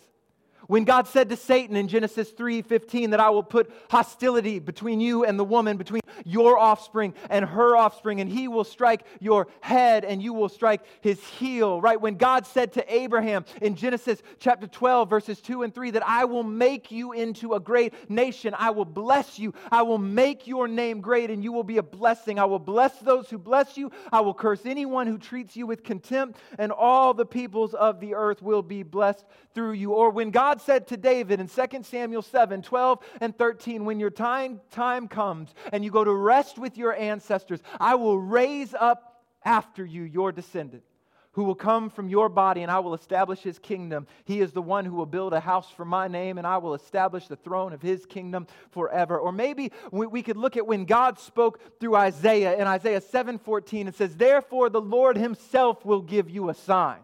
When 0.70 0.84
God 0.84 1.08
said 1.08 1.30
to 1.30 1.36
Satan 1.36 1.76
in 1.76 1.88
Genesis 1.88 2.30
3:15 2.30 3.10
that 3.10 3.20
I 3.20 3.32
will 3.32 3.42
put 3.42 3.72
hostility 3.90 4.60
between 4.60 5.00
you 5.00 5.26
and 5.26 5.40
the 5.40 5.44
woman, 5.44 5.78
between 5.78 6.04
your 6.24 6.60
offspring 6.60 7.16
and 7.32 7.44
her 7.44 7.76
offspring, 7.76 8.22
and 8.22 8.30
he 8.30 8.48
will 8.48 8.64
strike 8.64 9.04
your 9.20 9.48
head 9.62 10.06
and 10.06 10.22
you 10.22 10.32
will 10.32 10.48
strike 10.48 10.82
his 11.02 11.20
heel. 11.26 11.82
Right? 11.82 12.00
When 12.00 12.18
God 12.18 12.46
said 12.46 12.74
to 12.74 12.94
Abraham 12.94 13.46
in 13.64 13.74
Genesis 13.74 14.22
chapter 14.38 14.68
12, 14.68 15.10
verses 15.10 15.42
2 15.42 15.64
and 15.64 15.74
3, 15.74 15.90
that 15.90 16.08
I 16.08 16.26
will 16.26 16.44
make 16.44 16.92
you 16.92 17.14
into 17.14 17.56
a 17.56 17.60
great 17.60 18.08
nation, 18.08 18.54
I 18.56 18.70
will 18.70 18.86
bless 18.86 19.40
you, 19.40 19.56
I 19.72 19.82
will 19.82 19.98
make 19.98 20.46
your 20.46 20.68
name 20.68 21.02
great, 21.02 21.32
and 21.32 21.44
you 21.44 21.52
will 21.52 21.64
be 21.64 21.78
a 21.78 21.84
blessing. 21.84 22.38
I 22.38 22.46
will 22.46 22.60
bless 22.60 23.00
those 23.00 23.28
who 23.28 23.40
bless 23.40 23.76
you, 23.76 23.90
I 24.12 24.22
will 24.22 24.36
curse 24.36 24.68
anyone 24.68 25.08
who 25.08 25.18
treats 25.18 25.56
you 25.56 25.66
with 25.66 25.84
contempt, 25.84 26.38
and 26.60 26.72
all 26.72 27.16
the 27.16 27.26
peoples 27.26 27.74
of 27.74 28.00
the 28.00 28.14
earth 28.14 28.44
will 28.44 28.62
be 28.62 28.84
blessed 28.84 29.26
through 29.56 29.72
you. 29.72 29.94
Or 29.94 30.12
when 30.12 30.30
God 30.30 30.59
Said 30.60 30.88
to 30.88 30.98
David 30.98 31.39
in 31.39 31.48
2 31.48 31.84
Samuel 31.84 32.22
7 32.22 32.62
12 32.62 33.00
and 33.22 33.38
13, 33.38 33.86
when 33.86 34.00
your 34.00 34.10
time, 34.10 34.62
time 34.72 35.08
comes 35.08 35.54
and 35.72 35.84
you 35.84 35.91
go 35.91 36.04
to 36.04 36.13
rest 36.13 36.58
with 36.58 36.78
your 36.78 36.95
ancestors, 36.95 37.62
I 37.80 37.95
will 37.95 38.19
raise 38.19 38.74
up 38.74 39.24
after 39.43 39.86
you 39.86 40.04
your 40.04 40.32
descendant 40.32 40.84
who 41.34 41.43
will 41.43 41.56
come 41.56 41.89
from 41.89 42.10
your 42.10 42.28
body, 42.28 42.63
and 42.63 42.72
I 42.72 42.80
will 42.80 42.93
establish 42.93 43.39
his 43.39 43.60
kingdom. 43.60 44.08
He 44.26 44.41
is 44.41 44.52
the 44.52 44.62
one 44.62 44.84
who 44.84 44.95
will 44.95 45.06
build 45.06 45.32
a 45.32 45.39
house 45.39 45.69
for 45.69 45.86
my 45.86 46.08
name, 46.08 46.38
and 46.38 46.45
I 46.48 46.58
will 46.58 46.74
establish 46.74 47.28
the 47.28 47.36
throne 47.36 47.72
of 47.72 47.82
his 47.82 48.06
kingdom 48.06 48.48
forever. 48.72 49.17
Or 49.17 49.32
maybe 49.32 49.72
we, 49.91 50.24
could 50.24 50.38
look 50.38 50.58
at 50.58 50.65
when 50.65 50.86
God 50.86 51.19
spoke 51.19 51.80
through 51.80 51.95
Isaiah 51.95 52.58
in 52.58 52.67
Isaiah 52.67 53.00
7:14. 53.00 53.88
It 53.88 53.95
says, 53.95 54.15
Therefore 54.15 54.69
the 54.69 54.82
Lord 54.82 55.17
himself 55.17 55.86
will 55.86 56.02
give 56.02 56.30
you 56.30 56.50
a 56.50 56.54
sign. 56.54 57.00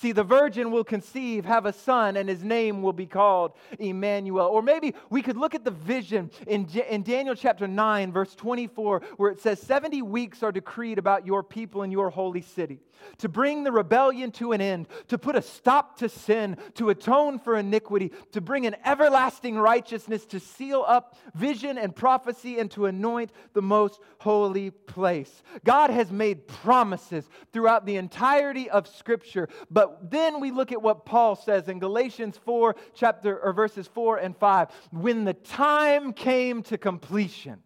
See, 0.00 0.12
the 0.12 0.24
virgin 0.24 0.70
will 0.70 0.82
conceive, 0.82 1.44
have 1.44 1.66
a 1.66 1.74
son, 1.74 2.16
and 2.16 2.26
his 2.26 2.42
name 2.42 2.80
will 2.80 2.94
be 2.94 3.04
called 3.04 3.52
Emmanuel. 3.78 4.46
Or 4.46 4.62
maybe 4.62 4.94
we 5.10 5.20
could 5.20 5.36
look 5.36 5.54
at 5.54 5.62
the 5.62 5.70
vision 5.70 6.30
in, 6.46 6.66
in 6.88 7.02
Daniel 7.02 7.34
chapter 7.34 7.68
9, 7.68 8.10
verse 8.10 8.34
24, 8.34 9.02
where 9.18 9.30
it 9.30 9.40
says, 9.40 9.60
70 9.60 10.00
weeks 10.00 10.42
are 10.42 10.52
decreed 10.52 10.96
about 10.96 11.26
your 11.26 11.42
people 11.42 11.82
in 11.82 11.90
your 11.90 12.08
holy 12.08 12.40
city 12.40 12.80
to 13.18 13.28
bring 13.28 13.64
the 13.64 13.72
rebellion 13.72 14.30
to 14.32 14.52
an 14.52 14.60
end, 14.60 14.88
to 15.08 15.18
put 15.18 15.36
a 15.36 15.42
stop 15.42 15.98
to 15.98 16.08
sin, 16.08 16.56
to 16.74 16.90
atone 16.90 17.38
for 17.38 17.56
iniquity, 17.56 18.12
to 18.32 18.40
bring 18.40 18.66
an 18.66 18.76
everlasting 18.84 19.58
righteousness, 19.58 20.26
to 20.26 20.40
seal 20.40 20.84
up 20.86 21.16
vision 21.34 21.78
and 21.78 21.94
prophecy, 21.94 22.58
and 22.58 22.70
to 22.70 22.86
anoint 22.86 23.32
the 23.52 23.62
most 23.62 24.00
holy 24.18 24.70
place. 24.70 25.42
God 25.64 25.90
has 25.90 26.10
made 26.10 26.46
promises 26.46 27.28
throughout 27.52 27.86
the 27.86 27.96
entirety 27.96 28.70
of 28.70 28.88
Scripture, 28.88 29.48
but 29.70 30.10
then 30.10 30.40
we 30.40 30.50
look 30.50 30.72
at 30.72 30.82
what 30.82 31.04
Paul 31.04 31.36
says 31.36 31.68
in 31.68 31.78
Galatians 31.78 32.38
4, 32.44 32.76
chapter 32.94 33.38
or 33.38 33.52
verses 33.52 33.86
4 33.86 34.18
and 34.18 34.36
5. 34.36 34.68
When 34.90 35.24
the 35.24 35.34
time 35.34 36.12
came 36.12 36.62
to 36.64 36.78
completion, 36.78 37.62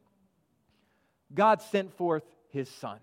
God 1.32 1.62
sent 1.62 1.93
forth 1.97 2.24
his 2.49 2.68
son 2.68 3.01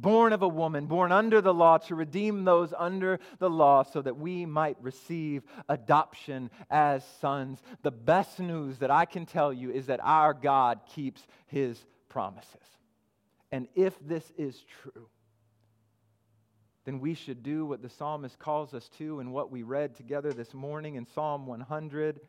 born 0.00 0.32
of 0.32 0.42
a 0.42 0.48
woman, 0.48 0.86
born 0.86 1.12
under 1.12 1.40
the 1.40 1.54
law, 1.54 1.78
to 1.78 1.94
redeem 1.94 2.44
those 2.44 2.72
under 2.76 3.20
the 3.38 3.50
law 3.50 3.82
so 3.82 4.02
that 4.02 4.16
we 4.16 4.46
might 4.46 4.76
receive 4.80 5.42
adoption 5.68 6.50
as 6.70 7.04
sons. 7.20 7.60
The 7.82 7.90
best 7.90 8.40
news 8.40 8.78
that 8.78 8.90
I 8.90 9.04
can 9.04 9.26
tell 9.26 9.52
you 9.52 9.70
is 9.70 9.86
that 9.86 10.00
our 10.02 10.34
God 10.34 10.80
keeps 10.94 11.26
his 11.46 11.84
promises. 12.08 12.54
And 13.50 13.68
if 13.74 13.94
this 14.06 14.30
is 14.36 14.62
true, 14.82 15.08
then 16.84 17.00
we 17.00 17.14
should 17.14 17.42
do 17.42 17.66
what 17.66 17.82
the 17.82 17.88
psalmist 17.88 18.38
calls 18.38 18.72
us 18.72 18.88
to 18.98 19.20
and 19.20 19.32
what 19.32 19.50
we 19.50 19.62
read 19.62 19.94
together 19.94 20.32
this 20.32 20.54
morning 20.54 20.94
in 20.94 21.06
Psalm 21.06 21.46
100, 21.46 22.20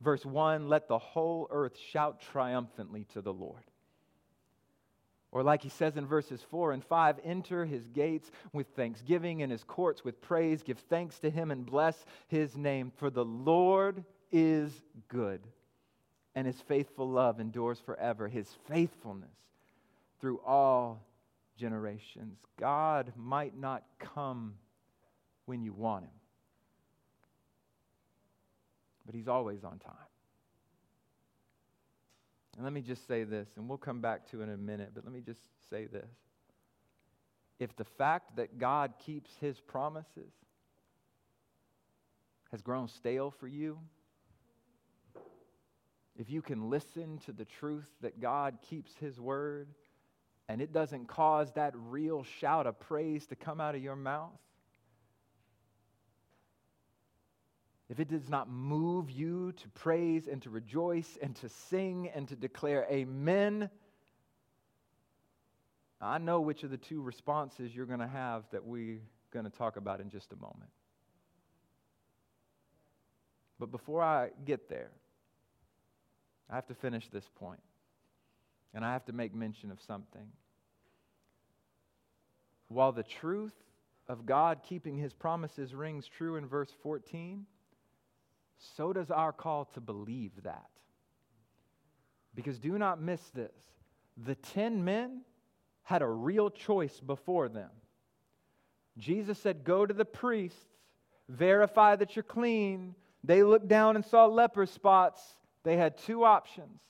verse 0.00 0.26
1 0.26 0.68
let 0.68 0.88
the 0.88 0.98
whole 0.98 1.48
earth 1.50 1.78
shout 1.78 2.20
triumphantly 2.20 3.06
to 3.14 3.22
the 3.22 3.32
Lord. 3.32 3.64
Or, 5.34 5.42
like 5.42 5.62
he 5.62 5.68
says 5.68 5.96
in 5.96 6.06
verses 6.06 6.40
4 6.48 6.70
and 6.72 6.84
5, 6.84 7.18
enter 7.24 7.64
his 7.64 7.88
gates 7.88 8.30
with 8.52 8.68
thanksgiving 8.68 9.42
and 9.42 9.50
his 9.50 9.64
courts 9.64 10.04
with 10.04 10.22
praise. 10.22 10.62
Give 10.62 10.78
thanks 10.78 11.18
to 11.18 11.28
him 11.28 11.50
and 11.50 11.66
bless 11.66 12.06
his 12.28 12.56
name. 12.56 12.92
For 12.94 13.10
the 13.10 13.24
Lord 13.24 14.04
is 14.30 14.70
good, 15.08 15.40
and 16.36 16.46
his 16.46 16.60
faithful 16.60 17.10
love 17.10 17.40
endures 17.40 17.80
forever. 17.80 18.28
His 18.28 18.48
faithfulness 18.68 19.34
through 20.20 20.38
all 20.46 21.04
generations. 21.56 22.38
God 22.56 23.12
might 23.16 23.58
not 23.58 23.82
come 23.98 24.54
when 25.46 25.64
you 25.64 25.72
want 25.72 26.04
him, 26.04 26.10
but 29.04 29.16
he's 29.16 29.28
always 29.28 29.64
on 29.64 29.80
time. 29.80 30.13
And 32.56 32.64
let 32.64 32.72
me 32.72 32.82
just 32.82 33.06
say 33.08 33.24
this, 33.24 33.48
and 33.56 33.68
we'll 33.68 33.78
come 33.78 34.00
back 34.00 34.30
to 34.30 34.40
it 34.40 34.44
in 34.44 34.50
a 34.50 34.56
minute, 34.56 34.92
but 34.94 35.04
let 35.04 35.12
me 35.12 35.20
just 35.20 35.40
say 35.70 35.86
this. 35.86 36.10
If 37.58 37.74
the 37.76 37.84
fact 37.84 38.36
that 38.36 38.58
God 38.58 38.94
keeps 39.04 39.30
his 39.40 39.60
promises 39.60 40.32
has 42.50 42.62
grown 42.62 42.88
stale 42.88 43.30
for 43.30 43.48
you, 43.48 43.78
if 46.16 46.30
you 46.30 46.42
can 46.42 46.70
listen 46.70 47.18
to 47.26 47.32
the 47.32 47.44
truth 47.44 47.88
that 48.00 48.20
God 48.20 48.58
keeps 48.62 48.94
his 48.96 49.18
word 49.18 49.68
and 50.48 50.60
it 50.60 50.72
doesn't 50.72 51.08
cause 51.08 51.50
that 51.52 51.72
real 51.74 52.22
shout 52.22 52.66
of 52.66 52.78
praise 52.78 53.26
to 53.26 53.36
come 53.36 53.60
out 53.60 53.74
of 53.74 53.82
your 53.82 53.96
mouth, 53.96 54.30
if 57.90 58.00
it 58.00 58.08
does 58.08 58.28
not 58.28 58.48
move 58.48 59.10
you 59.10 59.52
to 59.52 59.68
praise 59.70 60.26
and 60.26 60.40
to 60.42 60.50
rejoice 60.50 61.18
and 61.20 61.36
to 61.36 61.48
sing 61.48 62.10
and 62.14 62.28
to 62.28 62.36
declare 62.36 62.86
amen, 62.90 63.68
I 66.00 66.18
know 66.18 66.40
which 66.40 66.62
of 66.62 66.70
the 66.70 66.76
two 66.76 67.02
responses 67.02 67.74
you're 67.74 67.86
going 67.86 68.00
to 68.00 68.06
have 68.06 68.44
that 68.52 68.64
we're 68.64 69.00
going 69.32 69.44
to 69.44 69.50
talk 69.50 69.76
about 69.76 70.00
in 70.00 70.10
just 70.10 70.32
a 70.32 70.36
moment. 70.36 70.70
But 73.58 73.70
before 73.70 74.02
I 74.02 74.30
get 74.44 74.68
there, 74.68 74.90
I 76.50 76.54
have 76.54 76.66
to 76.66 76.74
finish 76.74 77.08
this 77.08 77.28
point, 77.36 77.62
and 78.74 78.84
I 78.84 78.92
have 78.92 79.04
to 79.06 79.12
make 79.12 79.34
mention 79.34 79.70
of 79.70 79.80
something. 79.80 80.26
While 82.68 82.92
the 82.92 83.02
truth 83.02 83.54
of 84.08 84.26
God 84.26 84.60
keeping 84.62 84.98
his 84.98 85.12
promises 85.12 85.74
rings 85.74 86.06
true 86.06 86.36
in 86.36 86.46
verse 86.46 86.70
14, 86.82 87.46
so 88.76 88.92
does 88.92 89.10
our 89.10 89.32
call 89.32 89.66
to 89.74 89.80
believe 89.80 90.32
that. 90.42 90.68
Because 92.34 92.58
do 92.58 92.78
not 92.78 93.00
miss 93.00 93.20
this 93.30 93.52
the 94.16 94.34
ten 94.36 94.84
men 94.84 95.22
had 95.82 96.02
a 96.02 96.08
real 96.08 96.50
choice 96.50 97.00
before 97.00 97.48
them. 97.48 97.70
Jesus 98.96 99.38
said, 99.38 99.64
Go 99.64 99.84
to 99.84 99.92
the 99.92 100.04
priests, 100.04 100.64
verify 101.28 101.96
that 101.96 102.16
you're 102.16 102.22
clean. 102.22 102.94
They 103.22 103.42
looked 103.42 103.68
down 103.68 103.96
and 103.96 104.04
saw 104.04 104.26
leper 104.26 104.66
spots. 104.66 105.20
They 105.62 105.76
had 105.76 105.98
two 105.98 106.24
options. 106.24 106.80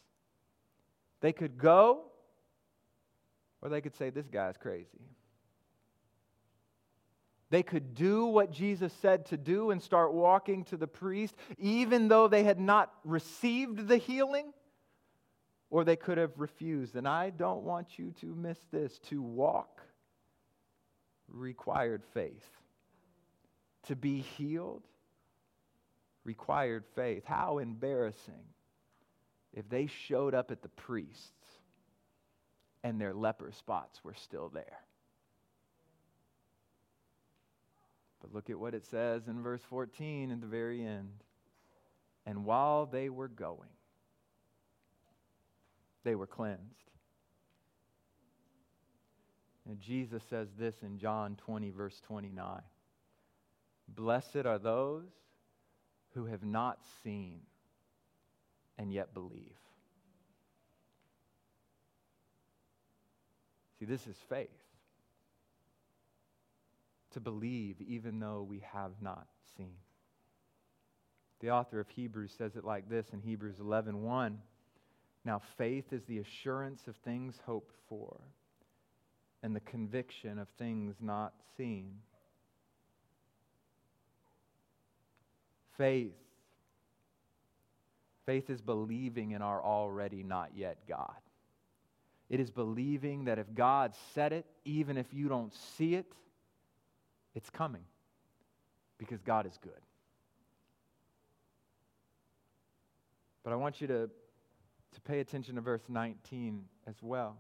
They 1.21 1.33
could 1.33 1.57
go, 1.57 2.03
or 3.63 3.69
they 3.69 3.81
could 3.81 3.97
say, 3.97 4.11
This 4.11 4.27
guy's 4.27 4.57
crazy. 4.57 5.09
They 7.51 7.63
could 7.63 7.95
do 7.95 8.27
what 8.27 8.51
Jesus 8.51 8.93
said 9.01 9.27
to 9.27 9.37
do 9.37 9.71
and 9.71 9.83
start 9.83 10.13
walking 10.13 10.65
to 10.65 10.77
the 10.77 10.87
priest, 10.87 11.37
even 11.59 12.09
though 12.09 12.27
they 12.29 12.43
had 12.45 12.59
not 12.59 12.93
received 13.05 13.87
the 13.87 13.99
healing, 13.99 14.53
or 15.71 15.85
they 15.85 15.97
could 15.97 16.19
have 16.19 16.39
refused. 16.39 16.97
And 16.97 17.07
I 17.07 17.31
don't 17.31 17.63
want 17.63 17.99
you 17.99 18.13
to 18.21 18.35
miss 18.35 18.59
this. 18.73 18.99
To 19.11 19.23
walk 19.23 19.83
required 21.29 22.03
faith, 22.13 22.51
to 23.85 23.97
be 23.97 24.21
healed 24.21 24.83
required 26.25 26.85
faith. 26.95 27.25
How 27.25 27.59
embarrassing 27.59 28.45
if 29.53 29.69
they 29.69 29.87
showed 29.87 30.35
up 30.35 30.51
at 30.51 30.63
the 30.63 30.69
priests 30.69 31.33
and 32.83 33.01
their 33.01 33.15
leper 33.15 33.53
spots 33.53 34.03
were 34.03 34.15
still 34.15 34.49
there. 34.49 34.81
But 38.25 38.35
look 38.35 38.49
at 38.49 38.59
what 38.59 38.75
it 38.75 38.87
says 38.87 39.29
in 39.29 39.43
verse 39.43 39.61
14 39.69 40.31
at 40.31 40.41
the 40.41 40.47
very 40.47 40.83
end. 40.83 41.11
And 42.25 42.47
while 42.47 42.87
they 42.87 43.11
were 43.11 43.29
going, 43.29 43.69
they 46.05 46.15
were 46.15 46.27
cleansed. 46.27 46.63
And 49.69 49.79
Jesus 49.79 50.23
says 50.31 50.49
this 50.59 50.75
in 50.83 50.99
John 50.99 51.37
20, 51.37 51.71
verse 51.71 52.01
29 52.07 52.63
Blessed 53.89 54.47
are 54.47 54.59
those 54.59 55.11
who 56.15 56.25
have 56.25 56.45
not 56.45 56.79
seen 57.03 57.41
and 58.79 58.91
yet 58.91 59.13
believe. 59.13 59.59
See, 63.79 63.85
this 63.85 64.07
is 64.07 64.17
faith 64.31 64.64
to 67.15 67.21
believe 67.21 67.77
even 67.81 68.21
though 68.21 68.47
we 68.49 68.63
have 68.73 68.93
not 69.01 69.27
seen. 69.57 69.75
The 71.41 71.51
author 71.51 71.81
of 71.81 71.89
Hebrews 71.89 72.33
says 72.37 72.57
it 72.57 72.65
like 72.65 72.89
this 72.89 73.07
in 73.13 73.21
Hebrews 73.21 73.57
11:1. 73.59 73.95
1, 73.95 74.43
now 75.25 75.41
faith 75.57 75.93
is 75.93 76.05
the 76.05 76.19
assurance 76.19 76.87
of 76.87 76.97
things 76.97 77.41
hoped 77.45 77.75
for 77.89 78.21
and 79.43 79.55
the 79.55 79.61
conviction 79.61 80.39
of 80.39 80.49
things 80.59 80.97
not 81.01 81.35
seen. 81.57 82.01
Faith 85.77 86.15
Faith 88.27 88.49
is 88.49 88.61
believing 88.61 89.33
in 89.33 89.43
our 89.43 89.63
already 89.63 90.23
not 90.23 90.51
yet 90.57 90.79
God. 90.89 91.15
It 92.31 92.41
is 92.41 92.51
believing 92.51 93.25
that 93.27 93.39
if 93.39 93.55
God 93.55 93.95
said 94.15 94.33
it, 94.33 94.47
even 94.65 94.97
if 94.97 95.13
you 95.13 95.29
don't 95.29 95.55
see 95.55 95.95
it, 95.95 96.07
it's 97.35 97.51
coming 97.51 97.85
because 98.99 99.23
God 99.23 99.47
is 99.47 99.59
good. 99.63 99.73
But 103.43 103.53
I 103.53 103.57
want 103.57 103.81
you 103.81 103.87
to, 103.89 104.09
to 104.93 105.01
pay 105.03 105.21
attention 105.21 105.57
to 105.57 105.61
verse 105.61 105.83
19 105.89 106.65
as 106.87 106.97
well, 107.03 107.37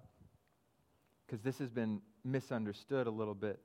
because 1.27 1.43
this 1.43 1.59
has 1.59 1.71
been 1.71 2.01
misunderstood 2.25 3.07
a 3.07 3.11
little 3.11 3.35
bit. 3.35 3.59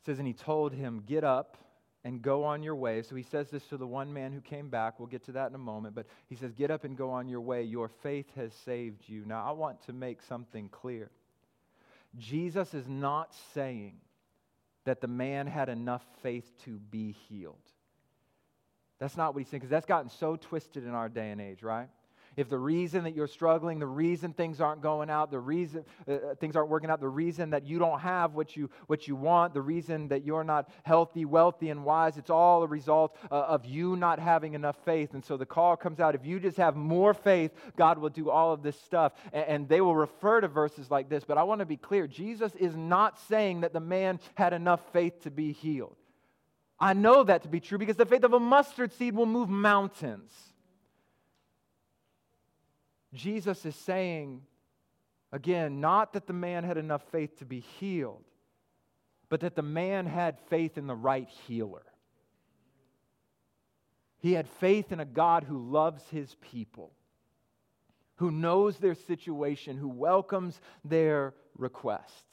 It 0.00 0.06
says, 0.06 0.18
And 0.18 0.26
he 0.26 0.34
told 0.34 0.72
him, 0.72 1.04
Get 1.06 1.22
up 1.22 1.56
and 2.04 2.20
go 2.20 2.44
on 2.44 2.62
your 2.62 2.74
way. 2.74 3.02
So 3.02 3.14
he 3.14 3.22
says 3.22 3.50
this 3.50 3.64
to 3.66 3.76
the 3.76 3.86
one 3.86 4.12
man 4.12 4.32
who 4.32 4.40
came 4.40 4.68
back. 4.68 4.98
We'll 4.98 5.08
get 5.08 5.24
to 5.26 5.32
that 5.32 5.48
in 5.48 5.54
a 5.54 5.58
moment. 5.58 5.94
But 5.94 6.06
he 6.28 6.34
says, 6.34 6.52
Get 6.52 6.70
up 6.70 6.84
and 6.84 6.96
go 6.96 7.10
on 7.10 7.28
your 7.28 7.40
way. 7.40 7.62
Your 7.62 7.88
faith 7.88 8.26
has 8.34 8.52
saved 8.64 9.02
you. 9.06 9.24
Now, 9.24 9.44
I 9.46 9.52
want 9.52 9.84
to 9.86 9.92
make 9.92 10.22
something 10.22 10.68
clear. 10.68 11.10
Jesus 12.16 12.74
is 12.74 12.88
not 12.88 13.34
saying 13.54 13.94
that 14.88 15.02
the 15.02 15.06
man 15.06 15.46
had 15.46 15.68
enough 15.68 16.04
faith 16.22 16.50
to 16.64 16.78
be 16.78 17.12
healed. 17.28 17.56
That's 18.98 19.18
not 19.18 19.34
what 19.34 19.40
he's 19.40 19.48
saying, 19.48 19.60
because 19.60 19.70
that's 19.70 19.86
gotten 19.86 20.10
so 20.10 20.36
twisted 20.36 20.84
in 20.84 20.90
our 20.90 21.10
day 21.10 21.30
and 21.30 21.40
age, 21.40 21.62
right? 21.62 21.88
If 22.38 22.48
the 22.48 22.58
reason 22.58 23.02
that 23.02 23.16
you're 23.16 23.26
struggling, 23.26 23.80
the 23.80 23.86
reason 23.86 24.32
things 24.32 24.60
aren't 24.60 24.80
going 24.80 25.10
out, 25.10 25.32
the 25.32 25.40
reason 25.40 25.84
uh, 26.06 26.12
uh, 26.12 26.34
things 26.36 26.54
aren't 26.54 26.68
working 26.68 26.88
out, 26.88 27.00
the 27.00 27.08
reason 27.08 27.50
that 27.50 27.66
you 27.66 27.80
don't 27.80 27.98
have 27.98 28.34
what 28.34 28.56
you 28.56 28.70
what 28.86 29.08
you 29.08 29.16
want, 29.16 29.54
the 29.54 29.60
reason 29.60 30.06
that 30.06 30.24
you're 30.24 30.44
not 30.44 30.70
healthy, 30.84 31.24
wealthy, 31.24 31.70
and 31.70 31.84
wise, 31.84 32.16
it's 32.16 32.30
all 32.30 32.62
a 32.62 32.66
result 32.68 33.16
uh, 33.32 33.34
of 33.34 33.66
you 33.66 33.96
not 33.96 34.20
having 34.20 34.54
enough 34.54 34.76
faith. 34.84 35.14
And 35.14 35.24
so 35.24 35.36
the 35.36 35.46
call 35.46 35.76
comes 35.76 35.98
out: 35.98 36.14
if 36.14 36.24
you 36.24 36.38
just 36.38 36.58
have 36.58 36.76
more 36.76 37.12
faith, 37.12 37.50
God 37.76 37.98
will 37.98 38.08
do 38.08 38.30
all 38.30 38.52
of 38.52 38.62
this 38.62 38.80
stuff. 38.82 39.14
And, 39.32 39.44
and 39.48 39.68
they 39.68 39.80
will 39.80 39.96
refer 39.96 40.40
to 40.40 40.46
verses 40.46 40.92
like 40.92 41.08
this. 41.08 41.24
But 41.24 41.38
I 41.38 41.42
want 41.42 41.58
to 41.58 41.66
be 41.66 41.76
clear: 41.76 42.06
Jesus 42.06 42.54
is 42.54 42.76
not 42.76 43.18
saying 43.18 43.62
that 43.62 43.72
the 43.72 43.80
man 43.80 44.20
had 44.36 44.52
enough 44.52 44.80
faith 44.92 45.22
to 45.22 45.32
be 45.32 45.50
healed. 45.50 45.96
I 46.78 46.92
know 46.92 47.24
that 47.24 47.42
to 47.42 47.48
be 47.48 47.58
true 47.58 47.78
because 47.78 47.96
the 47.96 48.06
faith 48.06 48.22
of 48.22 48.32
a 48.32 48.38
mustard 48.38 48.92
seed 48.92 49.16
will 49.16 49.26
move 49.26 49.48
mountains. 49.48 50.32
Jesus 53.14 53.64
is 53.64 53.74
saying, 53.74 54.42
again, 55.32 55.80
not 55.80 56.12
that 56.12 56.26
the 56.26 56.32
man 56.32 56.64
had 56.64 56.76
enough 56.76 57.02
faith 57.10 57.38
to 57.38 57.44
be 57.44 57.60
healed, 57.60 58.24
but 59.28 59.40
that 59.40 59.56
the 59.56 59.62
man 59.62 60.06
had 60.06 60.38
faith 60.48 60.78
in 60.78 60.86
the 60.86 60.94
right 60.94 61.28
healer. 61.46 61.84
He 64.20 64.32
had 64.32 64.48
faith 64.48 64.90
in 64.92 65.00
a 65.00 65.04
God 65.04 65.44
who 65.44 65.70
loves 65.70 66.02
his 66.10 66.34
people, 66.40 66.92
who 68.16 68.30
knows 68.30 68.78
their 68.78 68.94
situation, 68.94 69.76
who 69.76 69.88
welcomes 69.88 70.60
their 70.84 71.34
requests. 71.56 72.24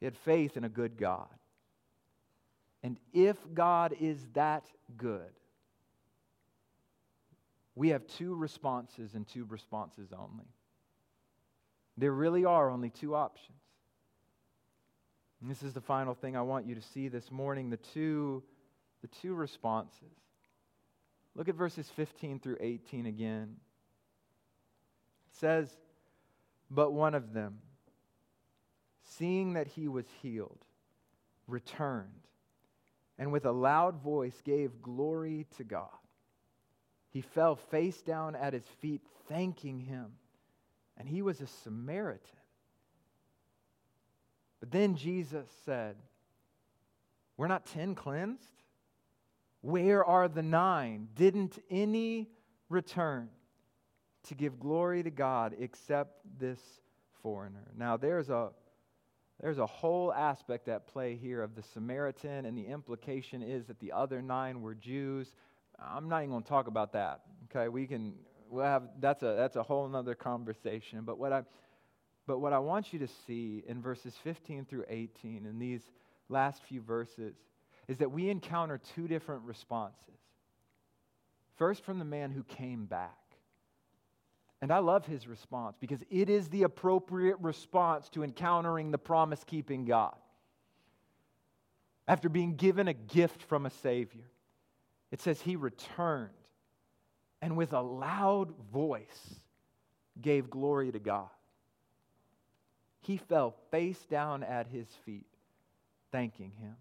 He 0.00 0.04
had 0.04 0.16
faith 0.16 0.56
in 0.56 0.64
a 0.64 0.68
good 0.68 0.96
God. 0.96 1.28
And 2.82 2.96
if 3.12 3.36
God 3.54 3.94
is 4.00 4.18
that 4.34 4.64
good, 4.96 5.30
we 7.78 7.90
have 7.90 8.04
two 8.08 8.34
responses 8.34 9.14
and 9.14 9.24
two 9.24 9.44
responses 9.44 10.08
only. 10.12 10.48
There 11.96 12.10
really 12.10 12.44
are 12.44 12.70
only 12.70 12.90
two 12.90 13.14
options. 13.14 13.56
And 15.40 15.48
this 15.48 15.62
is 15.62 15.74
the 15.74 15.80
final 15.80 16.14
thing 16.14 16.36
I 16.36 16.42
want 16.42 16.66
you 16.66 16.74
to 16.74 16.82
see 16.82 17.06
this 17.06 17.30
morning 17.30 17.70
the 17.70 17.76
two, 17.76 18.42
the 19.00 19.06
two 19.06 19.32
responses. 19.32 20.10
Look 21.36 21.48
at 21.48 21.54
verses 21.54 21.88
15 21.94 22.40
through 22.40 22.56
18 22.60 23.06
again. 23.06 23.54
It 25.30 25.36
says, 25.38 25.70
But 26.68 26.92
one 26.92 27.14
of 27.14 27.32
them, 27.32 27.58
seeing 29.04 29.52
that 29.52 29.68
he 29.68 29.86
was 29.86 30.06
healed, 30.20 30.64
returned 31.46 32.08
and 33.20 33.30
with 33.30 33.46
a 33.46 33.52
loud 33.52 34.02
voice 34.02 34.42
gave 34.44 34.82
glory 34.82 35.46
to 35.56 35.62
God. 35.62 35.90
He 37.18 37.22
fell 37.22 37.56
face 37.56 38.00
down 38.00 38.36
at 38.36 38.52
his 38.52 38.62
feet, 38.80 39.00
thanking 39.28 39.80
him. 39.80 40.12
And 40.96 41.08
he 41.08 41.20
was 41.20 41.40
a 41.40 41.48
Samaritan. 41.48 42.38
But 44.60 44.70
then 44.70 44.94
Jesus 44.94 45.48
said, 45.64 45.96
We're 47.36 47.48
not 47.48 47.66
ten 47.66 47.96
cleansed? 47.96 48.62
Where 49.62 50.04
are 50.04 50.28
the 50.28 50.44
nine? 50.44 51.08
Didn't 51.16 51.58
any 51.68 52.28
return 52.68 53.30
to 54.28 54.36
give 54.36 54.60
glory 54.60 55.02
to 55.02 55.10
God 55.10 55.56
except 55.58 56.20
this 56.38 56.60
foreigner? 57.20 57.66
Now, 57.76 57.96
there's 57.96 58.30
a 58.30 58.50
there's 59.40 59.58
a 59.58 59.66
whole 59.66 60.12
aspect 60.12 60.68
at 60.68 60.86
play 60.86 61.16
here 61.16 61.42
of 61.42 61.56
the 61.56 61.62
Samaritan, 61.62 62.44
and 62.44 62.56
the 62.56 62.66
implication 62.66 63.42
is 63.42 63.66
that 63.66 63.80
the 63.80 63.90
other 63.90 64.22
nine 64.22 64.62
were 64.62 64.76
Jews. 64.76 65.32
I'm 65.78 66.08
not 66.08 66.18
even 66.18 66.30
going 66.30 66.42
to 66.42 66.48
talk 66.48 66.66
about 66.66 66.92
that. 66.92 67.20
Okay, 67.50 67.68
we 67.68 67.86
can. 67.86 68.14
We'll 68.50 68.64
have 68.64 68.84
that's 69.00 69.22
a 69.22 69.34
that's 69.36 69.56
a 69.56 69.62
whole 69.62 69.94
other 69.94 70.14
conversation. 70.14 71.02
But 71.04 71.18
what 71.18 71.32
I 71.32 71.42
but 72.26 72.40
what 72.40 72.52
I 72.52 72.58
want 72.58 72.92
you 72.92 72.98
to 73.00 73.08
see 73.26 73.64
in 73.66 73.80
verses 73.80 74.14
15 74.22 74.66
through 74.66 74.84
18 74.88 75.46
in 75.46 75.58
these 75.58 75.82
last 76.28 76.62
few 76.64 76.82
verses 76.82 77.34
is 77.88 77.98
that 77.98 78.10
we 78.10 78.28
encounter 78.28 78.78
two 78.94 79.08
different 79.08 79.42
responses. 79.44 80.20
First, 81.56 81.84
from 81.84 81.98
the 81.98 82.04
man 82.04 82.30
who 82.30 82.44
came 82.44 82.84
back. 82.84 83.16
And 84.60 84.72
I 84.72 84.78
love 84.78 85.06
his 85.06 85.26
response 85.26 85.76
because 85.80 86.00
it 86.10 86.28
is 86.28 86.48
the 86.48 86.64
appropriate 86.64 87.36
response 87.40 88.08
to 88.10 88.24
encountering 88.24 88.90
the 88.90 88.98
promise 88.98 89.42
keeping 89.44 89.84
God. 89.84 90.16
After 92.06 92.28
being 92.28 92.56
given 92.56 92.88
a 92.88 92.94
gift 92.94 93.42
from 93.42 93.66
a 93.66 93.70
Savior, 93.70 94.30
it 95.10 95.20
says 95.20 95.40
he 95.40 95.56
returned 95.56 96.30
and 97.40 97.56
with 97.56 97.72
a 97.72 97.80
loud 97.80 98.52
voice 98.72 99.34
gave 100.20 100.50
glory 100.50 100.90
to 100.92 100.98
God. 100.98 101.28
He 103.00 103.16
fell 103.16 103.54
face 103.70 104.04
down 104.10 104.42
at 104.42 104.66
his 104.66 104.88
feet, 105.06 105.26
thanking 106.10 106.52
him. 106.60 106.76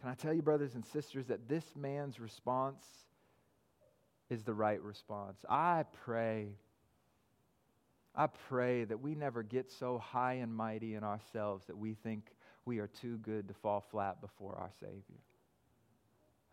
Can 0.00 0.10
I 0.10 0.14
tell 0.14 0.34
you, 0.34 0.42
brothers 0.42 0.74
and 0.74 0.84
sisters, 0.84 1.26
that 1.28 1.48
this 1.48 1.64
man's 1.76 2.20
response 2.20 2.84
is 4.28 4.42
the 4.42 4.52
right 4.52 4.82
response. 4.82 5.38
I 5.48 5.84
pray, 6.04 6.48
I 8.14 8.26
pray 8.26 8.84
that 8.84 9.00
we 9.00 9.14
never 9.14 9.42
get 9.42 9.70
so 9.70 9.98
high 9.98 10.34
and 10.34 10.54
mighty 10.54 10.94
in 10.94 11.04
ourselves 11.04 11.64
that 11.66 11.78
we 11.78 11.94
think 11.94 12.32
we 12.66 12.80
are 12.80 12.88
too 12.88 13.16
good 13.18 13.48
to 13.48 13.54
fall 13.54 13.80
flat 13.80 14.20
before 14.20 14.56
our 14.56 14.70
Savior. 14.80 15.22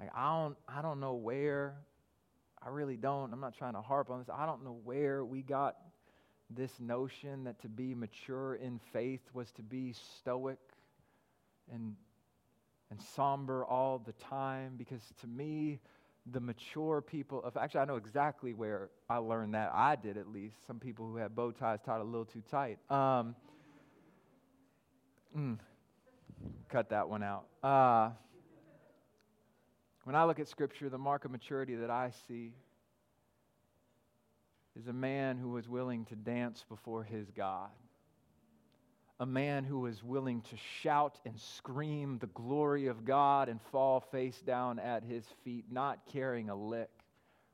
Like, 0.01 0.09
I 0.15 0.41
don't, 0.41 0.57
I 0.67 0.81
don't 0.81 0.99
know 0.99 1.13
where, 1.13 1.75
I 2.59 2.69
really 2.69 2.97
don't. 2.97 3.31
I'm 3.31 3.39
not 3.39 3.55
trying 3.55 3.73
to 3.73 3.81
harp 3.81 4.09
on 4.09 4.17
this. 4.17 4.29
I 4.33 4.47
don't 4.47 4.63
know 4.63 4.79
where 4.83 5.23
we 5.23 5.43
got 5.43 5.75
this 6.49 6.71
notion 6.79 7.43
that 7.43 7.61
to 7.61 7.69
be 7.69 7.93
mature 7.93 8.55
in 8.55 8.79
faith 8.91 9.21
was 9.35 9.51
to 9.51 9.61
be 9.61 9.93
stoic 10.19 10.57
and, 11.71 11.95
and 12.89 12.99
somber 12.99 13.63
all 13.63 13.99
the 13.99 14.13
time, 14.13 14.73
because 14.75 15.01
to 15.21 15.27
me, 15.27 15.79
the 16.31 16.39
mature 16.39 17.01
people 17.01 17.43
of 17.43 17.57
actually 17.57 17.79
i 17.81 17.85
know 17.85 17.95
exactly 17.95 18.53
where 18.53 18.91
i 19.09 19.17
learned 19.17 19.55
that 19.55 19.71
i 19.73 19.95
did 19.95 20.17
at 20.17 20.27
least 20.27 20.55
some 20.67 20.77
people 20.77 21.07
who 21.07 21.15
had 21.17 21.35
bow 21.35 21.49
ties 21.49 21.79
tied 21.83 21.99
a 21.99 22.03
little 22.03 22.25
too 22.25 22.43
tight 22.51 22.77
um, 22.91 23.35
mm, 25.35 25.57
cut 26.69 26.91
that 26.91 27.09
one 27.09 27.23
out 27.23 27.45
uh, 27.63 28.11
when 30.03 30.15
i 30.15 30.23
look 30.23 30.39
at 30.39 30.47
scripture 30.47 30.89
the 30.89 30.97
mark 30.97 31.25
of 31.25 31.31
maturity 31.31 31.75
that 31.75 31.89
i 31.89 32.11
see 32.27 32.53
is 34.79 34.87
a 34.87 34.93
man 34.93 35.37
who 35.37 35.49
was 35.49 35.67
willing 35.67 36.05
to 36.05 36.15
dance 36.15 36.65
before 36.69 37.03
his 37.03 37.29
god 37.31 37.69
a 39.21 39.25
man 39.25 39.63
who 39.63 39.79
was 39.81 40.03
willing 40.03 40.41
to 40.41 40.57
shout 40.81 41.19
and 41.27 41.39
scream 41.39 42.17
the 42.17 42.27
glory 42.27 42.87
of 42.87 43.05
God 43.05 43.49
and 43.49 43.61
fall 43.71 43.99
face 43.99 44.41
down 44.41 44.79
at 44.79 45.03
his 45.03 45.23
feet, 45.43 45.65
not 45.69 45.99
caring 46.11 46.49
a 46.49 46.55
lick 46.55 46.89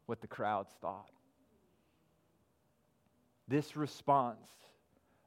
what 0.06 0.22
the 0.22 0.28
crowds 0.28 0.72
thought. 0.80 1.12
This 3.50 3.76
response 3.76 4.48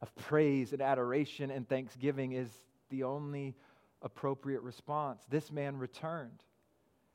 of 0.00 0.14
praise 0.16 0.72
and 0.72 0.80
adoration 0.80 1.50
and 1.50 1.68
thanksgiving 1.68 2.32
is 2.32 2.48
the 2.88 3.02
only 3.02 3.54
appropriate 4.00 4.62
response. 4.62 5.22
This 5.28 5.52
man 5.52 5.76
returned. 5.76 6.42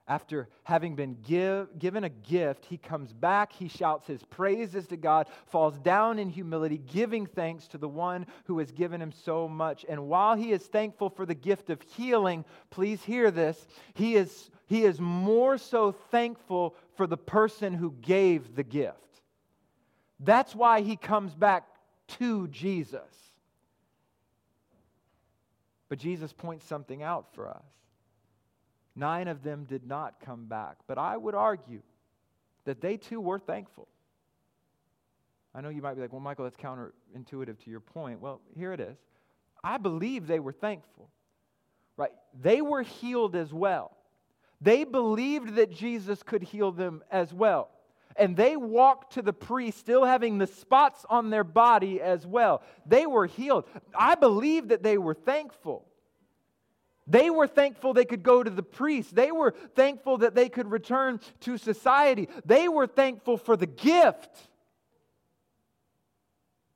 After 0.08 0.50
having 0.64 0.96
been 0.96 1.18
give, 1.24 1.80
given 1.80 2.04
a 2.04 2.10
gift, 2.10 2.66
he 2.66 2.78
comes 2.78 3.12
back, 3.12 3.52
he 3.52 3.68
shouts 3.68 4.06
his 4.06 4.24
praises 4.24 4.86
to 4.88 4.98
God, 4.98 5.28
falls 5.48 5.80
down 5.80 6.20
in 6.20 6.30
humility, 6.30 6.78
giving 6.78 7.26
thanks 7.26 7.68
to 7.70 7.80
the 7.80 7.90
one 7.90 8.28
who 8.44 8.60
has 8.60 8.72
given 8.72 9.02
him 9.02 9.12
so 9.12 9.48
much. 9.48 9.84
And 9.90 10.08
while 10.08 10.36
he 10.36 10.52
is 10.52 10.62
thankful 10.62 11.10
for 11.10 11.26
the 11.26 11.34
gift 11.34 11.72
of 11.72 11.82
healing, 11.82 12.46
please 12.70 13.04
hear 13.04 13.32
this, 13.32 13.68
he 13.96 14.16
is, 14.16 14.52
he 14.68 14.84
is 14.84 15.00
more 15.00 15.58
so 15.58 15.92
thankful 15.92 16.76
for 16.96 17.08
the 17.08 17.18
person 17.18 17.74
who 17.74 17.92
gave 18.02 18.56
the 18.56 18.64
gift. 18.64 19.00
That's 20.20 20.54
why 20.54 20.82
he 20.82 20.98
comes 20.98 21.34
back 21.34 21.66
to 22.20 22.48
Jesus. 22.50 23.02
But 25.90 25.98
Jesus 25.98 26.32
points 26.32 26.66
something 26.66 27.02
out 27.02 27.34
for 27.34 27.50
us. 27.50 27.64
Nine 28.96 29.28
of 29.28 29.44
them 29.44 29.66
did 29.66 29.86
not 29.86 30.20
come 30.20 30.46
back. 30.46 30.78
But 30.88 30.98
I 30.98 31.18
would 31.18 31.36
argue 31.36 31.82
that 32.66 32.82
they 32.82 32.98
too 32.98 33.20
were 33.20 33.40
thankful. 33.40 33.88
I 35.54 35.62
know 35.62 35.70
you 35.70 35.82
might 35.82 35.96
be 35.96 36.02
like, 36.02 36.12
well, 36.12 36.22
Michael, 36.22 36.44
that's 36.44 36.58
counterintuitive 36.58 37.64
to 37.64 37.70
your 37.70 37.80
point. 37.80 38.20
Well, 38.20 38.42
here 38.58 38.74
it 38.74 38.80
is. 38.80 38.98
I 39.64 39.78
believe 39.78 40.28
they 40.28 40.40
were 40.40 40.52
thankful, 40.52 41.10
right? 41.98 42.12
They 42.40 42.62
were 42.62 42.82
healed 42.82 43.36
as 43.36 43.54
well. 43.54 43.96
They 44.62 44.84
believed 44.84 45.56
that 45.56 45.72
Jesus 45.72 46.24
could 46.24 46.44
heal 46.44 46.72
them 46.72 47.04
as 47.10 47.34
well. 47.34 47.70
And 48.18 48.36
they 48.36 48.56
walked 48.56 49.14
to 49.14 49.22
the 49.22 49.34
priest 49.34 49.80
still 49.80 50.06
having 50.06 50.38
the 50.38 50.48
spots 50.48 51.06
on 51.10 51.30
their 51.30 51.44
body 51.44 52.02
as 52.02 52.26
well. 52.26 52.62
They 52.86 53.06
were 53.06 53.26
healed. 53.26 53.66
I 53.98 54.16
believe 54.16 54.70
that 54.70 54.84
they 54.84 54.98
were 54.98 55.14
thankful. 55.14 55.86
They 57.08 57.30
were 57.30 57.48
thankful 57.48 57.94
they 57.94 58.06
could 58.06 58.24
go 58.24 58.42
to 58.42 58.50
the 58.50 58.64
priest. 58.64 59.14
They 59.14 59.32
were 59.32 59.54
thankful 59.76 60.20
that 60.20 60.34
they 60.34 60.50
could 60.50 60.72
return 60.72 61.20
to 61.42 61.58
society. 61.58 62.30
They 62.46 62.68
were 62.68 62.88
thankful 62.88 63.38
for 63.38 63.56
the 63.56 63.68
gift. 63.68 64.50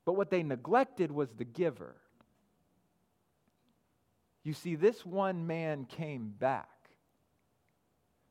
But 0.04 0.14
what 0.14 0.30
they 0.30 0.42
neglected 0.42 1.10
was 1.10 1.30
the 1.32 1.44
giver. 1.44 1.96
You 4.42 4.54
see, 4.54 4.74
this 4.74 5.04
one 5.04 5.46
man 5.46 5.84
came 5.84 6.32
back 6.38 6.68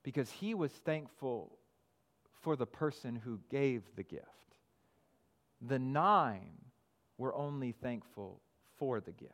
because 0.04 0.32
he 0.32 0.54
was 0.54 0.72
thankful 0.72 1.58
for 2.42 2.56
the 2.56 2.66
person 2.66 3.16
who 3.16 3.40
gave 3.52 3.84
the 3.96 4.04
gift. 4.04 4.26
The 5.62 5.80
nine 5.80 6.54
were 7.18 7.36
only 7.36 7.74
thankful 7.74 8.42
for 8.78 9.02
the 9.02 9.12
gift. 9.12 9.34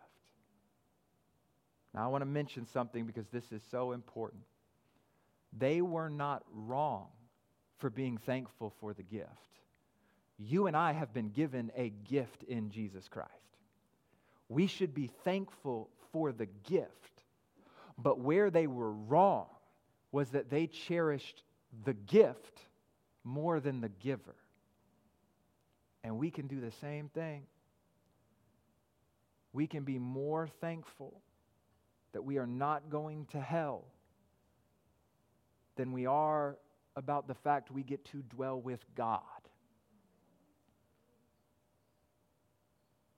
Now, 1.95 2.03
I 2.03 2.07
want 2.07 2.23
to 2.23 2.25
mention 2.25 2.65
something 2.65 3.05
because 3.05 3.27
this 3.31 3.53
is 3.53 3.61
so 3.71 3.93
important. 3.93 4.43
They 5.57 5.81
were 5.81 6.09
not 6.09 6.43
wrong 6.53 7.07
for 7.77 7.89
being 7.89 8.17
thankful 8.17 8.73
for 8.81 8.93
the 8.93 9.03
gift. 9.03 9.29
You 10.37 10.67
and 10.67 10.75
I 10.75 10.91
have 10.91 11.13
been 11.13 11.29
given 11.29 11.71
a 11.77 11.93
gift 12.09 12.43
in 12.43 12.69
Jesus 12.69 13.07
Christ. 13.07 13.31
We 14.49 14.67
should 14.67 14.93
be 14.93 15.09
thankful 15.23 15.89
for 16.11 16.33
the 16.33 16.47
gift. 16.67 16.91
But 17.97 18.19
where 18.19 18.49
they 18.49 18.67
were 18.67 18.91
wrong 18.91 19.47
was 20.11 20.31
that 20.31 20.49
they 20.49 20.67
cherished 20.67 21.43
the 21.85 21.93
gift 21.93 22.59
more 23.23 23.61
than 23.61 23.79
the 23.79 23.89
giver. 23.89 24.35
And 26.03 26.17
we 26.17 26.29
can 26.29 26.47
do 26.47 26.59
the 26.59 26.71
same 26.71 27.07
thing. 27.07 27.43
We 29.53 29.65
can 29.65 29.85
be 29.85 29.97
more 29.97 30.49
thankful 30.59 31.21
that 32.15 32.21
we 32.21 32.37
are 32.37 32.47
not 32.47 32.89
going 32.89 33.25
to 33.25 33.41
hell 33.41 33.83
than 35.75 35.91
we 35.91 36.05
are 36.05 36.55
about 36.95 37.27
the 37.27 37.33
fact 37.33 37.69
we 37.71 37.83
get 37.83 38.05
to 38.05 38.23
dwell 38.29 38.57
with 38.57 38.79
God. 38.95 39.19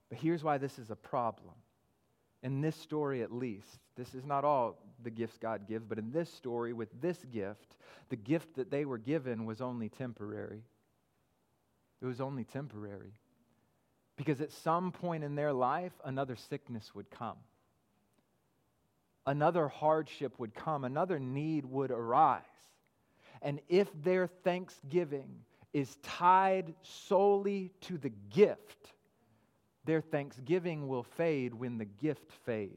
But 0.08 0.18
here's 0.18 0.42
why 0.42 0.58
this 0.58 0.80
is 0.80 0.90
a 0.90 0.96
problem. 0.96 1.54
In 2.42 2.60
this 2.60 2.74
story, 2.74 3.22
at 3.22 3.30
least, 3.30 3.78
this 3.94 4.16
is 4.16 4.24
not 4.24 4.44
all 4.44 4.82
the 5.04 5.10
gifts 5.10 5.38
God 5.38 5.68
gives, 5.68 5.84
but 5.84 5.98
in 5.98 6.10
this 6.10 6.28
story, 6.32 6.72
with 6.72 6.88
this 7.00 7.18
gift, 7.30 7.76
the 8.08 8.16
gift 8.16 8.56
that 8.56 8.72
they 8.72 8.84
were 8.84 8.98
given 8.98 9.44
was 9.44 9.60
only 9.60 9.88
temporary. 9.88 10.64
It 12.02 12.06
was 12.06 12.20
only 12.20 12.42
temporary. 12.42 13.12
Because 14.16 14.40
at 14.40 14.50
some 14.50 14.90
point 14.90 15.22
in 15.22 15.36
their 15.36 15.52
life, 15.52 15.92
another 16.04 16.34
sickness 16.34 16.96
would 16.96 17.12
come 17.12 17.36
another 19.28 19.68
hardship 19.68 20.38
would 20.38 20.54
come, 20.54 20.84
another 20.84 21.18
need 21.18 21.66
would 21.66 21.90
arise. 21.90 22.42
And 23.42 23.60
if 23.68 23.88
their 24.02 24.26
thanksgiving 24.26 25.28
is 25.74 25.96
tied 26.02 26.74
solely 26.82 27.70
to 27.82 27.98
the 27.98 28.10
gift, 28.30 28.94
their 29.84 30.00
thanksgiving 30.00 30.88
will 30.88 31.02
fade 31.02 31.52
when 31.52 31.76
the 31.76 31.84
gift 31.84 32.32
fades. 32.46 32.72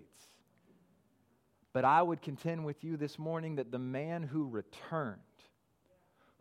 But 1.71 1.85
I 1.85 2.01
would 2.01 2.21
contend 2.21 2.65
with 2.65 2.83
you 2.83 2.97
this 2.97 3.17
morning 3.17 3.55
that 3.55 3.71
the 3.71 3.79
man 3.79 4.21
who 4.21 4.45
returned 4.45 5.21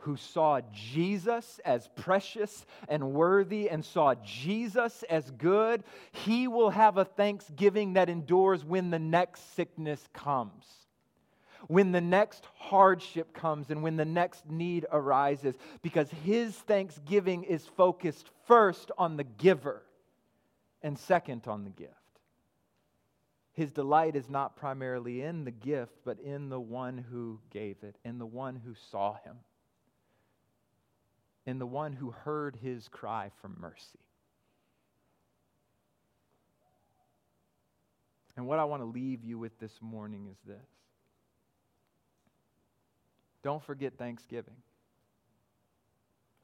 who 0.00 0.16
saw 0.16 0.60
Jesus 0.72 1.60
as 1.64 1.88
precious 1.96 2.64
and 2.88 3.12
worthy 3.12 3.68
and 3.68 3.84
saw 3.84 4.14
Jesus 4.24 5.02
as 5.04 5.30
good, 5.32 5.84
he 6.12 6.48
will 6.48 6.70
have 6.70 6.96
a 6.96 7.04
thanksgiving 7.04 7.94
that 7.94 8.08
endures 8.08 8.64
when 8.64 8.90
the 8.90 8.98
next 8.98 9.54
sickness 9.54 10.02
comes. 10.12 10.64
When 11.66 11.92
the 11.92 12.00
next 12.00 12.46
hardship 12.56 13.34
comes 13.34 13.70
and 13.70 13.82
when 13.82 13.96
the 13.96 14.04
next 14.04 14.48
need 14.48 14.86
arises, 14.90 15.54
because 15.82 16.10
his 16.24 16.54
thanksgiving 16.54 17.44
is 17.44 17.66
focused 17.76 18.30
first 18.46 18.90
on 18.96 19.16
the 19.16 19.24
giver 19.24 19.82
and 20.82 20.98
second 20.98 21.46
on 21.46 21.64
the 21.64 21.70
gift. 21.70 21.94
His 23.52 23.72
delight 23.72 24.16
is 24.16 24.30
not 24.30 24.56
primarily 24.56 25.20
in 25.20 25.44
the 25.44 25.50
gift, 25.50 25.92
but 26.04 26.18
in 26.20 26.48
the 26.48 26.60
one 26.60 26.96
who 26.96 27.40
gave 27.50 27.76
it, 27.82 27.96
in 28.04 28.18
the 28.18 28.24
one 28.24 28.56
who 28.56 28.74
saw 28.90 29.14
him 29.24 29.36
in 31.46 31.58
the 31.58 31.66
one 31.66 31.92
who 31.92 32.10
heard 32.10 32.56
his 32.56 32.88
cry 32.88 33.30
for 33.40 33.48
mercy. 33.48 33.98
And 38.36 38.46
what 38.46 38.58
I 38.58 38.64
want 38.64 38.82
to 38.82 38.86
leave 38.86 39.24
you 39.24 39.38
with 39.38 39.58
this 39.58 39.72
morning 39.80 40.28
is 40.30 40.38
this 40.46 40.66
don't 43.42 43.62
forget 43.62 43.96
Thanksgiving. 43.98 44.56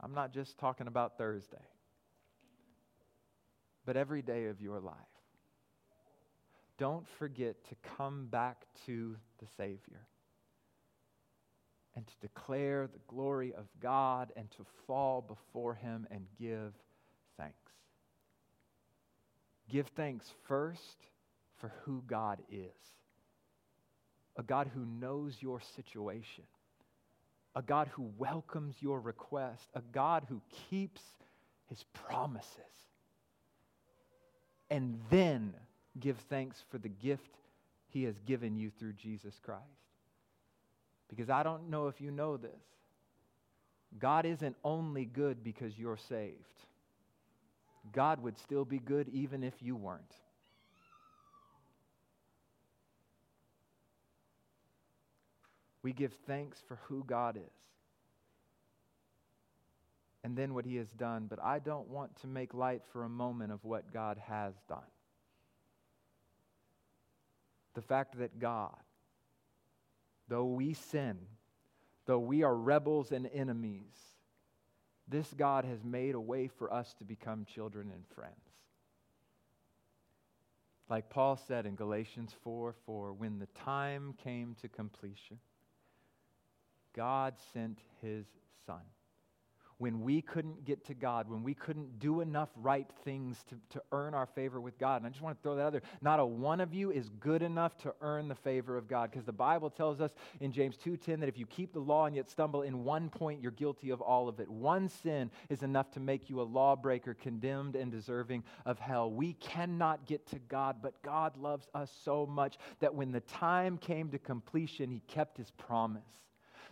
I'm 0.01 0.14
not 0.14 0.32
just 0.32 0.59
talking 0.59 0.86
about 0.88 1.16
Thursday, 1.16 1.64
but 3.84 3.97
every 3.97 4.22
day 4.22 4.47
of 4.47 4.61
your 4.61 4.78
life. 4.78 4.94
Don't 6.78 7.09
forget 7.18 7.57
to 7.68 7.74
come 7.97 8.26
back 8.26 8.66
to 8.84 9.16
the 9.38 9.47
Savior 9.57 10.07
and 11.97 12.07
to 12.07 12.12
declare 12.20 12.86
the 12.86 13.01
glory 13.09 13.53
of 13.55 13.64
God 13.80 14.30
and 14.36 14.51
to 14.53 14.66
fall 14.86 15.22
before 15.22 15.74
Him 15.74 16.07
and 16.11 16.26
give 16.38 16.72
thanks. 17.38 17.57
Give 19.68 19.86
thanks 19.97 20.30
first 20.47 20.99
for 21.57 21.72
who 21.84 22.03
God 22.07 22.40
is 22.53 22.70
a 24.38 24.42
God 24.42 24.70
who 24.74 24.84
knows 24.84 25.34
your 25.40 25.61
situation, 25.76 26.44
a 27.55 27.62
God 27.62 27.88
who 27.92 28.11
welcomes 28.18 28.74
your 28.80 29.01
request, 29.01 29.68
a 29.74 29.80
God 29.92 30.26
who 30.28 30.40
keeps 30.68 31.01
His 31.68 31.82
promises. 31.94 32.51
And 34.68 35.01
then 35.11 35.55
give 35.99 36.18
thanks 36.28 36.62
for 36.70 36.78
the 36.78 36.88
gift 36.88 37.38
He 37.88 38.05
has 38.05 38.18
given 38.26 38.57
you 38.57 38.70
through 38.78 38.92
Jesus 38.94 39.34
Christ. 39.42 39.62
Because 41.09 41.31
I 41.31 41.43
don't 41.43 41.71
know 41.71 41.89
if 41.89 42.01
you 42.01 42.11
know 42.11 42.37
this. 42.37 42.51
God 43.99 44.27
isn't 44.27 44.57
only 44.65 45.05
good 45.05 45.43
because 45.43 45.79
you're 45.79 45.97
saved, 45.97 46.37
God 47.93 48.23
would 48.23 48.39
still 48.39 48.65
be 48.65 48.79
good 48.79 49.09
even 49.09 49.43
if 49.43 49.55
you 49.61 49.77
weren't. 49.77 50.03
We 55.83 55.93
give 55.93 56.13
thanks 56.27 56.59
for 56.67 56.81
who 56.89 57.05
God 57.05 57.37
is 57.37 57.67
and 60.25 60.37
then 60.37 60.55
what 60.55 60.65
He 60.65 60.75
has 60.75 60.89
done, 60.99 61.27
but 61.31 61.39
I 61.41 61.61
don't 61.61 61.89
want 61.89 62.21
to 62.23 62.27
make 62.27 62.53
light 62.53 62.83
for 62.93 63.05
a 63.05 63.09
moment 63.09 63.53
of 63.53 63.65
what 63.65 63.93
God 63.93 64.19
has 64.27 64.55
done. 64.69 64.81
The 67.75 67.83
fact 67.83 68.19
that 68.19 68.41
God, 68.41 68.75
though 70.29 70.45
we 70.45 70.74
sin, 70.74 71.18
though 72.07 72.18
we 72.18 72.43
are 72.43 72.55
rebels 72.55 73.12
and 73.12 73.29
enemies, 73.33 73.95
this 75.09 75.33
God 75.35 75.64
has 75.64 75.85
made 75.85 76.14
a 76.14 76.20
way 76.20 76.49
for 76.49 76.72
us 76.72 76.95
to 76.95 77.05
become 77.05 77.45
children 77.45 77.91
and 77.93 78.05
friends. 78.14 78.35
Like 80.89 81.11
Paul 81.11 81.37
said 81.37 81.66
in 81.66 81.74
Galatians 81.74 82.33
4 82.43 82.74
4, 82.87 83.12
when 83.12 83.39
the 83.39 83.47
time 83.47 84.14
came 84.22 84.57
to 84.61 84.68
completion, 84.68 85.39
God 86.95 87.35
sent 87.53 87.79
his 88.01 88.27
Son 88.66 88.83
when 89.79 90.01
we 90.01 90.22
couldn't 90.22 90.64
get 90.64 90.85
to 90.87 90.95
God, 90.95 91.29
when 91.29 91.43
we 91.43 91.53
couldn't 91.53 91.99
do 91.99 92.22
enough 92.22 92.49
right 92.57 92.89
things 93.05 93.45
to, 93.49 93.57
to 93.70 93.83
earn 93.93 94.14
our 94.14 94.24
favor 94.24 94.59
with 94.59 94.79
God. 94.79 94.97
And 94.97 95.07
I 95.07 95.11
just 95.11 95.20
want 95.20 95.37
to 95.37 95.43
throw 95.43 95.57
that 95.57 95.66
out 95.66 95.72
there. 95.72 95.83
Not 96.01 96.18
a 96.18 96.24
one 96.24 96.61
of 96.61 96.72
you 96.72 96.91
is 96.91 97.11
good 97.20 97.43
enough 97.43 97.77
to 97.79 97.95
earn 98.01 98.29
the 98.29 98.35
favor 98.35 98.79
of 98.79 98.89
God 98.89 99.11
because 99.11 99.27
the 99.27 99.33
Bible 99.33 99.68
tells 99.68 100.01
us 100.01 100.12
in 100.41 100.51
James 100.51 100.79
2:10 100.79 101.20
that 101.20 101.29
if 101.29 101.37
you 101.37 101.45
keep 101.45 101.74
the 101.74 101.81
law 101.81 102.07
and 102.07 102.16
yet 102.16 102.31
stumble 102.31 102.62
in 102.62 102.85
one 102.85 103.11
point, 103.11 103.43
you're 103.43 103.53
guilty 103.53 103.91
of 103.91 104.01
all 104.01 104.29
of 104.29 104.41
it. 104.41 104.49
One 104.49 104.89
sin 104.89 105.31
is 105.51 105.62
enough 105.62 105.91
to 105.93 106.01
make 106.01 106.31
you 106.31 106.41
a 106.41 106.43
lawbreaker, 106.43 107.12
condemned 107.12 107.77
and 107.77 107.93
deserving 107.93 108.45
of 108.64 108.79
hell. 108.79 109.11
We 109.11 109.35
cannot 109.35 110.07
get 110.07 110.27
to 110.29 110.39
God, 110.39 110.77
but 110.81 111.03
God 111.03 111.37
loves 111.37 111.68
us 111.74 111.91
so 112.03 112.24
much 112.24 112.57
that 112.81 112.95
when 112.95 113.12
the 113.12 113.20
time 113.20 113.77
came 113.77 114.09
to 114.11 114.18
completion, 114.18 114.91
he 114.91 115.01
kept 115.01 115.37
his 115.37 115.51
promise. 115.51 116.03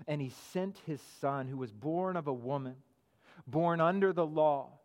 And 0.08 0.20
he 0.20 0.30
sent 0.52 0.78
his 0.86 1.00
son 1.20 1.46
who 1.46 1.56
was 1.56 1.72
born 1.72 2.16
of 2.16 2.26
a 2.26 2.32
woman 2.32 2.74
born 3.46 3.80
under 3.80 4.12
the 4.12 4.26
law. 4.26 4.78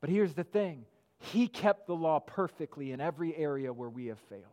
But 0.00 0.10
here's 0.10 0.34
the 0.34 0.44
thing 0.44 0.86
He 1.18 1.48
kept 1.48 1.86
the 1.86 1.94
law 1.94 2.20
perfectly 2.20 2.92
in 2.92 3.00
every 3.00 3.36
area 3.36 3.72
where 3.72 3.90
we 3.90 4.06
have 4.06 4.18
failed. 4.18 4.44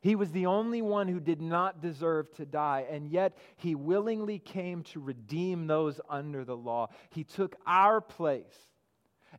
He 0.00 0.14
was 0.14 0.30
the 0.30 0.46
only 0.46 0.80
one 0.80 1.08
who 1.08 1.18
did 1.18 1.40
not 1.40 1.82
deserve 1.82 2.32
to 2.34 2.46
die, 2.46 2.86
and 2.88 3.08
yet 3.08 3.36
he 3.56 3.74
willingly 3.74 4.38
came 4.38 4.84
to 4.84 5.00
redeem 5.00 5.66
those 5.66 6.00
under 6.08 6.44
the 6.44 6.56
law. 6.56 6.88
He 7.10 7.24
took 7.24 7.56
our 7.66 8.00
place 8.00 8.68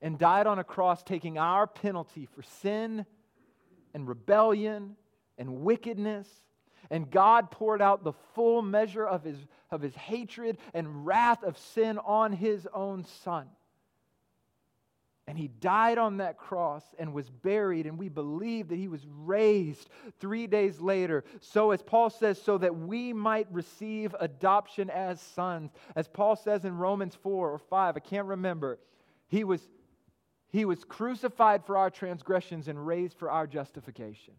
and 0.02 0.20
died 0.20 0.48
on 0.48 0.60
a 0.60 0.64
cross, 0.64 1.02
taking 1.02 1.38
our 1.38 1.66
penalty 1.66 2.26
for 2.26 2.42
sin 2.42 3.06
and 3.94 4.08
rebellion 4.08 4.98
and 5.38 5.62
wickedness. 5.62 6.28
And 6.92 7.10
God 7.10 7.52
poured 7.52 7.82
out 7.82 8.04
the 8.04 8.14
full 8.34 8.62
measure 8.62 9.06
of 9.06 9.24
his, 9.24 9.38
of 9.70 9.82
his 9.82 9.96
hatred 9.96 10.58
and 10.74 11.06
wrath 11.06 11.44
of 11.44 11.58
sin 11.58 12.00
on 12.00 12.34
his 12.34 12.68
own 12.74 13.06
son. 13.24 13.48
And 15.30 15.38
he 15.38 15.48
died 15.48 16.00
on 16.00 16.18
that 16.18 16.40
cross 16.40 16.84
and 16.98 17.14
was 17.14 17.30
buried, 17.30 17.86
and 17.86 18.00
we 18.00 18.10
believe 18.10 18.70
that 18.70 18.78
he 18.78 18.88
was 18.88 19.06
raised 19.08 19.88
three 20.20 20.48
days 20.48 20.82
later. 20.82 21.24
So, 21.40 21.70
as 21.70 21.84
Paul 21.84 22.10
says, 22.10 22.42
so 22.42 22.58
that 22.58 22.76
we 22.76 23.14
might 23.14 23.46
receive 23.52 24.16
adoption 24.20 24.90
as 24.90 25.22
sons. 25.22 25.72
As 25.96 26.08
Paul 26.08 26.36
says 26.36 26.66
in 26.66 26.76
Romans 26.76 27.14
4 27.14 27.52
or 27.52 27.60
5, 27.60 27.96
I 27.96 28.00
can't 28.00 28.26
remember, 28.26 28.80
he 29.28 29.44
was, 29.44 29.62
he 30.48 30.66
was 30.66 30.84
crucified 30.84 31.64
for 31.64 31.78
our 31.78 31.92
transgressions 31.92 32.68
and 32.68 32.88
raised 32.88 33.16
for 33.16 33.30
our 33.30 33.46
justification. 33.46 34.34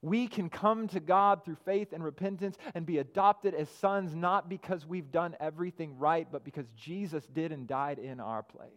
We 0.00 0.28
can 0.28 0.48
come 0.48 0.86
to 0.88 1.00
God 1.00 1.44
through 1.44 1.56
faith 1.64 1.92
and 1.92 2.04
repentance 2.04 2.56
and 2.74 2.86
be 2.86 2.98
adopted 2.98 3.54
as 3.54 3.68
sons, 3.68 4.14
not 4.14 4.48
because 4.48 4.86
we've 4.86 5.10
done 5.10 5.36
everything 5.40 5.98
right, 5.98 6.28
but 6.30 6.44
because 6.44 6.66
Jesus 6.76 7.26
did 7.26 7.50
and 7.50 7.66
died 7.66 7.98
in 7.98 8.20
our 8.20 8.42
place. 8.42 8.70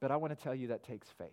But 0.00 0.10
I 0.10 0.16
want 0.16 0.36
to 0.36 0.42
tell 0.42 0.54
you 0.54 0.68
that 0.68 0.82
takes 0.82 1.08
faith. 1.16 1.30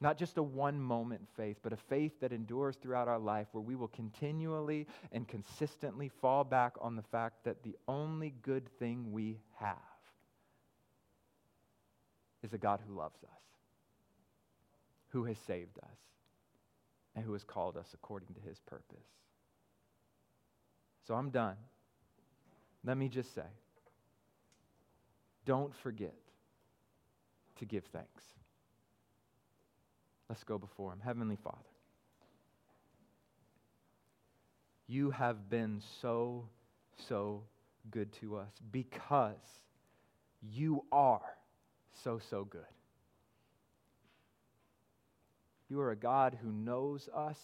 Not 0.00 0.16
just 0.16 0.38
a 0.38 0.42
one 0.42 0.80
moment 0.80 1.26
faith, 1.36 1.56
but 1.60 1.72
a 1.72 1.76
faith 1.76 2.12
that 2.20 2.32
endures 2.32 2.76
throughout 2.76 3.08
our 3.08 3.18
life 3.18 3.48
where 3.50 3.62
we 3.62 3.74
will 3.74 3.88
continually 3.88 4.86
and 5.10 5.26
consistently 5.26 6.08
fall 6.08 6.44
back 6.44 6.74
on 6.80 6.94
the 6.94 7.02
fact 7.02 7.42
that 7.44 7.64
the 7.64 7.76
only 7.88 8.32
good 8.42 8.68
thing 8.78 9.10
we 9.10 9.40
have 9.56 9.76
is 12.44 12.52
a 12.52 12.58
God 12.58 12.78
who 12.86 12.94
loves 12.94 13.18
us, 13.24 13.40
who 15.08 15.24
has 15.24 15.36
saved 15.38 15.78
us 15.82 15.98
and 17.14 17.24
who 17.24 17.32
has 17.32 17.44
called 17.44 17.76
us 17.76 17.88
according 17.94 18.34
to 18.34 18.40
his 18.48 18.58
purpose. 18.60 19.06
So 21.06 21.14
I'm 21.14 21.30
done. 21.30 21.56
Let 22.84 22.96
me 22.96 23.08
just 23.08 23.34
say 23.34 23.42
don't 25.44 25.74
forget 25.74 26.14
to 27.58 27.64
give 27.64 27.84
thanks. 27.92 28.22
Let's 30.28 30.44
go 30.44 30.58
before 30.58 30.92
him. 30.92 31.00
Heavenly 31.02 31.38
Father, 31.42 31.56
you 34.86 35.10
have 35.10 35.48
been 35.48 35.80
so, 36.02 36.48
so 37.08 37.44
good 37.90 38.12
to 38.20 38.36
us 38.36 38.52
because 38.70 39.36
you 40.42 40.84
are 40.92 41.22
so, 42.04 42.20
so 42.30 42.44
good. 42.44 42.60
You 45.68 45.80
are 45.80 45.90
a 45.90 45.96
God 45.96 46.38
who 46.40 46.50
knows 46.50 47.08
us. 47.14 47.38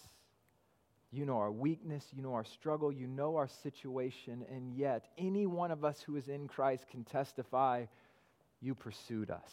You 1.11 1.25
know 1.25 1.37
our 1.37 1.51
weakness. 1.51 2.03
You 2.11 2.23
know 2.23 2.33
our 2.33 2.45
struggle. 2.45 2.91
You 2.91 3.07
know 3.07 3.35
our 3.35 3.47
situation. 3.47 4.45
And 4.51 4.73
yet, 4.73 5.05
any 5.17 5.45
one 5.45 5.71
of 5.71 5.85
us 5.85 6.01
who 6.01 6.15
is 6.15 6.27
in 6.27 6.47
Christ 6.47 6.85
can 6.89 7.03
testify 7.03 7.85
you 8.61 8.73
pursued 8.73 9.29
us. 9.29 9.51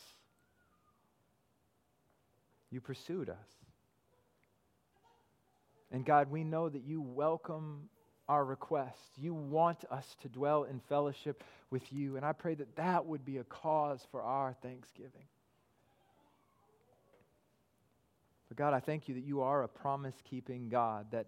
You 2.70 2.80
pursued 2.80 3.28
us. 3.28 3.36
And 5.90 6.06
God, 6.06 6.30
we 6.30 6.42
know 6.42 6.70
that 6.70 6.84
you 6.84 7.02
welcome 7.02 7.90
our 8.28 8.44
request. 8.44 8.96
You 9.16 9.34
want 9.34 9.84
us 9.90 10.16
to 10.22 10.28
dwell 10.28 10.64
in 10.64 10.80
fellowship 10.88 11.44
with 11.70 11.92
you. 11.92 12.16
And 12.16 12.24
I 12.24 12.32
pray 12.32 12.54
that 12.54 12.76
that 12.76 13.04
would 13.04 13.26
be 13.26 13.36
a 13.36 13.44
cause 13.44 14.00
for 14.10 14.22
our 14.22 14.56
thanksgiving. 14.62 15.26
God, 18.56 18.74
I 18.74 18.80
thank 18.80 19.08
you 19.08 19.14
that 19.14 19.24
you 19.24 19.42
are 19.42 19.62
a 19.62 19.68
promise 19.68 20.14
keeping 20.24 20.68
God, 20.68 21.06
that 21.12 21.26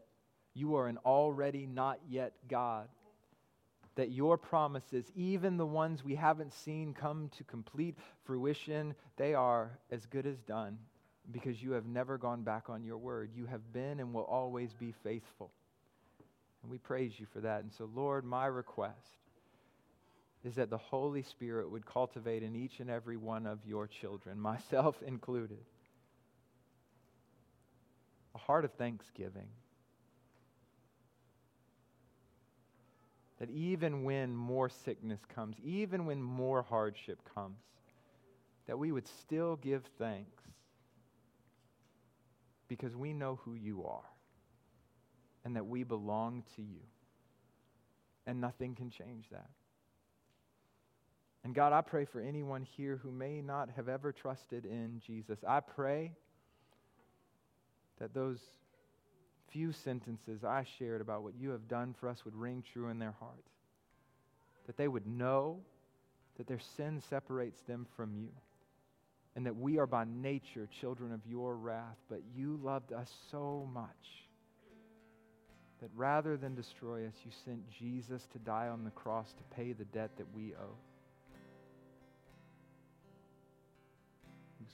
you 0.55 0.77
are 0.77 0.89
an 0.89 0.99
already 1.05 1.67
not 1.67 1.99
yet 2.09 2.33
God, 2.49 2.89
that 3.97 4.11
your 4.11 4.37
promises, 4.37 5.11
even 5.15 5.57
the 5.57 5.67
ones 5.67 6.05
we 6.05 6.15
haven't 6.15 6.53
seen 6.53 6.95
come 6.95 7.31
to 7.37 7.45
complete 7.45 7.97
fruition, 8.25 8.95
they 9.17 9.35
are 9.35 9.79
as 9.91 10.07
good 10.07 10.27
as 10.27 10.39
done 10.41 10.79
because 11.31 11.63
you 11.63 11.73
have 11.73 11.87
never 11.87 12.19
gone 12.19 12.43
back 12.43 12.69
on 12.69 12.83
your 12.83 12.99
word. 12.99 13.31
You 13.35 13.47
have 13.47 13.73
been 13.73 14.01
and 14.01 14.13
will 14.13 14.25
always 14.25 14.73
be 14.75 14.93
faithful. 15.03 15.51
And 16.63 16.71
we 16.71 16.79
praise 16.79 17.13
you 17.19 17.27
for 17.33 17.41
that. 17.41 17.63
And 17.63 17.73
so, 17.73 17.89
Lord, 17.95 18.25
my 18.25 18.47
request 18.47 18.99
is 20.45 20.55
that 20.57 20.71
the 20.71 20.79
Holy 20.79 21.23
Spirit 21.23 21.71
would 21.71 21.87
cultivate 21.87 22.43
in 22.43 22.55
each 22.55 22.81
and 22.81 22.91
every 22.91 23.17
one 23.17 23.47
of 23.47 23.59
your 23.67 23.87
children, 23.87 24.39
myself 24.41 24.97
included 25.07 25.59
a 28.35 28.39
heart 28.39 28.65
of 28.65 28.73
thanksgiving. 28.73 29.49
That 33.41 33.51
even 33.51 34.05
when 34.05 34.35
more 34.35 34.69
sickness 34.69 35.21
comes, 35.35 35.57
even 35.63 36.07
when 36.07 36.23
more 36.23 36.63
hardship 36.63 37.21
comes, 37.35 37.59
that 38.67 38.79
we 38.79 38.93
would 38.93 39.07
still 39.07 39.57
give 39.57 39.83
thanks 39.99 40.43
because 42.69 42.97
we 42.97 43.13
know 43.13 43.39
who 43.45 43.55
you 43.55 43.85
are 43.85 44.09
and 45.45 45.57
that 45.57 45.67
we 45.67 45.83
belong 45.85 46.43
to 46.57 46.63
you. 46.63 46.81
And 48.27 48.41
nothing 48.41 48.75
can 48.75 48.89
change 48.89 49.27
that. 49.31 49.51
And 51.45 51.55
God, 51.55 51.75
I 51.75 51.83
pray 51.83 52.07
for 52.07 52.21
anyone 52.21 52.63
here 52.63 52.99
who 53.03 53.13
may 53.13 53.43
not 53.43 53.69
have 53.77 53.89
ever 53.89 54.13
trusted 54.13 54.65
in 54.65 55.03
Jesus. 55.07 55.39
I 55.47 55.61
pray 55.61 56.13
that 58.01 58.15
those 58.15 58.39
few 59.51 59.73
sentences 59.73 60.45
I 60.45 60.65
shared 60.79 61.01
about 61.01 61.23
what 61.23 61.35
you 61.39 61.51
have 61.51 61.69
done 61.69 61.95
for 61.99 62.09
us 62.09 62.25
would 62.25 62.35
ring 62.35 62.63
true 62.73 62.89
in 62.89 62.99
their 62.99 63.15
hearts. 63.19 63.51
That 64.67 64.77
they 64.77 64.89
would 64.89 65.07
know 65.07 65.61
that 66.37 66.47
their 66.47 66.61
sin 66.77 67.03
separates 67.09 67.61
them 67.63 67.87
from 67.97 68.15
you. 68.15 68.31
And 69.37 69.47
that 69.47 69.57
we 69.57 69.79
are 69.79 69.87
by 69.87 70.05
nature 70.05 70.69
children 70.81 71.13
of 71.13 71.21
your 71.27 71.57
wrath, 71.57 71.99
but 72.09 72.21
you 72.37 72.59
loved 72.63 72.93
us 72.93 73.11
so 73.31 73.69
much 73.73 73.91
that 75.81 75.91
rather 75.97 76.37
than 76.37 76.55
destroy 76.55 77.07
us, 77.07 77.15
you 77.25 77.31
sent 77.45 77.69
Jesus 77.71 78.23
to 78.33 78.39
die 78.39 78.69
on 78.69 78.85
the 78.85 78.91
cross 78.91 79.33
to 79.35 79.57
pay 79.57 79.73
the 79.73 79.85
debt 79.87 80.11
that 80.17 80.27
we 80.35 80.55
owe. 80.55 80.77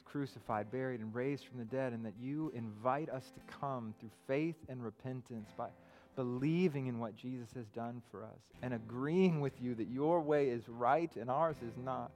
Crucified, 0.05 0.71
buried, 0.71 1.01
and 1.01 1.15
raised 1.15 1.47
from 1.47 1.59
the 1.59 1.65
dead, 1.65 1.93
and 1.93 2.05
that 2.05 2.15
you 2.21 2.53
invite 2.55 3.09
us 3.11 3.25
to 3.35 3.55
come 3.61 3.95
through 4.01 4.11
faith 4.27 4.57
and 4.69 4.83
repentance 4.83 5.51
by 5.57 5.69
believing 6.17 6.87
in 6.87 6.99
what 6.99 7.17
Jesus 7.17 7.49
has 7.55 7.67
done 7.69 8.03
for 8.11 8.25
us 8.25 8.41
and 8.63 8.75
agreeing 8.75 9.41
with 9.41 9.55
you 9.61 9.75
that 9.75 9.89
your 9.89 10.21
way 10.21 10.49
is 10.49 10.69
right 10.69 11.15
and 11.17 11.31
ours 11.31 11.57
is 11.67 11.77
not. 11.83 12.11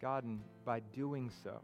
God, 0.00 0.24
and 0.24 0.40
by 0.64 0.80
doing 0.94 1.30
so, 1.44 1.60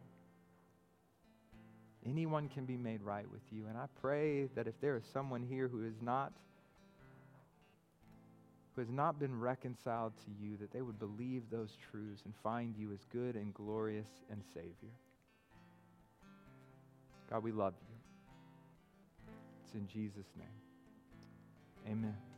anyone 2.05 2.49
can 2.49 2.65
be 2.65 2.77
made 2.77 3.03
right 3.03 3.31
with 3.31 3.43
you. 3.51 3.67
And 3.69 3.77
I 3.77 3.87
pray 4.01 4.47
that 4.55 4.67
if 4.67 4.79
there 4.81 4.97
is 4.97 5.05
someone 5.13 5.43
here 5.43 5.69
who 5.69 5.85
is 5.85 5.95
not 6.03 6.33
who 8.77 8.83
has 8.83 8.91
not 8.91 9.19
been 9.19 9.41
reconciled 9.41 10.13
to 10.19 10.31
you, 10.39 10.59
that 10.59 10.71
they 10.71 10.83
would 10.83 10.99
believe 10.99 11.45
those 11.51 11.77
truths 11.91 12.23
and 12.27 12.35
find 12.43 12.77
you 12.77 12.93
as 12.93 13.01
good 13.11 13.35
and 13.35 13.55
glorious 13.55 14.09
and 14.31 14.43
Savior. 14.53 14.93
God, 17.31 17.43
we 17.43 17.53
love 17.53 17.73
you. 17.89 17.97
It's 19.65 19.75
in 19.75 19.89
Jesus' 19.89 20.31
name. 20.37 21.91
Amen. 21.91 22.36